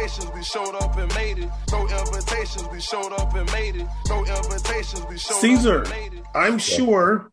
No 0.02 0.08
invitations, 0.08 0.34
we 0.34 0.42
showed 0.42 0.74
up 0.74 0.96
and 0.96 1.14
made 1.14 1.38
it. 1.38 1.50
No 1.70 1.86
invitations, 1.86 2.68
we 2.72 2.80
showed 2.80 3.12
up 3.12 3.34
and 3.36 3.52
made 3.52 3.76
it. 3.76 3.86
No 4.08 4.24
invitations, 4.24 5.06
we 5.08 5.16
showed 5.16 5.40
Caesar, 5.40 5.78
up 5.82 5.86
and 5.86 5.90
made 5.94 6.18
it. 6.18 6.24
I'm 6.34 6.58
sure 6.58 7.30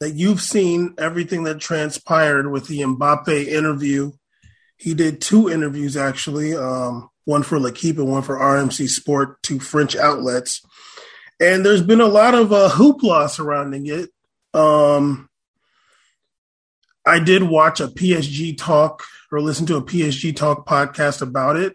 that 0.00 0.12
you've 0.12 0.42
seen 0.42 0.94
everything 0.98 1.44
that 1.44 1.60
transpired 1.60 2.50
with 2.50 2.66
the 2.66 2.80
Mbappe 2.80 3.46
interview. 3.46 4.12
He 4.76 4.92
did 4.92 5.22
two 5.22 5.48
interviews 5.48 5.96
actually, 5.96 6.54
um, 6.54 7.08
one 7.24 7.42
for 7.42 7.58
L'Equipe 7.58 7.96
and 7.96 8.10
one 8.10 8.22
for 8.22 8.36
RMC 8.36 8.86
Sport, 8.90 9.42
two 9.42 9.60
French 9.60 9.96
outlets. 9.96 10.60
And 11.40 11.64
there's 11.64 11.82
been 11.82 12.02
a 12.02 12.06
lot 12.06 12.34
of 12.34 12.52
uh, 12.52 12.68
hoopla 12.68 13.30
surrounding 13.30 13.86
it. 13.86 14.10
Um, 14.52 15.30
I 17.06 17.18
did 17.18 17.44
watch 17.44 17.80
a 17.80 17.88
PSG 17.88 18.58
talk 18.58 19.04
or 19.30 19.40
listen 19.40 19.66
to 19.66 19.76
a 19.76 19.82
PSG 19.82 20.34
talk 20.34 20.66
podcast 20.66 21.22
about 21.22 21.56
it. 21.56 21.74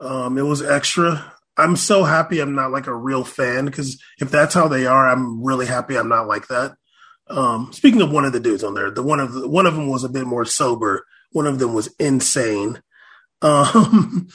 Um, 0.00 0.38
it 0.38 0.42
was 0.42 0.62
extra. 0.62 1.32
I'm 1.56 1.76
so 1.76 2.04
happy 2.04 2.40
I'm 2.40 2.54
not 2.54 2.72
like 2.72 2.86
a 2.86 2.94
real 2.94 3.24
fan 3.24 3.66
because 3.66 4.02
if 4.20 4.30
that's 4.30 4.54
how 4.54 4.68
they 4.68 4.86
are, 4.86 5.08
I'm 5.08 5.42
really 5.42 5.66
happy 5.66 5.96
I'm 5.96 6.08
not 6.08 6.26
like 6.26 6.48
that. 6.48 6.74
Um, 7.28 7.72
speaking 7.72 8.02
of 8.02 8.10
one 8.10 8.24
of 8.24 8.32
the 8.32 8.40
dudes 8.40 8.64
on 8.64 8.74
there, 8.74 8.90
the 8.90 9.02
one 9.02 9.20
of 9.20 9.32
the, 9.32 9.48
one 9.48 9.66
of 9.66 9.74
them 9.74 9.88
was 9.88 10.04
a 10.04 10.08
bit 10.08 10.26
more 10.26 10.44
sober. 10.44 11.06
One 11.32 11.46
of 11.46 11.58
them 11.58 11.72
was 11.72 11.88
insane. 11.98 12.82
Um, 13.40 14.28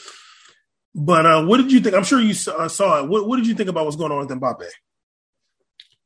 but 0.95 1.25
uh, 1.25 1.43
what 1.45 1.57
did 1.57 1.71
you 1.71 1.81
think? 1.81 1.95
I'm 1.95 2.03
sure 2.03 2.19
you 2.19 2.33
saw, 2.33 2.53
uh, 2.53 2.67
saw 2.67 2.99
it. 2.99 3.09
What, 3.09 3.27
what, 3.27 3.38
did 3.38 3.47
you 3.47 3.55
think 3.55 3.69
about 3.69 3.85
what's 3.85 3.97
going 3.97 4.12
on 4.12 4.19
with 4.19 4.29
Mbappe? 4.29 4.69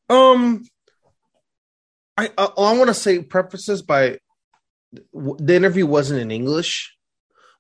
Um, 0.10 0.64
I 2.18 2.30
I, 2.38 2.46
I 2.46 2.78
want 2.78 2.88
to 2.88 2.94
say 2.94 3.22
prefaces 3.22 3.82
by 3.82 4.20
the 5.14 5.56
interview 5.56 5.86
wasn't 5.86 6.22
in 6.22 6.32
English 6.32 6.96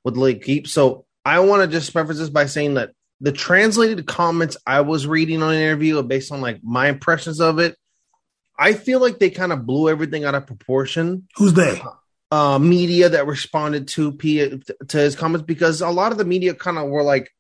with 0.04 0.18
L'Equipe, 0.18 0.68
so 0.68 1.06
I 1.26 1.40
want 1.40 1.62
to 1.62 1.68
just 1.68 1.94
preface 1.94 2.18
this 2.18 2.30
by 2.30 2.46
saying 2.46 2.76
that 2.76 2.92
the 3.22 3.32
translated 3.32 4.06
comments 4.06 4.58
I 4.68 4.82
was 4.82 5.08
reading 5.08 5.42
on 5.42 5.54
an 5.54 5.62
interview 5.62 6.02
based 6.04 6.32
on 6.32 6.42
like 6.42 6.60
my 6.64 6.90
impressions 6.90 7.40
of 7.40 7.60
it. 7.60 7.78
I 8.60 8.74
feel 8.74 9.00
like 9.00 9.18
they 9.18 9.30
kind 9.30 9.52
of 9.52 9.66
blew 9.66 9.90
everything 9.90 10.26
out 10.26 10.36
of 10.36 10.46
proportion. 10.46 11.28
Who's 11.38 11.54
they? 11.54 11.82
Uh, 12.32 12.60
media 12.60 13.10
that 13.10 13.28
responded 13.28 13.88
to 13.90 14.12
P 14.12 14.60
to 14.88 14.98
his 14.98 15.16
comments 15.16 15.46
because 15.46 15.82
a 15.82 15.90
lot 15.90 16.12
of 16.12 16.18
the 16.18 16.26
media 16.26 16.54
kind 16.54 16.78
of 16.78 16.90
were 16.90 17.04
like, 17.04 17.32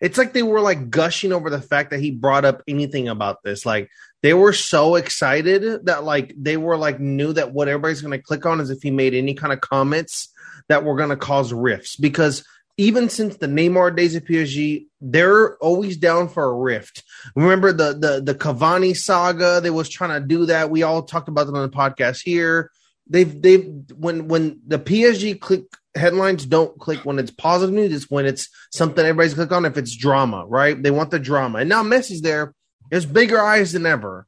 it's 0.00 0.18
like 0.18 0.32
they 0.32 0.42
were 0.42 0.60
like 0.60 0.90
gushing 0.90 1.32
over 1.32 1.50
the 1.50 1.60
fact 1.60 1.90
that 1.90 2.00
he 2.00 2.10
brought 2.10 2.44
up 2.44 2.62
anything 2.68 3.08
about 3.08 3.42
this. 3.42 3.66
Like 3.66 3.90
they 4.22 4.34
were 4.34 4.52
so 4.52 4.94
excited 4.94 5.86
that 5.86 6.04
like 6.04 6.32
they 6.36 6.56
were 6.56 6.76
like 6.76 7.00
knew 7.00 7.32
that 7.32 7.52
what 7.52 7.68
everybody's 7.68 8.00
going 8.00 8.18
to 8.18 8.22
click 8.22 8.46
on 8.46 8.60
is 8.60 8.70
if 8.70 8.82
he 8.82 8.90
made 8.90 9.14
any 9.14 9.34
kind 9.34 9.52
of 9.52 9.60
comments 9.60 10.28
that 10.68 10.84
were 10.84 10.96
going 10.96 11.10
to 11.10 11.16
cause 11.16 11.52
rifts 11.52 11.96
because 11.96 12.44
even 12.78 13.08
since 13.08 13.36
the 13.36 13.46
Neymar 13.46 13.94
days 13.94 14.14
of 14.14 14.24
PSG, 14.24 14.86
they're 15.00 15.56
always 15.58 15.98
down 15.98 16.28
for 16.28 16.44
a 16.44 16.54
rift. 16.54 17.02
Remember 17.36 17.72
the 17.72 17.92
the 17.92 18.22
the 18.22 18.34
Cavani 18.34 18.96
saga? 18.96 19.60
They 19.60 19.70
was 19.70 19.88
trying 19.88 20.20
to 20.20 20.26
do 20.26 20.46
that. 20.46 20.70
We 20.70 20.82
all 20.82 21.02
talked 21.02 21.28
about 21.28 21.46
them 21.46 21.56
on 21.56 21.68
the 21.68 21.76
podcast 21.76 22.22
here. 22.22 22.70
They've 23.08 23.42
they've 23.42 23.68
when 23.94 24.28
when 24.28 24.60
the 24.66 24.78
PSG 24.78 25.38
click 25.38 25.64
headlines 25.94 26.46
don't 26.46 26.78
click 26.78 27.04
when 27.04 27.18
it's 27.18 27.30
positive 27.30 27.74
news. 27.74 27.92
It's 27.92 28.10
when 28.10 28.24
it's 28.24 28.48
something 28.70 29.04
everybody's 29.04 29.34
click 29.34 29.52
on. 29.52 29.66
If 29.66 29.76
it's 29.76 29.94
drama, 29.94 30.46
right? 30.46 30.80
They 30.80 30.90
want 30.90 31.10
the 31.10 31.18
drama. 31.18 31.58
And 31.58 31.68
now 31.68 31.82
Messi's 31.82 32.22
there 32.22 32.54
there's 32.92 33.06
bigger 33.06 33.40
eyes 33.40 33.72
than 33.72 33.86
ever. 33.86 34.26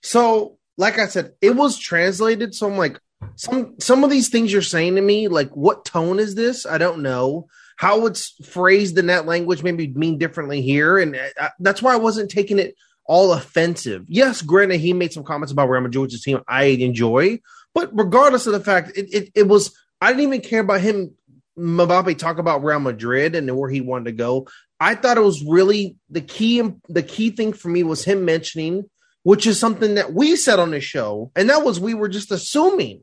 So, 0.00 0.56
like 0.78 1.00
I 1.00 1.08
said, 1.08 1.32
it 1.40 1.56
was 1.56 1.76
translated. 1.76 2.54
So 2.54 2.70
I'm 2.70 2.78
like, 2.78 3.00
some 3.34 3.74
some 3.80 4.04
of 4.04 4.10
these 4.10 4.28
things 4.28 4.52
you're 4.52 4.62
saying 4.62 4.94
to 4.94 5.00
me, 5.00 5.26
like, 5.26 5.50
what 5.50 5.84
tone 5.84 6.20
is 6.20 6.36
this? 6.36 6.64
I 6.64 6.78
don't 6.78 7.02
know 7.02 7.48
how 7.76 8.06
it's 8.06 8.30
phrased 8.46 8.96
in 8.98 9.08
that 9.08 9.26
language. 9.26 9.64
Maybe 9.64 9.88
mean 9.88 10.18
differently 10.18 10.62
here, 10.62 10.96
and 10.98 11.16
I, 11.16 11.32
uh, 11.40 11.48
that's 11.58 11.82
why 11.82 11.92
I 11.92 11.96
wasn't 11.96 12.30
taking 12.30 12.60
it 12.60 12.76
all 13.04 13.32
offensive. 13.32 14.04
Yes, 14.06 14.42
granted, 14.42 14.78
he 14.78 14.92
made 14.92 15.12
some 15.12 15.24
comments 15.24 15.50
about 15.50 15.68
Real 15.68 15.80
Madrid's 15.80 16.22
team 16.22 16.40
I 16.46 16.66
enjoy, 16.66 17.40
but 17.74 17.90
regardless 17.92 18.46
of 18.46 18.52
the 18.52 18.60
fact, 18.60 18.96
it, 18.96 19.12
it, 19.12 19.32
it 19.34 19.48
was 19.48 19.76
I 20.00 20.12
didn't 20.12 20.34
even 20.34 20.40
care 20.42 20.60
about 20.60 20.82
him 20.82 21.14
Mbappe 21.58 22.18
talk 22.18 22.38
about 22.38 22.62
Real 22.62 22.80
Madrid 22.80 23.34
and 23.34 23.56
where 23.56 23.70
he 23.70 23.80
wanted 23.80 24.04
to 24.04 24.12
go. 24.12 24.46
I 24.84 24.94
thought 24.94 25.16
it 25.16 25.22
was 25.22 25.42
really 25.42 25.96
the 26.10 26.20
key. 26.20 26.62
The 26.90 27.02
key 27.02 27.30
thing 27.30 27.54
for 27.54 27.68
me 27.70 27.82
was 27.82 28.04
him 28.04 28.26
mentioning, 28.26 28.84
which 29.22 29.46
is 29.46 29.58
something 29.58 29.94
that 29.94 30.12
we 30.12 30.36
said 30.36 30.58
on 30.58 30.72
the 30.72 30.80
show, 30.80 31.32
and 31.34 31.48
that 31.48 31.64
was 31.64 31.80
we 31.80 31.94
were 31.94 32.08
just 32.08 32.30
assuming. 32.30 33.00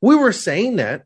We 0.00 0.14
were 0.14 0.32
saying 0.32 0.76
that 0.76 1.04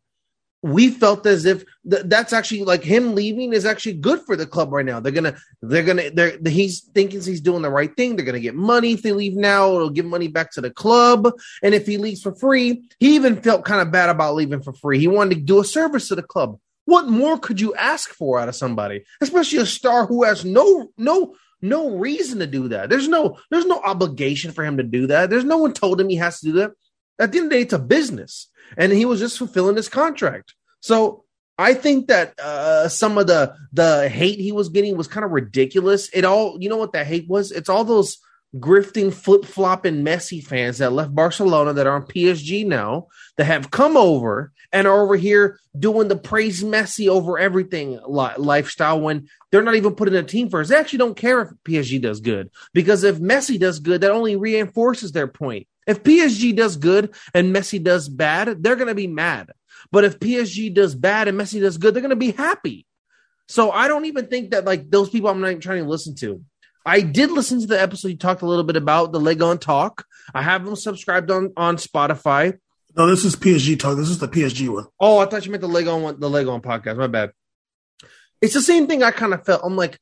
we 0.63 0.91
felt 0.91 1.27
as 1.27 1.45
if 1.45 1.65
th- 1.91 2.05
that's 2.07 2.33
actually 2.33 2.63
like 2.63 2.85
him 2.85 3.17
leaving 3.17 3.53
is 3.53 3.67
actually 3.67 3.95
good 3.95 4.21
for 4.21 4.37
the 4.37 4.47
club 4.47 4.73
right 4.73 4.87
now. 4.87 5.01
They're 5.01 5.11
gonna, 5.11 5.37
they're 5.61 5.83
gonna, 5.83 6.11
they're 6.11 6.39
he's 6.47 6.83
thinking 6.95 7.21
he's 7.21 7.41
doing 7.41 7.63
the 7.63 7.71
right 7.71 7.95
thing. 7.97 8.15
They're 8.15 8.25
gonna 8.25 8.39
get 8.39 8.55
money 8.55 8.93
if 8.93 9.03
they 9.03 9.11
leave 9.11 9.35
now. 9.35 9.75
It'll 9.75 9.91
give 9.91 10.07
money 10.07 10.29
back 10.29 10.53
to 10.53 10.61
the 10.61 10.71
club. 10.71 11.29
And 11.65 11.75
if 11.75 11.85
he 11.85 11.99
leaves 11.99 12.23
for 12.23 12.33
free, 12.37 12.89
he 13.01 13.17
even 13.17 13.43
felt 13.43 13.65
kind 13.65 13.81
of 13.81 13.91
bad 13.91 14.09
about 14.09 14.37
leaving 14.37 14.63
for 14.63 14.73
free. 14.73 15.01
He 15.01 15.09
wanted 15.09 15.35
to 15.35 15.41
do 15.41 15.59
a 15.59 15.65
service 15.65 16.07
to 16.09 16.15
the 16.15 16.23
club. 16.23 16.61
What 16.93 17.09
more 17.09 17.39
could 17.39 17.59
you 17.59 17.75
ask 17.75 18.11
for 18.11 18.39
out 18.39 18.51
of 18.51 18.55
somebody, 18.55 19.05
especially 19.23 19.61
a 19.61 19.65
star 19.67 20.05
who 20.05 20.25
has 20.25 20.45
no 20.45 20.91
no 20.99 21.35
no 21.63 21.97
reason 21.97 22.41
to 22.41 22.47
do 22.47 22.69
that? 22.69 22.91
There's 22.91 23.09
no 23.09 23.39
there's 23.51 23.65
no 23.65 23.81
obligation 23.81 24.53
for 24.53 24.63
him 24.63 24.77
to 24.77 24.83
do 24.83 25.07
that. 25.07 25.31
There's 25.31 25.43
no 25.43 25.57
one 25.57 25.73
told 25.73 25.99
him 25.99 26.11
he 26.11 26.17
has 26.17 26.41
to 26.41 26.47
do 26.49 26.53
that. 26.59 26.73
At 27.19 27.33
the 27.33 27.39
end 27.39 27.47
of 27.47 27.51
the 27.51 27.57
day, 27.57 27.63
it's 27.63 27.73
a 27.73 27.79
business 27.79 28.49
and 28.77 28.93
he 28.93 29.07
was 29.07 29.21
just 29.21 29.39
fulfilling 29.39 29.77
his 29.77 29.89
contract. 29.89 30.55
So 30.81 31.25
I 31.57 31.73
think 31.73 32.09
that 32.09 32.39
uh, 32.39 32.89
some 32.89 33.17
of 33.17 33.27
the 33.27 33.55
the 33.73 34.11
hate 34.11 34.39
he 34.39 34.53
was 34.53 34.69
getting 34.69 34.95
was 34.95 35.09
kind 35.09 35.25
of 35.25 35.31
ridiculous. 35.31 36.11
It 36.13 36.27
all, 36.27 36.59
you 36.61 36.69
know 36.69 36.77
what 36.77 36.93
that 36.93 37.07
hate 37.07 37.27
was? 37.27 37.53
It's 37.53 37.71
all 37.71 37.85
those 37.85 38.19
grifting, 38.57 39.15
flip 39.15 39.47
flopping, 39.47 40.05
messy 40.05 40.43
fans 40.43 40.79
that 40.79 40.93
left 40.93 41.15
Barcelona 41.15 41.73
that 41.73 41.87
are 41.87 41.97
on 41.97 42.03
PSG 42.03 42.67
now 42.67 43.07
that 43.39 43.45
have 43.45 43.71
come 43.71 43.97
over 43.97 44.52
and 44.73 44.87
are 44.87 45.03
over 45.03 45.17
here 45.17 45.59
doing 45.79 46.09
the 46.09 46.17
praise 46.17 46.63
Messi 46.63 47.09
over 47.09 47.39
everything 47.39 47.99
li- 48.07 48.35
lifestyle 48.39 49.01
when 49.01 49.29
they're 49.51 49.63
not 49.63 49.75
even 49.75 49.95
putting 49.95 50.15
a 50.15 50.23
team 50.23 50.49
first. 50.49 50.71
They 50.71 50.77
actually 50.77 51.01
don't 51.01 51.17
care 51.17 51.43
if 51.43 51.51
PSG 51.65 52.01
does 52.01 52.21
good 52.21 52.51
because 52.73 53.05
if 53.05 53.19
Messi 53.19 53.59
does 53.59 53.79
good, 53.79 54.01
that 54.01 54.11
only 54.11 54.37
reinforces 54.37 55.13
their 55.13 55.29
point. 55.29 55.67
If 55.87 56.03
PSG 56.03 56.55
does 56.57 56.77
good 56.77 57.15
and 57.35 57.55
Messi 57.55 57.83
does 57.83 58.09
bad, 58.09 58.63
they're 58.63 58.77
going 58.77 58.89
to 58.89 58.95
be 58.95 59.09
mad. 59.09 59.51
But 59.91 60.05
if 60.05 60.19
PSG 60.19 60.73
does 60.73 60.95
bad 60.95 61.29
and 61.29 61.39
Messi 61.39 61.61
does 61.61 61.77
good, 61.77 61.95
they're 61.95 62.03
going 62.03 62.11
to 62.11 62.17
be 62.17 62.33
happy. 62.33 62.87
So 63.49 63.71
I 63.71 63.89
don't 63.89 64.07
even 64.07 64.29
think 64.29 64.53
that 64.53 64.65
like 64.65 64.91
those 64.91 65.11
people 65.11 65.29
I'm 65.29 65.41
not 65.41 65.49
even 65.49 65.61
trying 65.61 65.83
to 65.83 65.89
listen 65.89 66.15
to. 66.17 66.43
I 66.85 67.01
did 67.01 67.31
listen 67.31 67.61
to 67.61 67.67
the 67.67 67.81
episode 67.81 68.09
you 68.09 68.17
talked 68.17 68.43
a 68.43 68.47
little 68.47 68.65
bit 68.65 68.77
about 68.77 69.13
the 69.13 69.21
leg 69.21 69.43
on 69.43 69.59
talk. 69.59 70.05
I 70.35 70.43
have 70.43 70.65
them 70.65 70.77
subscribed 70.77 71.31
on 71.31 71.53
on 71.57 71.77
Spotify. 71.77 72.59
No, 72.97 73.07
this 73.07 73.25
is 73.25 73.37
PSG 73.37 73.79
talk. 73.79 73.97
This 73.97 74.09
is 74.09 74.19
the 74.19 74.29
PSG 74.29 74.69
one. 74.69 74.87
Oh, 75.01 75.19
I 75.19 75.27
thought 75.27 75.45
you 75.45 75.51
meant 75.51 75.63
the 75.63 75.69
Lego 75.69 75.99
one, 75.99 76.21
the 76.21 76.29
Lego 76.29 76.51
on 76.51 76.61
podcast. 76.61 76.97
My 76.97 77.07
bad. 77.07 77.33
It's 78.41 78.55
the 78.55 78.63
same 78.63 78.87
thing 78.87 79.03
I 79.03 79.13
kind 79.13 79.33
of 79.33 79.45
felt. 79.47 79.63
I'm 79.65 79.77
like, 79.77 79.99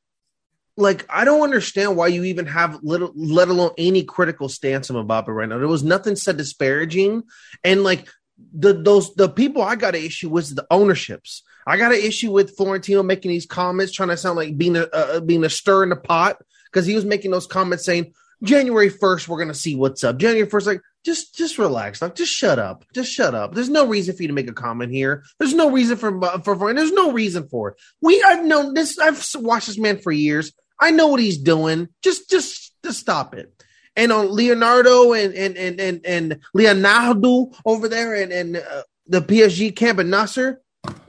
like 0.77 1.05
I 1.09 1.23
don't 1.23 1.43
understand 1.43 1.95
why 1.95 2.07
you 2.07 2.23
even 2.25 2.47
have 2.47 2.79
little, 2.83 3.11
let 3.15 3.47
alone 3.47 3.71
any 3.77 4.03
critical 4.03 4.49
stance 4.49 4.89
on 4.89 5.07
Mbappe 5.07 5.27
right 5.27 5.47
now. 5.47 5.57
There 5.57 5.67
was 5.67 5.83
nothing 5.83 6.15
said 6.15 6.37
disparaging, 6.37 7.23
and 7.63 7.83
like 7.83 8.09
the 8.53 8.73
those 8.73 9.13
the 9.15 9.29
people 9.29 9.61
I 9.61 9.75
got 9.75 9.95
an 9.95 10.03
issue 10.03 10.29
with 10.29 10.53
the 10.55 10.65
ownerships. 10.71 11.43
I 11.67 11.77
got 11.77 11.93
an 11.93 12.01
issue 12.01 12.31
with 12.31 12.57
Florentino 12.57 13.03
making 13.03 13.29
these 13.29 13.45
comments, 13.45 13.93
trying 13.93 14.09
to 14.09 14.17
sound 14.17 14.35
like 14.35 14.57
being 14.57 14.75
a 14.75 14.83
uh, 14.83 15.19
being 15.21 15.43
a 15.43 15.49
stir 15.49 15.83
in 15.83 15.89
the 15.89 15.95
pot 15.95 16.37
because 16.65 16.85
he 16.85 16.95
was 16.95 17.05
making 17.05 17.31
those 17.31 17.47
comments 17.47 17.85
saying 17.85 18.13
January 18.43 18.89
first 18.89 19.27
we're 19.27 19.39
gonna 19.39 19.53
see 19.53 19.75
what's 19.75 20.03
up. 20.03 20.17
January 20.17 20.49
first, 20.49 20.67
like 20.67 20.81
just 21.05 21.35
just 21.35 21.57
relax, 21.57 22.01
like 22.01 22.15
just 22.15 22.33
shut 22.33 22.59
up, 22.59 22.85
just 22.93 23.11
shut 23.11 23.35
up. 23.35 23.53
There's 23.53 23.69
no 23.69 23.87
reason 23.87 24.15
for 24.15 24.21
you 24.21 24.27
to 24.27 24.33
make 24.33 24.49
a 24.49 24.53
comment 24.53 24.91
here. 24.91 25.23
There's 25.39 25.53
no 25.53 25.71
reason 25.71 25.97
for 25.97 26.19
for, 26.41 26.55
for 26.55 26.69
and 26.69 26.77
there's 26.77 26.91
no 26.91 27.11
reason 27.11 27.47
for 27.47 27.69
it. 27.69 27.75
We 28.01 28.23
I've 28.23 28.45
known 28.45 28.73
this. 28.73 28.97
I've 28.99 29.25
watched 29.35 29.67
this 29.67 29.77
man 29.77 29.99
for 29.99 30.11
years. 30.11 30.53
I 30.79 30.91
know 30.91 31.07
what 31.07 31.19
he's 31.19 31.37
doing. 31.37 31.89
Just 32.01 32.29
just 32.29 32.73
just 32.83 32.99
stop 32.99 33.35
it 33.35 33.53
and 33.95 34.11
on 34.11 34.31
Leonardo 34.31 35.13
and 35.13 35.33
and 35.33 35.57
and 35.57 35.79
and, 35.79 36.05
and 36.05 36.39
Leonardo 36.53 37.51
over 37.65 37.87
there 37.87 38.15
and 38.15 38.31
and 38.31 38.57
uh, 38.57 38.83
the 39.07 39.21
PSG 39.21 39.75
camp 39.75 39.99
and 39.99 40.09
Nasser, 40.09 40.61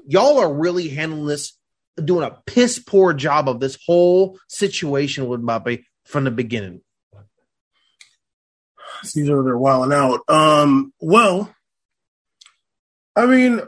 y'all 0.06 0.38
are 0.38 0.52
really 0.52 0.88
handling 0.88 1.26
this, 1.26 1.56
doing 2.02 2.24
a 2.24 2.38
piss 2.46 2.78
poor 2.78 3.14
job 3.14 3.48
of 3.48 3.60
this 3.60 3.78
whole 3.86 4.38
situation 4.48 5.28
with 5.28 5.42
Mbappe 5.42 5.84
from 6.04 6.24
the 6.24 6.30
beginning. 6.30 6.80
These 9.14 9.28
are 9.28 9.42
they're 9.42 9.58
wilding 9.58 9.96
out. 9.96 10.20
Um, 10.28 10.92
well, 11.00 11.54
I 13.16 13.26
mean, 13.26 13.60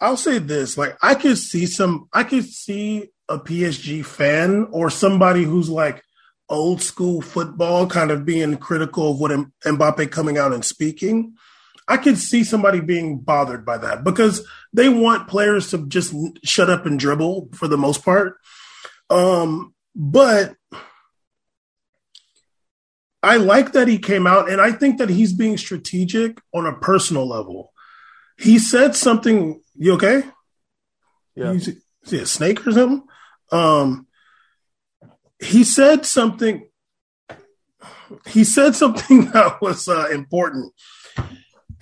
I'll 0.00 0.16
say 0.16 0.38
this: 0.38 0.78
like, 0.78 0.96
I 1.02 1.14
could 1.14 1.38
see 1.38 1.66
some, 1.66 2.08
I 2.12 2.24
could 2.24 2.44
see 2.44 3.08
a 3.28 3.38
PSG 3.38 4.04
fan 4.04 4.68
or 4.70 4.90
somebody 4.90 5.44
who's 5.44 5.68
like 5.68 6.02
old 6.48 6.82
school 6.82 7.20
football, 7.20 7.86
kind 7.86 8.10
of 8.10 8.24
being 8.24 8.56
critical 8.56 9.12
of 9.12 9.20
what 9.20 9.30
Mbappe 9.64 10.10
coming 10.10 10.38
out 10.38 10.52
and 10.52 10.64
speaking. 10.64 11.34
I 11.86 11.96
could 11.96 12.18
see 12.18 12.44
somebody 12.44 12.80
being 12.80 13.18
bothered 13.18 13.64
by 13.64 13.78
that 13.78 14.04
because 14.04 14.46
they 14.74 14.90
want 14.90 15.28
players 15.28 15.70
to 15.70 15.86
just 15.86 16.14
shut 16.44 16.68
up 16.68 16.84
and 16.84 16.98
dribble 16.98 17.48
for 17.54 17.66
the 17.66 17.78
most 17.78 18.04
part. 18.04 18.36
Um, 19.08 19.74
but 19.94 20.54
I 23.22 23.36
like 23.36 23.72
that 23.72 23.88
he 23.88 23.98
came 23.98 24.26
out, 24.26 24.50
and 24.50 24.60
I 24.60 24.72
think 24.72 24.98
that 24.98 25.10
he's 25.10 25.32
being 25.32 25.56
strategic 25.56 26.40
on 26.54 26.66
a 26.66 26.78
personal 26.78 27.28
level. 27.28 27.72
He 28.38 28.58
said 28.58 28.94
something. 28.94 29.60
You 29.74 29.94
okay? 29.94 30.22
Yeah. 31.34 31.56
See 32.04 32.18
a 32.18 32.26
snake 32.26 32.66
or 32.66 32.72
something? 32.72 33.02
Um, 33.50 34.06
he 35.40 35.64
said 35.64 36.06
something. 36.06 36.68
He 38.26 38.44
said 38.44 38.74
something 38.74 39.26
that 39.32 39.60
was 39.60 39.88
uh, 39.88 40.08
important. 40.12 40.72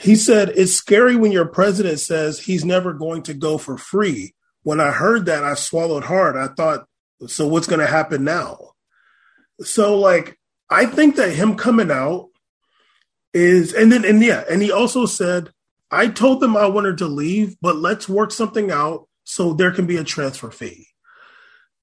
He 0.00 0.16
said, 0.16 0.50
It's 0.50 0.72
scary 0.72 1.16
when 1.16 1.32
your 1.32 1.46
president 1.46 2.00
says 2.00 2.40
he's 2.40 2.64
never 2.64 2.92
going 2.92 3.22
to 3.24 3.34
go 3.34 3.58
for 3.58 3.78
free. 3.78 4.34
When 4.62 4.80
I 4.80 4.90
heard 4.90 5.26
that, 5.26 5.44
I 5.44 5.54
swallowed 5.54 6.04
hard. 6.04 6.36
I 6.36 6.48
thought, 6.48 6.86
So 7.28 7.46
what's 7.46 7.66
going 7.66 7.80
to 7.80 7.86
happen 7.86 8.24
now? 8.24 8.58
So, 9.62 9.98
like, 9.98 10.38
I 10.68 10.86
think 10.86 11.16
that 11.16 11.30
him 11.30 11.56
coming 11.56 11.90
out 11.90 12.28
is, 13.32 13.72
and 13.72 13.92
then, 13.92 14.04
and 14.04 14.22
yeah, 14.22 14.44
and 14.50 14.62
he 14.62 14.72
also 14.72 15.06
said, 15.06 15.50
I 15.90 16.08
told 16.08 16.40
them 16.40 16.56
I 16.56 16.66
wanted 16.66 16.98
to 16.98 17.06
leave, 17.06 17.56
but 17.60 17.76
let's 17.76 18.08
work 18.08 18.32
something 18.32 18.70
out 18.70 19.08
so 19.24 19.52
there 19.52 19.70
can 19.70 19.86
be 19.86 19.96
a 19.96 20.04
transfer 20.04 20.50
fee 20.50 20.88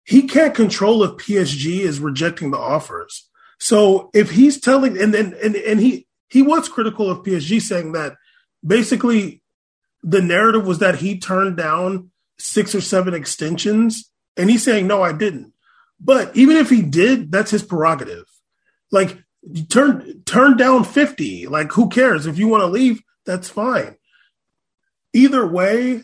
he 0.04 0.28
can't 0.28 0.54
control 0.54 1.04
if 1.04 1.12
PSG 1.12 1.80
is 1.80 2.00
rejecting 2.00 2.52
the 2.52 2.58
offers. 2.58 3.30
So 3.60 4.10
if 4.14 4.32
he's 4.32 4.60
telling 4.60 4.98
and 4.98 5.14
then, 5.14 5.36
and, 5.42 5.56
and 5.56 5.80
he 5.80 6.08
he 6.30 6.42
was 6.42 6.68
critical 6.68 7.10
of 7.10 7.24
PSG 7.24 7.62
saying 7.62 7.94
that 7.94 8.16
basically 8.66 9.42
the 10.02 10.22
narrative 10.22 10.66
was 10.66 10.80
that 10.80 10.96
he 10.96 11.20
turned 11.20 11.56
down 11.56 12.12
six 12.38 12.76
or 12.76 12.82
seven 12.82 13.14
extensions 13.14 14.12
and 14.36 14.50
he's 14.50 14.64
saying 14.64 14.88
no 14.88 15.02
I 15.02 15.14
didn't. 15.14 15.54
But 16.00 16.36
even 16.36 16.58
if 16.58 16.70
he 16.70 16.82
did, 16.82 17.32
that's 17.32 17.52
his 17.52 17.64
prerogative. 17.64 18.26
Like 18.94 19.18
turn 19.70 20.22
turn 20.24 20.56
down 20.56 20.84
50. 20.84 21.48
Like 21.48 21.72
who 21.72 21.90
cares? 21.90 22.28
If 22.28 22.38
you 22.38 22.48
want 22.48 22.62
to 22.62 22.68
leave, 22.68 23.02
that's 23.26 23.50
fine. 23.50 23.98
Either 25.14 25.46
way, 25.46 26.04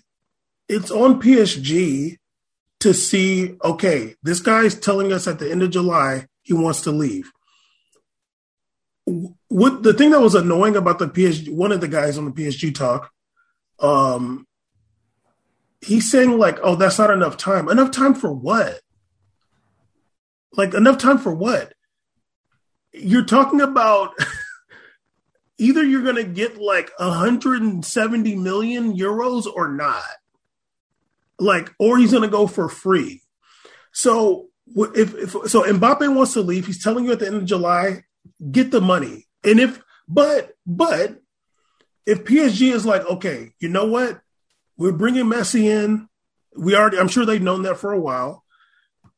it's 0.68 0.90
on 0.90 1.22
PSG 1.22 2.18
to 2.80 2.94
see, 2.94 3.56
okay, 3.64 4.16
this 4.24 4.40
guy's 4.40 4.74
telling 4.74 5.14
us 5.14 5.28
at 5.28 5.38
the 5.38 5.52
end 5.52 5.62
of 5.62 5.70
July 5.70 6.26
he 6.42 6.54
wants 6.54 6.82
to 6.82 6.92
leave. 6.92 7.32
What 9.06 9.84
the 9.84 9.94
thing 9.94 10.10
that 10.10 10.22
was 10.22 10.36
annoying 10.36 10.76
about 10.76 10.98
the 10.98 11.08
PSG, 11.08 11.54
one 11.54 11.72
of 11.72 11.82
the 11.82 11.88
guys 11.88 12.18
on 12.18 12.26
the 12.26 12.32
PSG 12.32 12.74
talk, 12.74 13.12
um, 13.80 14.48
he's 15.82 16.10
saying 16.10 16.40
like, 16.40 16.58
"Oh, 16.64 16.76
that's 16.76 16.98
not 16.98 17.12
enough 17.12 17.38
time. 17.38 17.70
Enough 17.70 17.92
time 17.92 18.16
for 18.16 18.32
what? 18.32 18.82
Like 20.54 20.74
enough 20.74 20.98
time 20.98 21.20
for 21.20 21.34
what? 21.34 21.74
You're 22.94 23.26
talking 23.26 23.62
about." 23.62 24.14
either 25.62 25.84
you're 25.84 26.04
going 26.04 26.16
to 26.16 26.24
get 26.24 26.58
like 26.58 26.90
170 27.00 28.36
million 28.38 28.96
euros 28.96 29.46
or 29.46 29.68
not 29.68 30.02
like, 31.40 31.74
or 31.80 31.98
he's 31.98 32.12
going 32.12 32.24
to 32.24 32.30
go 32.30 32.48
for 32.48 32.70
free. 32.70 33.22
So 33.92 34.48
if, 34.76 35.16
if 35.16 35.32
so, 35.50 35.64
Mbappe 35.64 36.14
wants 36.14 36.34
to 36.34 36.42
leave. 36.42 36.66
He's 36.66 36.84
telling 36.84 37.06
you 37.06 37.12
at 37.12 37.20
the 37.20 37.28
end 37.28 37.38
of 37.38 37.46
July, 37.46 38.04
get 38.52 38.72
the 38.72 38.82
money. 38.82 39.28
And 39.44 39.60
if 39.60 39.82
but 40.08 40.52
but 40.66 41.22
if 42.06 42.26
PSG 42.26 42.74
is 42.74 42.86
like, 42.86 43.06
okay, 43.06 43.54
you 43.60 43.70
know 43.70 43.86
what, 43.86 44.22
we're 44.78 44.92
bringing 44.92 45.26
Messi 45.26 45.64
in. 45.64 46.08
We 46.56 46.76
already, 46.76 46.98
I'm 46.98 47.08
sure 47.08 47.26
they've 47.26 47.42
known 47.42 47.62
that 47.64 47.78
for 47.78 47.92
a 47.92 48.00
while. 48.00 48.44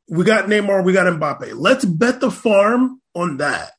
We 0.08 0.24
got 0.24 0.46
Neymar, 0.46 0.84
we 0.84 0.92
got 0.92 1.06
Mbappe. 1.06 1.54
Let's 1.56 1.84
bet 1.84 2.20
the 2.20 2.30
farm 2.30 3.00
on 3.14 3.38
that. 3.38 3.72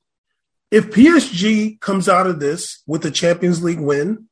If 0.71 0.89
PSG 0.89 1.79
comes 1.79 2.09
out 2.09 2.27
of 2.27 2.39
this 2.39 2.81
with 2.87 3.05
a 3.05 3.11
Champions 3.11 3.63
League 3.63 3.79
win, 3.79 4.27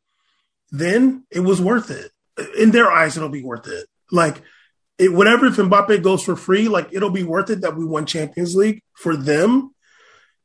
then 0.72 1.26
it 1.30 1.42
was 1.42 1.62
worth 1.62 1.92
it. 1.92 2.12
In 2.58 2.72
their 2.72 2.92
eyes, 2.92 3.16
it'll 3.16 3.30
be 3.30 3.44
worth 3.44 3.68
it. 3.68 3.86
Like 4.12 4.42
it, 4.98 5.14
whatever 5.14 5.46
if 5.48 5.58
Mbappe 5.58 6.02
goes 6.02 6.24
for 6.24 6.36
free, 6.36 6.68
like 6.68 6.90
it'll 6.92 7.12
be 7.12 7.24
worth 7.24 7.50
it 7.50 7.62
that 7.62 7.76
we 7.76 7.86
won 7.86 8.06
Champions 8.06 8.56
League 8.56 8.82
for 8.94 9.16
them. 9.16 9.74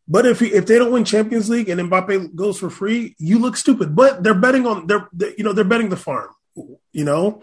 But 0.08 0.26
if 0.26 0.40
he, 0.40 0.46
if 0.46 0.66
they 0.66 0.78
don't 0.78 0.92
win 0.92 1.04
Champions 1.04 1.48
League 1.50 1.68
and 1.68 1.80
Mbappe 1.80 2.34
goes 2.34 2.58
for 2.58 2.70
free, 2.70 3.16
you 3.18 3.38
look 3.38 3.56
stupid. 3.56 3.96
But 3.96 4.22
they're 4.22 4.34
betting 4.34 4.66
on 4.66 4.86
they're 4.86 5.08
they, 5.12 5.34
you 5.36 5.44
know 5.44 5.52
they're 5.52 5.64
betting 5.64 5.88
the 5.88 5.96
farm. 5.96 6.30
you 6.92 7.04
know. 7.04 7.42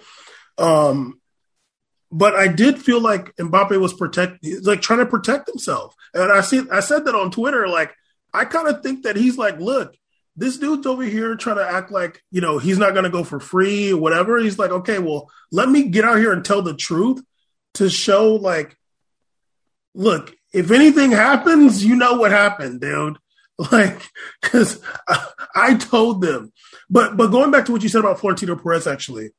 Um, 0.58 1.20
but 2.14 2.36
I 2.36 2.48
did 2.48 2.80
feel 2.80 3.02
like 3.02 3.36
Mbappe 3.38 3.80
was 3.80 3.94
protect, 3.94 4.46
like 4.62 4.82
trying 4.82 5.00
to 5.00 5.06
protect 5.06 5.50
himself, 5.50 5.96
and 6.14 6.32
I 6.32 6.42
see, 6.42 6.62
I 6.72 6.80
said 6.80 7.06
that 7.06 7.16
on 7.16 7.32
Twitter. 7.32 7.68
Like, 7.68 7.94
I 8.34 8.46
kind 8.46 8.68
of 8.68 8.84
think 8.84 9.04
that 9.04 9.16
he's 9.16 9.38
like, 9.38 9.60
look, 9.60 9.96
this 10.36 10.58
dude's 10.58 10.86
over 10.86 11.04
here 11.04 11.36
trying 11.36 11.58
to 11.58 11.68
act 11.68 11.92
like 11.92 12.22
you 12.32 12.40
know 12.40 12.60
he's 12.60 12.78
not 12.78 12.94
going 12.94 13.04
to 13.04 13.10
go 13.10 13.24
for 13.24 13.40
free 13.40 13.92
or 13.92 13.98
whatever. 14.00 14.38
He's 14.38 14.60
like, 14.60 14.72
okay, 14.72 15.00
well, 15.00 15.30
let 15.52 15.70
me 15.70 15.90
get 15.90 16.06
out 16.06 16.20
here 16.20 16.32
and 16.32 16.46
tell 16.46 16.62
the 16.62 16.76
truth 16.76 17.22
to 17.76 17.90
show 17.90 18.36
like, 18.36 18.78
look, 19.96 20.36
if 20.54 20.70
anything 20.70 21.12
happens, 21.12 21.84
you 21.84 21.96
know 21.96 22.14
what 22.14 22.32
happened, 22.32 22.82
dude. 22.82 23.18
Like, 23.72 24.02
because 24.42 24.82
I, 25.08 25.28
I, 25.56 25.76
told 25.76 26.22
them, 26.22 26.52
but 26.90 27.16
but 27.16 27.28
going 27.28 27.52
back 27.52 27.66
to 27.66 27.72
what 27.72 27.84
you 27.84 27.88
said 27.88 28.00
about 28.00 28.20
Florentino 28.20 28.56
Perez, 28.56 28.88
actually, 28.88 29.30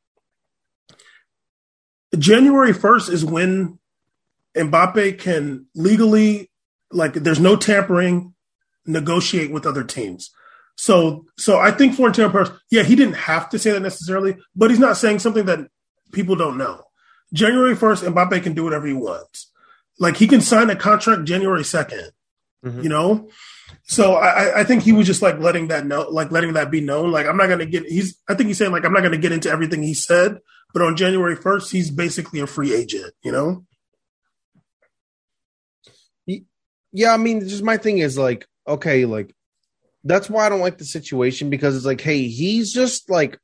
January 2.19 2.73
first 2.73 3.09
is 3.09 3.25
when 3.25 3.79
Mbappe 4.57 5.19
can 5.19 5.67
legally, 5.75 6.51
like, 6.91 7.15
there's 7.15 7.41
no 7.41 7.57
tampering, 7.57 8.35
negotiate 8.87 9.51
with 9.51 9.67
other 9.67 9.85
teams. 9.85 10.31
So, 10.77 11.27
so 11.37 11.59
I 11.59 11.71
think 11.71 11.95
Florentino 11.95 12.31
Perez, 12.31 12.51
yeah, 12.71 12.83
he 12.83 12.97
didn't 12.97 13.15
have 13.15 13.49
to 13.51 13.59
say 13.59 13.71
that 13.71 13.81
necessarily, 13.81 14.37
but 14.57 14.71
he's 14.71 14.79
not 14.79 14.97
saying 14.97 15.21
something 15.21 15.47
that 15.47 15.69
people 16.13 16.37
don't 16.37 16.59
know. 16.59 16.85
January 17.33 17.75
1st, 17.75 18.13
Mbappe 18.13 18.43
can 18.43 18.55
do 18.55 18.65
whatever 18.65 18.87
he 18.87 18.93
wants. 18.93 19.51
Like 19.99 20.17
he 20.17 20.27
can 20.27 20.41
sign 20.41 20.71
a 20.71 20.77
contract 20.77 21.25
January 21.25 21.63
2nd, 21.63 22.11
mm-hmm. 22.65 22.83
you 22.83 22.89
know? 22.89 23.29
So 23.85 24.15
I, 24.15 24.61
I 24.61 24.65
think 24.65 24.83
he 24.83 24.93
was 24.93 25.07
just 25.07 25.23
like 25.23 25.39
letting 25.39 25.69
that 25.69 25.87
know, 25.87 26.09
like 26.11 26.31
letting 26.31 26.55
that 26.55 26.71
be 26.71 26.81
known. 26.81 27.13
Like 27.13 27.27
I'm 27.27 27.37
not 27.37 27.49
gonna 27.49 27.67
get 27.67 27.85
he's 27.85 28.17
I 28.29 28.35
think 28.35 28.49
he's 28.49 28.59
saying 28.59 28.73
like 28.73 28.85
I'm 28.85 28.93
not 28.93 29.03
gonna 29.03 29.19
get 29.19 29.33
into 29.33 29.51
everything 29.51 29.83
he 29.83 29.95
said, 29.95 30.39
but 30.75 30.83
on 30.83 30.97
January 30.97 31.37
1st, 31.37 31.71
he's 31.71 31.91
basically 31.91 32.41
a 32.41 32.47
free 32.47 32.75
agent, 32.75 33.15
you 33.23 33.33
know? 33.33 33.65
Yeah, 36.93 37.15
I 37.15 37.17
mean, 37.17 37.41
just 37.49 37.63
my 37.63 37.77
thing 37.77 37.99
is 37.99 38.19
like, 38.19 38.47
okay, 38.69 39.05
like 39.05 39.35
that's 40.05 40.29
why 40.29 40.47
I 40.47 40.49
don't 40.49 40.61
like 40.61 40.79
the 40.79 40.85
situation 40.85 41.49
because 41.49 41.77
it's 41.77 41.87
like, 41.87 42.01
hey, 42.01 42.29
he's 42.29 42.73
just 42.73 43.09
like 43.09 43.39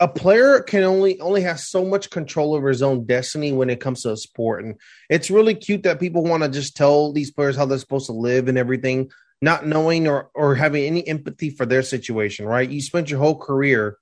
a 0.00 0.08
player 0.08 0.60
can 0.60 0.84
only 0.84 1.20
only 1.20 1.42
has 1.42 1.68
so 1.68 1.84
much 1.84 2.10
control 2.10 2.54
over 2.54 2.68
his 2.68 2.82
own 2.82 3.04
destiny 3.06 3.52
when 3.52 3.70
it 3.70 3.80
comes 3.80 4.02
to 4.02 4.12
a 4.12 4.16
sport 4.16 4.64
and 4.64 4.76
it's 5.10 5.30
really 5.30 5.54
cute 5.54 5.82
that 5.82 5.98
people 5.98 6.22
want 6.22 6.42
to 6.42 6.48
just 6.48 6.76
tell 6.76 7.12
these 7.12 7.32
players 7.32 7.56
how 7.56 7.66
they're 7.66 7.78
supposed 7.78 8.06
to 8.06 8.12
live 8.12 8.46
and 8.46 8.56
everything 8.56 9.10
not 9.42 9.66
knowing 9.66 10.06
or 10.06 10.30
or 10.34 10.54
having 10.54 10.84
any 10.84 11.04
empathy 11.08 11.50
for 11.50 11.66
their 11.66 11.82
situation 11.82 12.46
right 12.46 12.70
you 12.70 12.80
spent 12.80 13.10
your 13.10 13.18
whole 13.18 13.36
career 13.36 13.98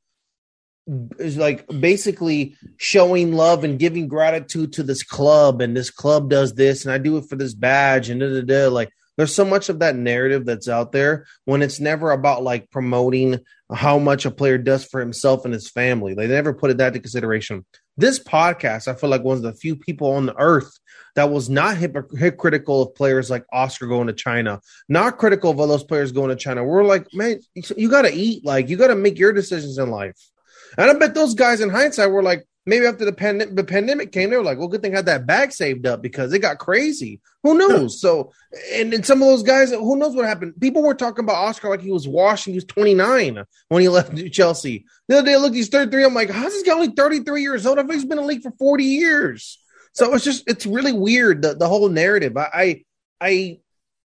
is 1.19 1.37
like 1.37 1.67
basically 1.81 2.57
showing 2.77 3.33
love 3.33 3.65
and 3.65 3.79
giving 3.79 4.07
gratitude 4.07 4.73
to 4.75 4.83
this 4.83 5.03
club 5.03 5.61
and 5.61 5.77
this 5.77 5.91
club 5.91 6.31
does 6.31 6.55
this 6.55 6.85
and 6.85 6.93
I 6.93 6.99
do 6.99 7.17
it 7.17 7.29
for 7.29 7.35
this 7.35 7.55
badge 7.55 8.09
and 8.09 8.21
da, 8.21 8.29
da, 8.29 8.43
da. 8.43 8.69
like 8.69 8.91
there's 9.17 9.35
so 9.35 9.45
much 9.45 9.69
of 9.69 9.79
that 9.81 9.97
narrative 9.97 10.45
that's 10.45 10.69
out 10.69 10.93
there 10.93 11.27
when 11.45 11.63
it's 11.63 11.81
never 11.81 12.13
about 12.13 12.43
like 12.43 12.71
promoting 12.71 13.41
how 13.73 13.99
much 13.99 14.27
a 14.27 14.31
player 14.31 14.59
does 14.59 14.85
for 14.85 15.01
himself 15.01 15.45
and 15.45 15.55
his 15.55 15.71
family. 15.71 16.15
They 16.15 16.29
never 16.29 16.53
put 16.53 16.71
it 16.71 16.77
that 16.79 16.89
into 16.89 17.01
consideration. 17.01 17.65
This 17.97 18.23
podcast, 18.23 18.89
I 18.89 18.95
feel 18.95 19.09
like 19.09 19.25
one 19.25 19.39
of 19.39 19.43
the 19.43 19.55
few 19.55 19.75
people 19.75 20.13
on 20.13 20.27
the 20.27 20.39
earth 20.39 20.79
that 21.15 21.31
was 21.31 21.49
not 21.49 21.79
hypocritical 21.79 22.83
of 22.83 22.95
players 22.95 23.31
like 23.31 23.47
Oscar 23.51 23.87
going 23.87 24.07
to 24.07 24.13
China, 24.13 24.61
not 24.89 25.17
critical 25.17 25.51
of 25.51 25.59
all 25.59 25.67
those 25.67 25.83
players 25.83 26.13
going 26.13 26.29
to 26.29 26.37
China. 26.37 26.63
We're 26.63 26.85
like, 26.85 27.07
man, 27.15 27.41
you 27.55 27.89
got 27.89 28.03
to 28.03 28.13
eat. 28.13 28.45
Like, 28.45 28.69
you 28.69 28.77
got 28.77 28.89
to 28.89 28.95
make 28.95 29.19
your 29.19 29.33
decisions 29.33 29.79
in 29.79 29.91
life. 29.91 30.31
And 30.77 30.91
I 30.91 30.95
bet 30.95 31.15
those 31.15 31.35
guys 31.35 31.61
in 31.61 31.71
hindsight 31.71 32.11
were 32.11 32.23
like, 32.23 32.47
maybe 32.67 32.85
after 32.85 33.05
the, 33.05 33.13
pand- 33.13 33.57
the 33.57 33.65
pandemic 33.65 34.13
came, 34.13 34.31
they 34.31 34.37
were 34.37 34.43
like, 34.43 34.59
well, 34.59 34.69
good 34.69 34.83
thing 34.83 34.93
I 34.93 34.97
had 34.97 35.07
that 35.07 35.27
bag 35.27 35.53
saved 35.53 35.87
up 35.87 36.03
because 36.03 36.33
it 36.33 36.41
got 36.41 36.59
crazy. 36.59 37.21
Who 37.45 37.57
knows? 37.57 38.01
so, 38.01 38.33
and, 38.73 38.93
and 38.93 39.07
some 39.07 39.23
of 39.23 39.29
those 39.29 39.45
guys, 39.45 39.71
who 39.71 39.97
knows 39.97 40.17
what 40.17 40.27
happened? 40.27 40.55
People 40.61 40.83
were 40.83 40.95
talking 40.95 41.25
about 41.25 41.37
Oscar 41.37 41.71
like 41.71 41.81
he 41.81 41.93
was 41.93 42.09
washed. 42.09 42.45
He 42.45 42.55
was 42.55 42.65
29 42.65 43.45
when 43.69 43.83
he 43.83 43.89
left 43.91 44.17
Chelsea. 44.33 44.85
The 45.09 45.19
other 45.19 45.27
day, 45.27 45.37
look, 45.37 45.55
he's 45.55 45.69
33. 45.69 46.05
I'm 46.05 46.15
like, 46.15 46.31
how's 46.31 46.53
this 46.53 46.65
guy 46.65 46.73
only 46.73 46.89
33 46.89 47.41
years 47.41 47.65
old? 47.67 47.79
I 47.79 47.83
think 47.83 47.95
he's 47.95 48.05
been 48.05 48.19
in 48.19 48.25
the 48.25 48.29
league 48.29 48.43
for 48.43 48.53
40 48.59 48.85
years. 48.85 49.63
So 49.93 50.13
it's 50.15 50.25
just, 50.25 50.45
it's 50.47 50.67
really 50.67 50.93
weird, 50.93 51.43
the, 51.43 51.55
the 51.55 51.69
whole 51.69 51.89
narrative. 51.89 52.37
I, 52.37 52.49
I, 52.53 52.85
I, 53.21 53.59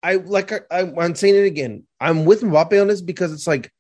I 0.03 0.15
like, 0.17 0.53
I, 0.53 0.93
I'm 0.99 1.15
saying 1.15 1.37
it 1.37 1.47
again. 1.47 1.85
I'm 2.01 2.25
with 2.25 2.43
Mbappe 2.43 2.81
on 2.81 2.89
this 2.89 3.03
because 3.03 3.33
it's 3.33 3.47
like, 3.47 3.71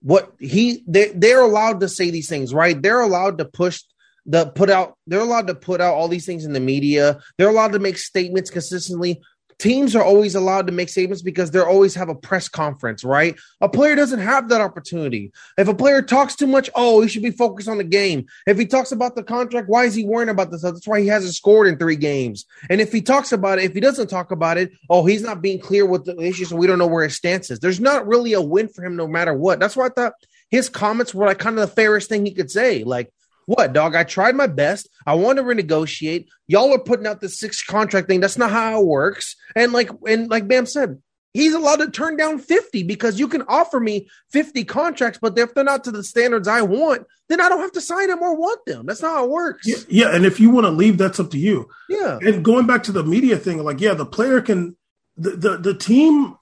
what 0.00 0.32
he 0.38 0.82
they 0.86 1.08
they're 1.08 1.42
allowed 1.42 1.80
to 1.80 1.88
say 1.88 2.10
these 2.10 2.28
things, 2.28 2.54
right? 2.54 2.80
They're 2.80 3.00
allowed 3.00 3.38
to 3.38 3.44
push 3.44 3.82
the 4.26 4.46
put 4.46 4.70
out 4.70 4.96
they're 5.06 5.20
allowed 5.20 5.48
to 5.48 5.54
put 5.54 5.80
out 5.80 5.94
all 5.94 6.08
these 6.08 6.24
things 6.24 6.44
in 6.44 6.54
the 6.54 6.60
media 6.60 7.20
they're 7.36 7.50
allowed 7.50 7.72
to 7.72 7.78
make 7.78 7.98
statements 7.98 8.50
consistently 8.50 9.20
teams 9.58 9.94
are 9.94 10.02
always 10.02 10.34
allowed 10.34 10.66
to 10.66 10.72
make 10.72 10.88
statements 10.88 11.22
because 11.22 11.50
they 11.50 11.60
always 11.60 11.94
have 11.94 12.08
a 12.08 12.14
press 12.14 12.48
conference 12.48 13.04
right? 13.04 13.36
A 13.60 13.68
player 13.68 13.96
doesn't 13.96 14.20
have 14.20 14.48
that 14.48 14.60
opportunity. 14.60 15.32
If 15.58 15.68
a 15.68 15.74
player 15.74 16.02
talks 16.02 16.36
too 16.36 16.46
much 16.46 16.70
oh 16.74 17.00
he 17.00 17.08
should 17.08 17.22
be 17.22 17.30
focused 17.30 17.68
on 17.68 17.78
the 17.78 17.84
game. 17.84 18.26
If 18.46 18.58
he 18.58 18.66
talks 18.66 18.92
about 18.92 19.16
the 19.16 19.22
contract 19.22 19.68
why 19.68 19.84
is 19.84 19.94
he 19.94 20.04
worrying 20.04 20.28
about 20.28 20.50
this? 20.50 20.62
That's 20.62 20.86
why 20.86 21.00
he 21.00 21.06
hasn't 21.06 21.34
scored 21.34 21.66
in 21.66 21.78
three 21.78 21.96
games. 21.96 22.44
And 22.70 22.80
if 22.80 22.92
he 22.92 23.00
talks 23.00 23.32
about 23.32 23.58
it 23.58 23.64
if 23.64 23.74
he 23.74 23.80
doesn't 23.80 24.08
talk 24.08 24.30
about 24.30 24.58
it 24.58 24.72
oh 24.90 25.04
he's 25.04 25.22
not 25.22 25.42
being 25.42 25.60
clear 25.60 25.86
with 25.86 26.04
the 26.04 26.18
issues 26.20 26.48
so 26.48 26.56
we 26.56 26.66
don't 26.66 26.78
know 26.78 26.86
where 26.86 27.04
his 27.04 27.16
stance 27.16 27.50
is. 27.50 27.60
There's 27.60 27.80
not 27.80 28.06
really 28.06 28.32
a 28.32 28.40
win 28.40 28.68
for 28.68 28.84
him 28.84 28.96
no 28.96 29.06
matter 29.06 29.34
what. 29.34 29.60
That's 29.60 29.76
why 29.76 29.86
i 29.86 29.90
thought 29.90 30.14
his 30.50 30.68
comments 30.68 31.14
were 31.14 31.26
like 31.26 31.38
kind 31.38 31.58
of 31.58 31.68
the 31.68 31.74
fairest 31.74 32.08
thing 32.08 32.24
he 32.24 32.32
could 32.32 32.50
say. 32.50 32.84
Like 32.84 33.12
what, 33.46 33.72
dog? 33.72 33.94
I 33.94 34.04
tried 34.04 34.34
my 34.34 34.46
best. 34.46 34.88
I 35.06 35.14
want 35.14 35.38
to 35.38 35.44
renegotiate. 35.44 36.28
Y'all 36.46 36.72
are 36.74 36.78
putting 36.78 37.06
out 37.06 37.20
the 37.20 37.28
six 37.28 37.62
contract 37.62 38.08
thing. 38.08 38.20
That's 38.20 38.38
not 38.38 38.50
how 38.50 38.80
it 38.80 38.86
works. 38.86 39.36
And 39.54 39.72
like 39.72 39.90
and 40.06 40.30
like 40.30 40.48
Bam 40.48 40.66
said, 40.66 41.02
he's 41.34 41.52
allowed 41.52 41.76
to 41.76 41.90
turn 41.90 42.16
down 42.16 42.38
50 42.38 42.84
because 42.84 43.18
you 43.18 43.28
can 43.28 43.42
offer 43.42 43.80
me 43.80 44.08
50 44.30 44.64
contracts, 44.64 45.18
but 45.20 45.36
if 45.38 45.52
they're 45.52 45.64
not 45.64 45.84
to 45.84 45.90
the 45.90 46.04
standards 46.04 46.48
I 46.48 46.62
want, 46.62 47.06
then 47.28 47.40
I 47.40 47.48
don't 47.48 47.60
have 47.60 47.72
to 47.72 47.80
sign 47.80 48.08
them 48.08 48.22
or 48.22 48.36
want 48.36 48.64
them. 48.66 48.86
That's 48.86 49.02
not 49.02 49.16
how 49.16 49.24
it 49.24 49.30
works. 49.30 49.66
Yeah, 49.66 49.76
yeah. 49.88 50.14
and 50.14 50.24
if 50.24 50.40
you 50.40 50.50
want 50.50 50.64
to 50.64 50.70
leave, 50.70 50.96
that's 50.96 51.20
up 51.20 51.30
to 51.32 51.38
you. 51.38 51.68
Yeah. 51.88 52.18
And 52.22 52.44
going 52.44 52.66
back 52.66 52.84
to 52.84 52.92
the 52.92 53.02
media 53.02 53.36
thing, 53.36 53.62
like, 53.62 53.80
yeah, 53.80 53.94
the 53.94 54.06
player 54.06 54.40
can 54.40 54.76
the 55.16 55.30
the, 55.30 55.56
the 55.58 55.74
team 55.74 56.36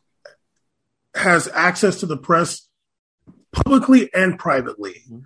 has 1.15 1.49
access 1.49 2.01
to 2.01 2.07
the 2.07 2.17
press 2.17 2.69
publicly 3.53 4.13
and 4.15 4.39
privately. 4.39 5.03
Mm-hmm. 5.11 5.19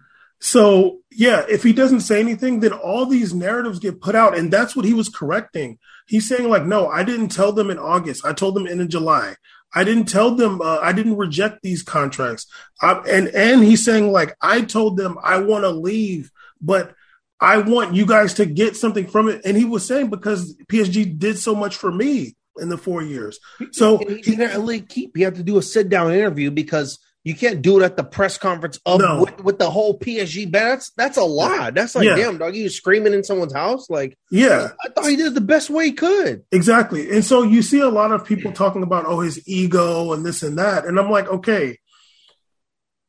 So, 0.46 1.00
yeah, 1.10 1.44
if 1.48 1.64
he 1.64 1.72
doesn't 1.72 2.02
say 2.02 2.20
anything, 2.20 2.60
then 2.60 2.72
all 2.72 3.04
these 3.04 3.34
narratives 3.34 3.80
get 3.80 4.00
put 4.00 4.14
out. 4.14 4.38
And 4.38 4.48
that's 4.48 4.76
what 4.76 4.84
he 4.84 4.94
was 4.94 5.08
correcting. 5.08 5.80
He's 6.06 6.28
saying, 6.28 6.48
like, 6.48 6.64
no, 6.64 6.86
I 6.86 7.02
didn't 7.02 7.30
tell 7.30 7.50
them 7.50 7.68
in 7.68 7.80
August. 7.80 8.24
I 8.24 8.32
told 8.32 8.54
them 8.54 8.68
in 8.68 8.88
July. 8.88 9.34
I 9.74 9.82
didn't 9.82 10.04
tell 10.04 10.36
them, 10.36 10.60
uh, 10.60 10.78
I 10.78 10.92
didn't 10.92 11.16
reject 11.16 11.62
these 11.62 11.82
contracts. 11.82 12.46
I, 12.80 12.92
and, 13.08 13.26
and 13.26 13.64
he's 13.64 13.84
saying, 13.84 14.12
like, 14.12 14.36
I 14.40 14.60
told 14.60 14.96
them 14.96 15.18
I 15.20 15.40
want 15.40 15.64
to 15.64 15.70
leave, 15.70 16.30
but 16.60 16.94
I 17.40 17.56
want 17.58 17.96
you 17.96 18.06
guys 18.06 18.34
to 18.34 18.46
get 18.46 18.76
something 18.76 19.08
from 19.08 19.28
it. 19.28 19.40
And 19.44 19.56
he 19.56 19.64
was 19.64 19.84
saying, 19.84 20.10
because 20.10 20.56
PSG 20.70 21.18
did 21.18 21.40
so 21.40 21.56
much 21.56 21.74
for 21.74 21.90
me 21.90 22.36
in 22.56 22.68
the 22.68 22.78
four 22.78 23.02
years. 23.02 23.40
So 23.72 23.98
he 23.98 24.36
didn't 24.36 24.88
keep, 24.88 25.16
he 25.16 25.24
had 25.24 25.34
to 25.34 25.42
do 25.42 25.58
a 25.58 25.62
sit 25.62 25.88
down 25.88 26.12
interview 26.12 26.52
because 26.52 27.00
you 27.26 27.34
can't 27.34 27.60
do 27.60 27.80
it 27.80 27.82
at 27.82 27.96
the 27.96 28.04
press 28.04 28.38
conference 28.38 28.78
of 28.86 29.00
no. 29.00 29.22
with, 29.22 29.40
with, 29.42 29.58
the 29.58 29.68
whole 29.68 29.98
PSG. 29.98 30.48
That's 30.48 30.90
that's 30.90 31.16
a 31.16 31.24
lot. 31.24 31.74
That's 31.74 31.96
like 31.96 32.04
yeah. 32.04 32.14
damn 32.14 32.38
dog. 32.38 32.54
You 32.54 32.68
screaming 32.68 33.14
in 33.14 33.24
someone's 33.24 33.52
house, 33.52 33.90
like 33.90 34.16
yeah. 34.30 34.68
I 34.84 34.90
thought 34.90 35.06
he 35.06 35.16
did 35.16 35.34
the 35.34 35.40
best 35.40 35.68
way 35.68 35.86
he 35.86 35.92
could. 35.92 36.44
Exactly. 36.52 37.10
And 37.10 37.24
so 37.24 37.42
you 37.42 37.62
see 37.62 37.80
a 37.80 37.88
lot 37.88 38.12
of 38.12 38.24
people 38.24 38.52
talking 38.52 38.84
about 38.84 39.06
oh 39.06 39.22
his 39.22 39.42
ego 39.48 40.12
and 40.12 40.24
this 40.24 40.44
and 40.44 40.56
that, 40.58 40.84
and 40.84 41.00
I'm 41.00 41.10
like, 41.10 41.26
okay, 41.26 41.80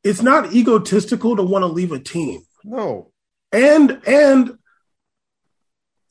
it's 0.03 0.23
not 0.23 0.51
egotistical 0.51 1.35
to 1.35 1.43
want 1.43 1.61
to 1.61 1.67
leave 1.67 1.91
a 1.91 1.99
team. 1.99 2.41
No. 2.63 3.11
And 3.51 4.01
and 4.07 4.57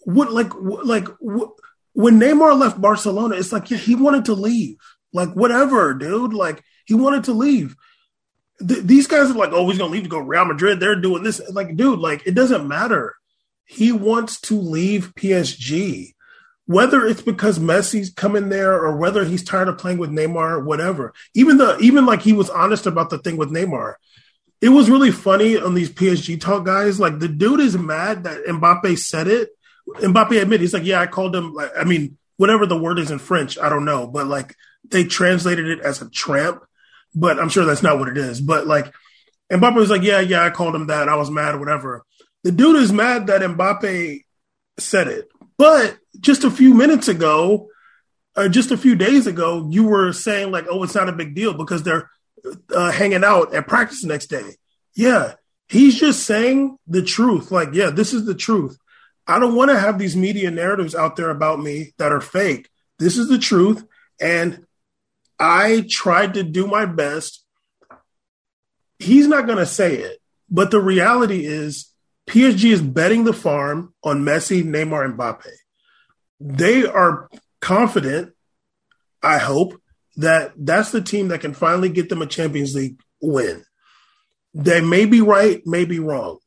what 0.05 0.31
like 0.31 0.53
like 0.55 1.09
when 1.93 2.21
Neymar 2.21 2.57
left 2.57 2.81
Barcelona, 2.81 3.35
it's 3.35 3.53
like 3.53 3.69
yeah, 3.69 3.79
he 3.79 3.97
wanted 3.97 4.27
to 4.27 4.35
leave. 4.35 4.77
Like 5.13 5.31
whatever, 5.31 5.93
dude. 5.93 6.35
Like 6.35 6.63
he 6.85 6.95
wanted 6.95 7.25
to 7.25 7.33
leave 7.33 7.75
th- 8.59 8.85
these 8.85 9.07
guys 9.07 9.31
are 9.31 9.35
like, 9.35 9.51
oh, 9.53 9.69
he's 9.69 9.79
gonna 9.79 9.93
leave 9.93 10.05
to 10.05 10.09
go 10.09 10.19
Real 10.19 10.45
Madrid. 10.45 10.81
They're 10.81 11.01
doing 11.01 11.23
this. 11.23 11.41
Like, 11.51 11.77
dude, 11.77 11.99
like 11.99 12.27
it 12.27 12.35
doesn't 12.35 12.67
matter. 12.67 13.15
He 13.65 13.93
wants 13.93 14.41
to 14.43 14.59
leave 14.59 15.15
PSG. 15.15 16.13
Whether 16.67 17.07
it's 17.07 17.23
because 17.23 17.61
Messi's 17.61 18.11
coming 18.11 18.49
there 18.49 18.73
or 18.73 18.97
whether 18.97 19.25
he's 19.25 19.45
tired 19.45 19.69
of 19.69 19.79
playing 19.79 19.99
with 19.99 20.11
Neymar, 20.11 20.65
whatever. 20.65 21.15
Even 21.33 21.59
the 21.59 21.79
even 21.79 22.07
like 22.07 22.23
he 22.23 22.33
was 22.33 22.51
honest 22.51 22.87
about 22.87 23.11
the 23.11 23.19
thing 23.19 23.37
with 23.37 23.51
Neymar. 23.53 23.95
It 24.61 24.71
was 24.71 24.91
really 24.91 25.13
funny 25.13 25.57
on 25.57 25.75
these 25.75 25.91
PSG 25.91 26.41
talk 26.41 26.65
guys. 26.65 26.99
Like 26.99 27.21
the 27.21 27.29
dude 27.29 27.61
is 27.61 27.79
mad 27.79 28.25
that 28.25 28.47
Mbappe 28.47 28.99
said 28.99 29.29
it. 29.29 29.51
Mbappe 29.87 30.43
admitted 30.43 30.63
he's 30.63 30.75
like, 30.75 30.85
yeah, 30.85 31.01
I 31.01 31.07
called 31.07 31.37
him. 31.37 31.55
Like, 31.55 31.71
I 31.79 31.85
mean, 31.85 32.19
whatever 32.37 32.67
the 32.67 32.79
word 32.79 32.99
is 32.99 33.13
in 33.13 33.21
French, 33.21 33.59
I 33.59 33.69
don't 33.69 33.85
know, 33.85 34.09
but 34.09 34.27
like 34.27 34.57
they 34.89 35.05
translated 35.05 35.67
it 35.67 35.81
as 35.81 36.03
a 36.03 36.11
tramp 36.11 36.65
but 37.17 37.41
I'm 37.41 37.49
sure 37.49 37.65
that's 37.65 37.83
not 37.83 37.99
what 37.99 38.09
it 38.09 38.19
is. 38.19 38.41
But 38.41 38.67
like, 38.67 38.93
and 39.51 39.61
Mbappe 39.61 39.75
was 39.75 39.91
like, 39.91 40.03
yeah, 40.03 40.21
yeah, 40.21 40.45
I 40.45 40.51
called 40.51 40.75
him 40.75 40.89
that. 40.89 41.09
I 41.09 41.17
was 41.17 41.31
mad 41.31 41.55
or 41.55 41.59
whatever. 41.59 42.05
The 42.45 42.53
dude 42.53 42.77
is 42.77 42.93
mad 42.93 43.27
that 43.29 43.41
Mbappe 43.41 44.21
said 44.79 45.09
it. 45.09 45.29
But 45.57 45.97
just 46.21 46.45
a 46.45 46.51
few 46.51 46.75
minutes 46.75 47.09
ago, 47.09 47.69
or 48.37 48.49
just 48.49 48.71
a 48.71 48.77
few 48.77 48.95
days 48.95 49.27
ago, 49.27 49.67
you 49.71 49.85
were 49.85 50.13
saying 50.13 50.53
like, 50.53 50.67
"Oh, 50.69 50.83
it's 50.83 50.95
not 50.95 51.09
a 51.09 51.13
big 51.13 51.35
deal 51.35 51.55
because 51.55 51.83
they're 51.83 52.11
uh, 52.75 52.93
hanging 52.93 53.25
out 53.25 53.55
at 53.55 53.67
practice 53.67 54.03
the 54.03 54.09
next 54.09 54.27
day." 54.27 54.57
Yeah, 54.95 55.35
he's 55.69 55.99
just 55.99 56.25
saying 56.25 56.77
the 56.87 57.03
truth. 57.03 57.51
Like, 57.51 57.71
yeah, 57.73 57.91
this 57.91 58.13
is 58.13 58.27
the 58.27 58.35
truth. 58.35 58.77
I 59.27 59.39
don't 59.39 59.57
want 59.57 59.71
to 59.71 59.79
have 59.79 59.99
these 59.99 60.15
media 60.17 60.51
narratives 60.51 60.95
out 60.95 61.17
there 61.17 61.31
about 61.31 61.61
me 61.61 61.95
that 61.99 62.13
are 62.13 62.21
fake. 62.21 62.69
This 62.99 63.17
is 63.17 63.29
the 63.29 63.39
truth, 63.39 63.85
and 64.21 64.67
I 65.39 65.87
tried 65.89 66.35
to 66.35 66.43
do 66.43 66.67
my 66.67 66.87
best. 66.87 67.45
He's 68.99 69.29
not 69.29 69.47
going 69.47 69.59
to 69.59 69.67
say 69.67 69.97
it, 69.97 70.19
but 70.49 70.71
the 70.71 70.81
reality 70.81 71.45
is 71.45 71.93
PSG 72.29 72.73
is 72.73 72.83
betting 72.83 73.25
the 73.25 73.33
farm 73.33 73.95
on 74.03 74.25
Messi, 74.25 74.65
Neymar, 74.65 75.05
and 75.05 75.19
Mbappe. 75.19 75.51
They 76.41 76.87
are 76.87 77.29
confident, 77.61 78.33
I 79.23 79.39
hope, 79.39 79.81
that 80.17 80.53
that's 80.57 80.91
the 80.91 81.03
team 81.03 81.29
that 81.29 81.41
can 81.41 81.55
finally 81.55 81.89
get 81.89 82.09
them 82.09 82.23
a 82.23 82.27
Champions 82.27 82.75
League 82.75 83.01
win. 83.21 83.65
They 84.55 84.81
may 84.81 85.05
be 85.05 85.21
right, 85.21 85.61
may 85.67 85.85
be 85.85 85.99
wrong. 85.99 86.39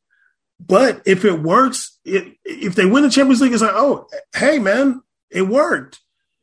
But 0.58 1.02
if 1.06 1.24
it 1.24 1.40
works, 1.40 1.98
it, 2.04 2.36
if 2.44 2.74
they 2.74 2.84
win 2.84 3.04
the 3.04 3.10
Champions 3.10 3.40
League, 3.40 3.52
it's 3.52 3.62
like, 3.62 3.70
oh, 3.74 4.08
hey, 4.34 4.58
man, 4.58 5.00
it 5.30 5.42
worked. 5.42 6.00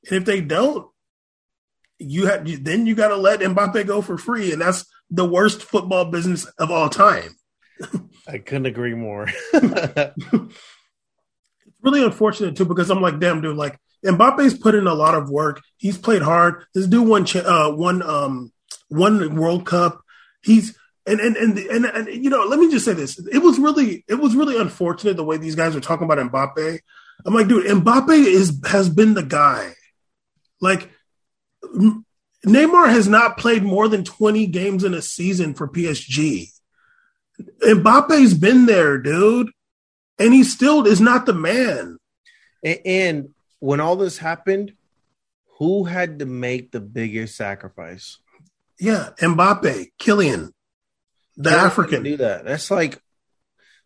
And 0.08 0.18
if 0.18 0.26
they 0.26 0.42
don't, 0.42 0.88
you 2.00 2.28
have 2.28 2.64
then 2.64 2.86
you 2.86 2.96
got 2.96 3.10
to 3.10 3.16
let 3.16 3.40
Mbappe 3.40 3.88
go 3.88 4.02
for 4.02 4.18
free, 4.18 4.52
and 4.52 4.62
that's 4.62 4.86
the 5.10 5.26
worst 5.26 5.64
football 5.64 6.06
business 6.06 6.46
of 6.60 6.72
all 6.72 6.90
time. 6.90 7.36
I 8.28 8.40
couldn't 8.40 8.66
agree 8.66 8.94
more. 8.94 9.28
it's 9.54 10.56
really 11.82 12.04
unfortunate 12.04 12.56
too 12.56 12.66
because 12.66 12.90
I'm 12.90 13.02
like, 13.02 13.20
damn, 13.20 13.42
dude, 13.42 13.58
like 13.58 13.80
Mbappe's 14.06 14.58
put 14.58 14.76
in 14.76 14.88
a 14.88 14.94
lot 14.94 15.16
of 15.16 15.30
work. 15.30 15.62
He's 15.78 15.98
played 15.98 16.22
hard. 16.22 16.66
This 16.74 16.88
dude 16.88 17.08
won 17.08 17.26
uh, 17.36 17.72
one 17.72 18.02
um 18.02 18.52
one 18.90 19.36
World 19.36 19.66
Cup. 19.66 20.02
He's 20.44 20.78
and 21.06 21.20
and, 21.20 21.38
and 21.38 21.58
and 21.58 21.86
and 21.86 22.08
you 22.10 22.30
know, 22.30 22.44
let 22.44 22.60
me 22.60 22.70
just 22.70 22.86
say 22.86 22.94
this. 22.94 23.20
It 23.32 23.40
was 23.40 23.58
really 23.58 24.04
it 24.08 24.16
was 24.16 24.36
really 24.36 24.60
unfortunate 24.60 25.16
the 25.16 25.24
way 25.24 25.38
these 25.38 25.56
guys 25.56 25.76
are 25.76 25.82
talking 25.82 26.06
about 26.06 26.20
Mbappe. 26.32 26.80
I'm 27.26 27.34
like, 27.34 27.48
dude, 27.48 27.66
Mbappe 27.66 28.10
is 28.10 28.62
has 28.68 28.90
been 28.90 29.14
the 29.14 29.24
guy. 29.24 29.74
Like 30.60 30.92
Neymar 32.46 32.90
has 32.90 33.08
not 33.08 33.38
played 33.38 33.64
more 33.64 33.88
than 33.88 34.04
20 34.04 34.48
games 34.48 34.84
in 34.84 34.94
a 34.94 35.02
season 35.02 35.54
for 35.54 35.68
PSG. 35.68 36.52
Mbappe's 37.62 38.34
been 38.34 38.66
there, 38.66 38.98
dude. 38.98 39.52
And 40.20 40.34
he 40.34 40.44
still 40.44 40.88
is 40.88 41.00
not 41.00 41.26
the 41.26 41.34
man. 41.34 41.98
And 42.64 43.30
when 43.60 43.80
all 43.80 43.96
this 43.96 44.18
happened, 44.18 44.74
who 45.58 45.86
had 45.86 46.20
to 46.20 46.26
make 46.26 46.72
the 46.72 46.80
biggest 46.80 47.36
sacrifice? 47.36 48.18
Yeah, 48.80 49.10
Mbappe, 49.20 49.92
Kylian, 50.00 50.52
the 51.36 51.52
African. 51.52 52.04
Do 52.04 52.18
that. 52.18 52.46
That's 52.46 52.70
like, 52.70 53.02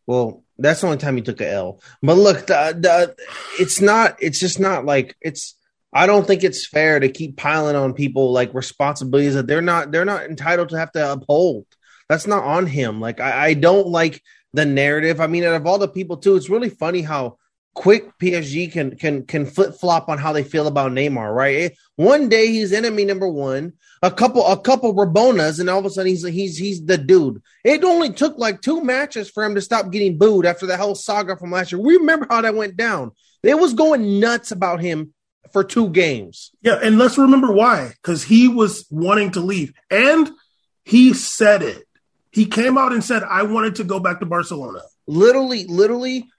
well, 0.06 0.44
that's 0.58 0.82
the 0.82 0.88
only 0.88 1.00
time 1.00 1.16
he 1.16 1.22
took 1.22 1.40
a 1.42 1.50
L. 1.50 1.82
But 2.02 2.18
look, 2.18 2.48
the, 2.48 2.78
the, 2.78 3.16
it's 3.60 3.80
not. 3.80 4.18
It's 4.22 4.40
just 4.40 4.60
not 4.60 4.86
like 4.86 5.16
it's. 5.22 5.56
I 5.94 6.08
don't 6.08 6.26
think 6.26 6.44
it's 6.44 6.66
fair 6.66 7.00
to 7.00 7.10
keep 7.10 7.38
piling 7.38 7.76
on 7.76 7.94
people 7.94 8.32
like 8.32 8.54
responsibilities 8.54 9.34
that 9.36 9.48
they're 9.48 9.62
not. 9.62 9.92
They're 9.92 10.06
not 10.06 10.24
entitled 10.24 10.70
to 10.70 10.80
have 10.80 10.92
to 10.94 11.12
uphold. 11.12 11.66
That's 12.08 12.28
not 12.28 12.44
on 12.44 12.66
him. 12.66 13.02
Like 13.02 13.20
I, 13.20 13.48
I 13.48 13.54
don't 13.54 13.88
like 13.88 14.22
the 14.54 14.66
narrative. 14.66 15.20
I 15.20 15.28
mean, 15.28 15.44
out 15.44 15.56
of 15.56 15.66
all 15.66 15.78
the 15.78 15.88
people 15.88 16.18
too, 16.18 16.36
it's 16.36 16.50
really 16.50 16.70
funny 16.70 17.02
how 17.02 17.38
quick 17.74 18.18
PSG 18.20 18.72
can 18.72 18.98
can 18.98 19.26
can 19.26 19.46
flip 19.46 19.76
flop 19.76 20.10
on 20.10 20.18
how 20.18 20.34
they 20.34 20.44
feel 20.44 20.68
about 20.68 20.92
Neymar, 20.92 21.34
right? 21.34 21.76
One 21.96 22.30
day 22.30 22.48
he's 22.48 22.74
enemy 22.74 23.06
number 23.06 23.28
one, 23.28 23.74
a 24.02 24.12
couple 24.12 24.46
a 24.46 24.60
couple 24.60 24.94
Rabonas, 24.94 25.60
and 25.60 25.70
all 25.70 25.80
of 25.80 25.86
a 25.86 25.89
sudden 25.89 26.10
he's 26.10 26.26
he's 26.26 26.58
he's 26.58 26.86
the 26.86 26.98
dude. 26.98 27.42
It 27.64 27.84
only 27.84 28.12
took 28.12 28.38
like 28.38 28.62
two 28.62 28.82
matches 28.82 29.30
for 29.30 29.44
him 29.44 29.56
to 29.56 29.62
stop 29.62 29.92
getting 29.92 30.18
booed 30.18 30.46
after 30.46 30.66
the 30.66 30.78
whole 30.78 30.96
saga 30.96 31.38
from 31.38 31.52
last 31.52 31.72
year. 31.72 31.82
We 31.82 31.98
remember 31.98 32.28
how 32.30 32.42
that 32.42 32.56
went 32.56 32.78
down. 32.78 33.12
It 33.44 33.58
was 33.58 33.74
going 33.74 34.20
nuts 34.20 34.52
about 34.52 34.82
him 34.82 35.14
for 35.52 35.64
two 35.64 35.89
games. 35.89 36.52
Yeah, 36.62 36.80
and 36.82 36.97
let's 36.97 37.18
remember 37.18 37.52
why. 37.52 37.93
Because 38.02 38.24
he 38.24 38.47
was 38.47 38.86
wanting 38.89 39.32
to 39.32 39.39
leave. 39.39 39.74
And 39.89 40.30
he 40.84 41.14
said 41.14 41.62
it. 41.62 41.88
He 42.32 42.45
came 42.45 42.78
out 42.78 42.93
and 42.93 43.04
said, 43.04 43.24
I 43.24 43.43
wanted 43.43 43.76
to 43.76 43.84
go 43.84 43.99
back 43.99 44.20
to 44.20 44.26
Barcelona. 44.26 44.82
Literally, 45.08 45.66
literally 45.66 46.30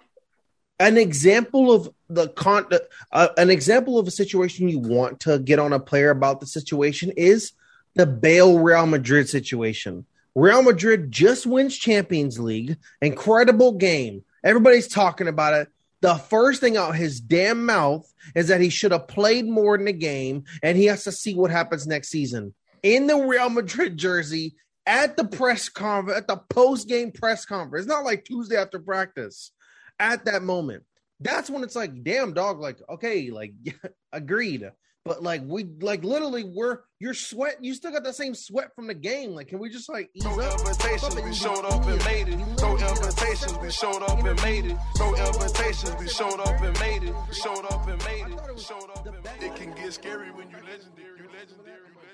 an 0.79 0.97
example 0.97 1.73
of 1.73 1.91
the 2.09 2.29
con 2.29 2.67
uh, 3.13 3.29
an 3.37 3.51
example 3.51 3.99
of 3.99 4.09
a 4.09 4.11
situation 4.11 4.69
you 4.69 4.79
want 4.79 5.21
to 5.21 5.39
get 5.39 5.59
on 5.59 5.73
a 5.73 5.79
player 5.79 6.11
about 6.11 6.41
the 6.41 6.47
situation 6.47 7.13
is 7.17 7.53
the 7.95 8.07
Bale 8.07 8.59
Real 8.59 8.87
Madrid 8.87 9.29
situation. 9.29 10.07
Real 10.35 10.63
Madrid 10.63 11.13
just 11.13 11.47
wins 11.47 11.77
Champions 11.77 12.41
League, 12.41 12.79
incredible 13.01 13.73
game. 13.73 14.25
Everybody's 14.43 14.89
talking 14.89 15.29
about 15.29 15.55
it. 15.55 15.69
The 16.03 16.17
first 16.17 16.61
thing 16.61 16.77
out 16.77 16.97
his 16.97 17.21
damn 17.21 17.65
mouth 17.65 18.13
is 18.35 18.49
that 18.49 18.61
he 18.61 18.71
should 18.71 18.93
have 18.93 19.09
played 19.09 19.47
more 19.47 19.77
in 19.77 19.85
the 19.85 19.93
game 19.93 20.45
and 20.63 20.77
he 20.77 20.87
has 20.87 21.05
to 21.05 21.13
see 21.13 21.35
what 21.35 21.51
happens 21.51 21.87
next 21.87 22.09
season. 22.09 22.55
In 22.83 23.07
the 23.07 23.17
Real 23.17 23.49
Madrid 23.49 23.97
jersey, 23.97 24.57
at 24.85 25.17
the 25.17 25.25
press 25.25 25.69
conference, 25.69 26.19
at 26.19 26.27
the 26.27 26.37
post 26.37 26.89
game 26.89 27.13
press 27.13 27.45
conference, 27.45 27.87
not 27.87 28.05
like 28.05 28.25
Tuesday 28.25 28.57
after 28.57 28.81
practice 28.81 29.53
at 30.01 30.25
that 30.25 30.43
moment. 30.43 30.83
That's 31.21 31.49
when 31.49 31.63
it's 31.63 31.77
like, 31.77 32.03
damn 32.03 32.35
dog, 32.35 32.59
like, 32.59 32.79
okay, 32.91 33.31
like 33.31 33.53
agreed. 34.13 34.69
But 35.05 35.23
like 35.23 35.43
we 35.45 35.65
like 35.81 36.05
literally 36.05 36.45
we're 36.45 36.79
you're 37.01 37.15
sweat 37.15 37.57
you 37.61 37.75
still 37.75 37.91
got 37.91 38.05
the 38.05 38.13
same 38.13 38.35
sweat 38.37 38.71
from 38.77 38.87
the 38.87 38.95
game. 38.95 39.33
Like, 39.33 39.49
can 39.49 39.59
we 39.59 39.69
just 39.69 39.89
like 39.89 40.11
ease 40.15 40.23
no 40.23 40.39
up? 40.39 40.61
invitations, 40.61 41.17
we 41.17 41.35
showed 41.35 41.65
up 41.65 41.85
and 41.87 42.05
made 42.05 42.29
it. 42.29 42.39
No 42.61 42.77
invitations, 42.79 43.59
we 43.59 43.71
showed 43.71 44.03
up 44.03 44.25
and 44.25 44.43
made 44.43 44.67
it. 44.67 44.77
No 44.99 45.15
invitations, 45.17 45.95
we 45.99 46.09
showed 46.09 46.39
up 46.41 46.61
and 46.63 46.79
made 46.79 47.03
it. 47.03 47.15
Showed 47.33 47.65
up 47.67 47.89
and 47.89 47.99
made 48.05 48.27
it. 48.33 48.61
Showed 48.61 48.91
up 48.95 49.05
and 49.05 49.17
made 49.25 49.43
it. 49.43 49.43
It 49.43 49.57
can 49.57 49.75
get 49.75 49.93
scary 49.93 50.31
when 50.31 50.49
you 50.51 50.57
legendary. 50.57 51.19
You 51.19 51.27
legendary. 51.35 51.83
You 51.91 51.99
legendary. 51.99 52.12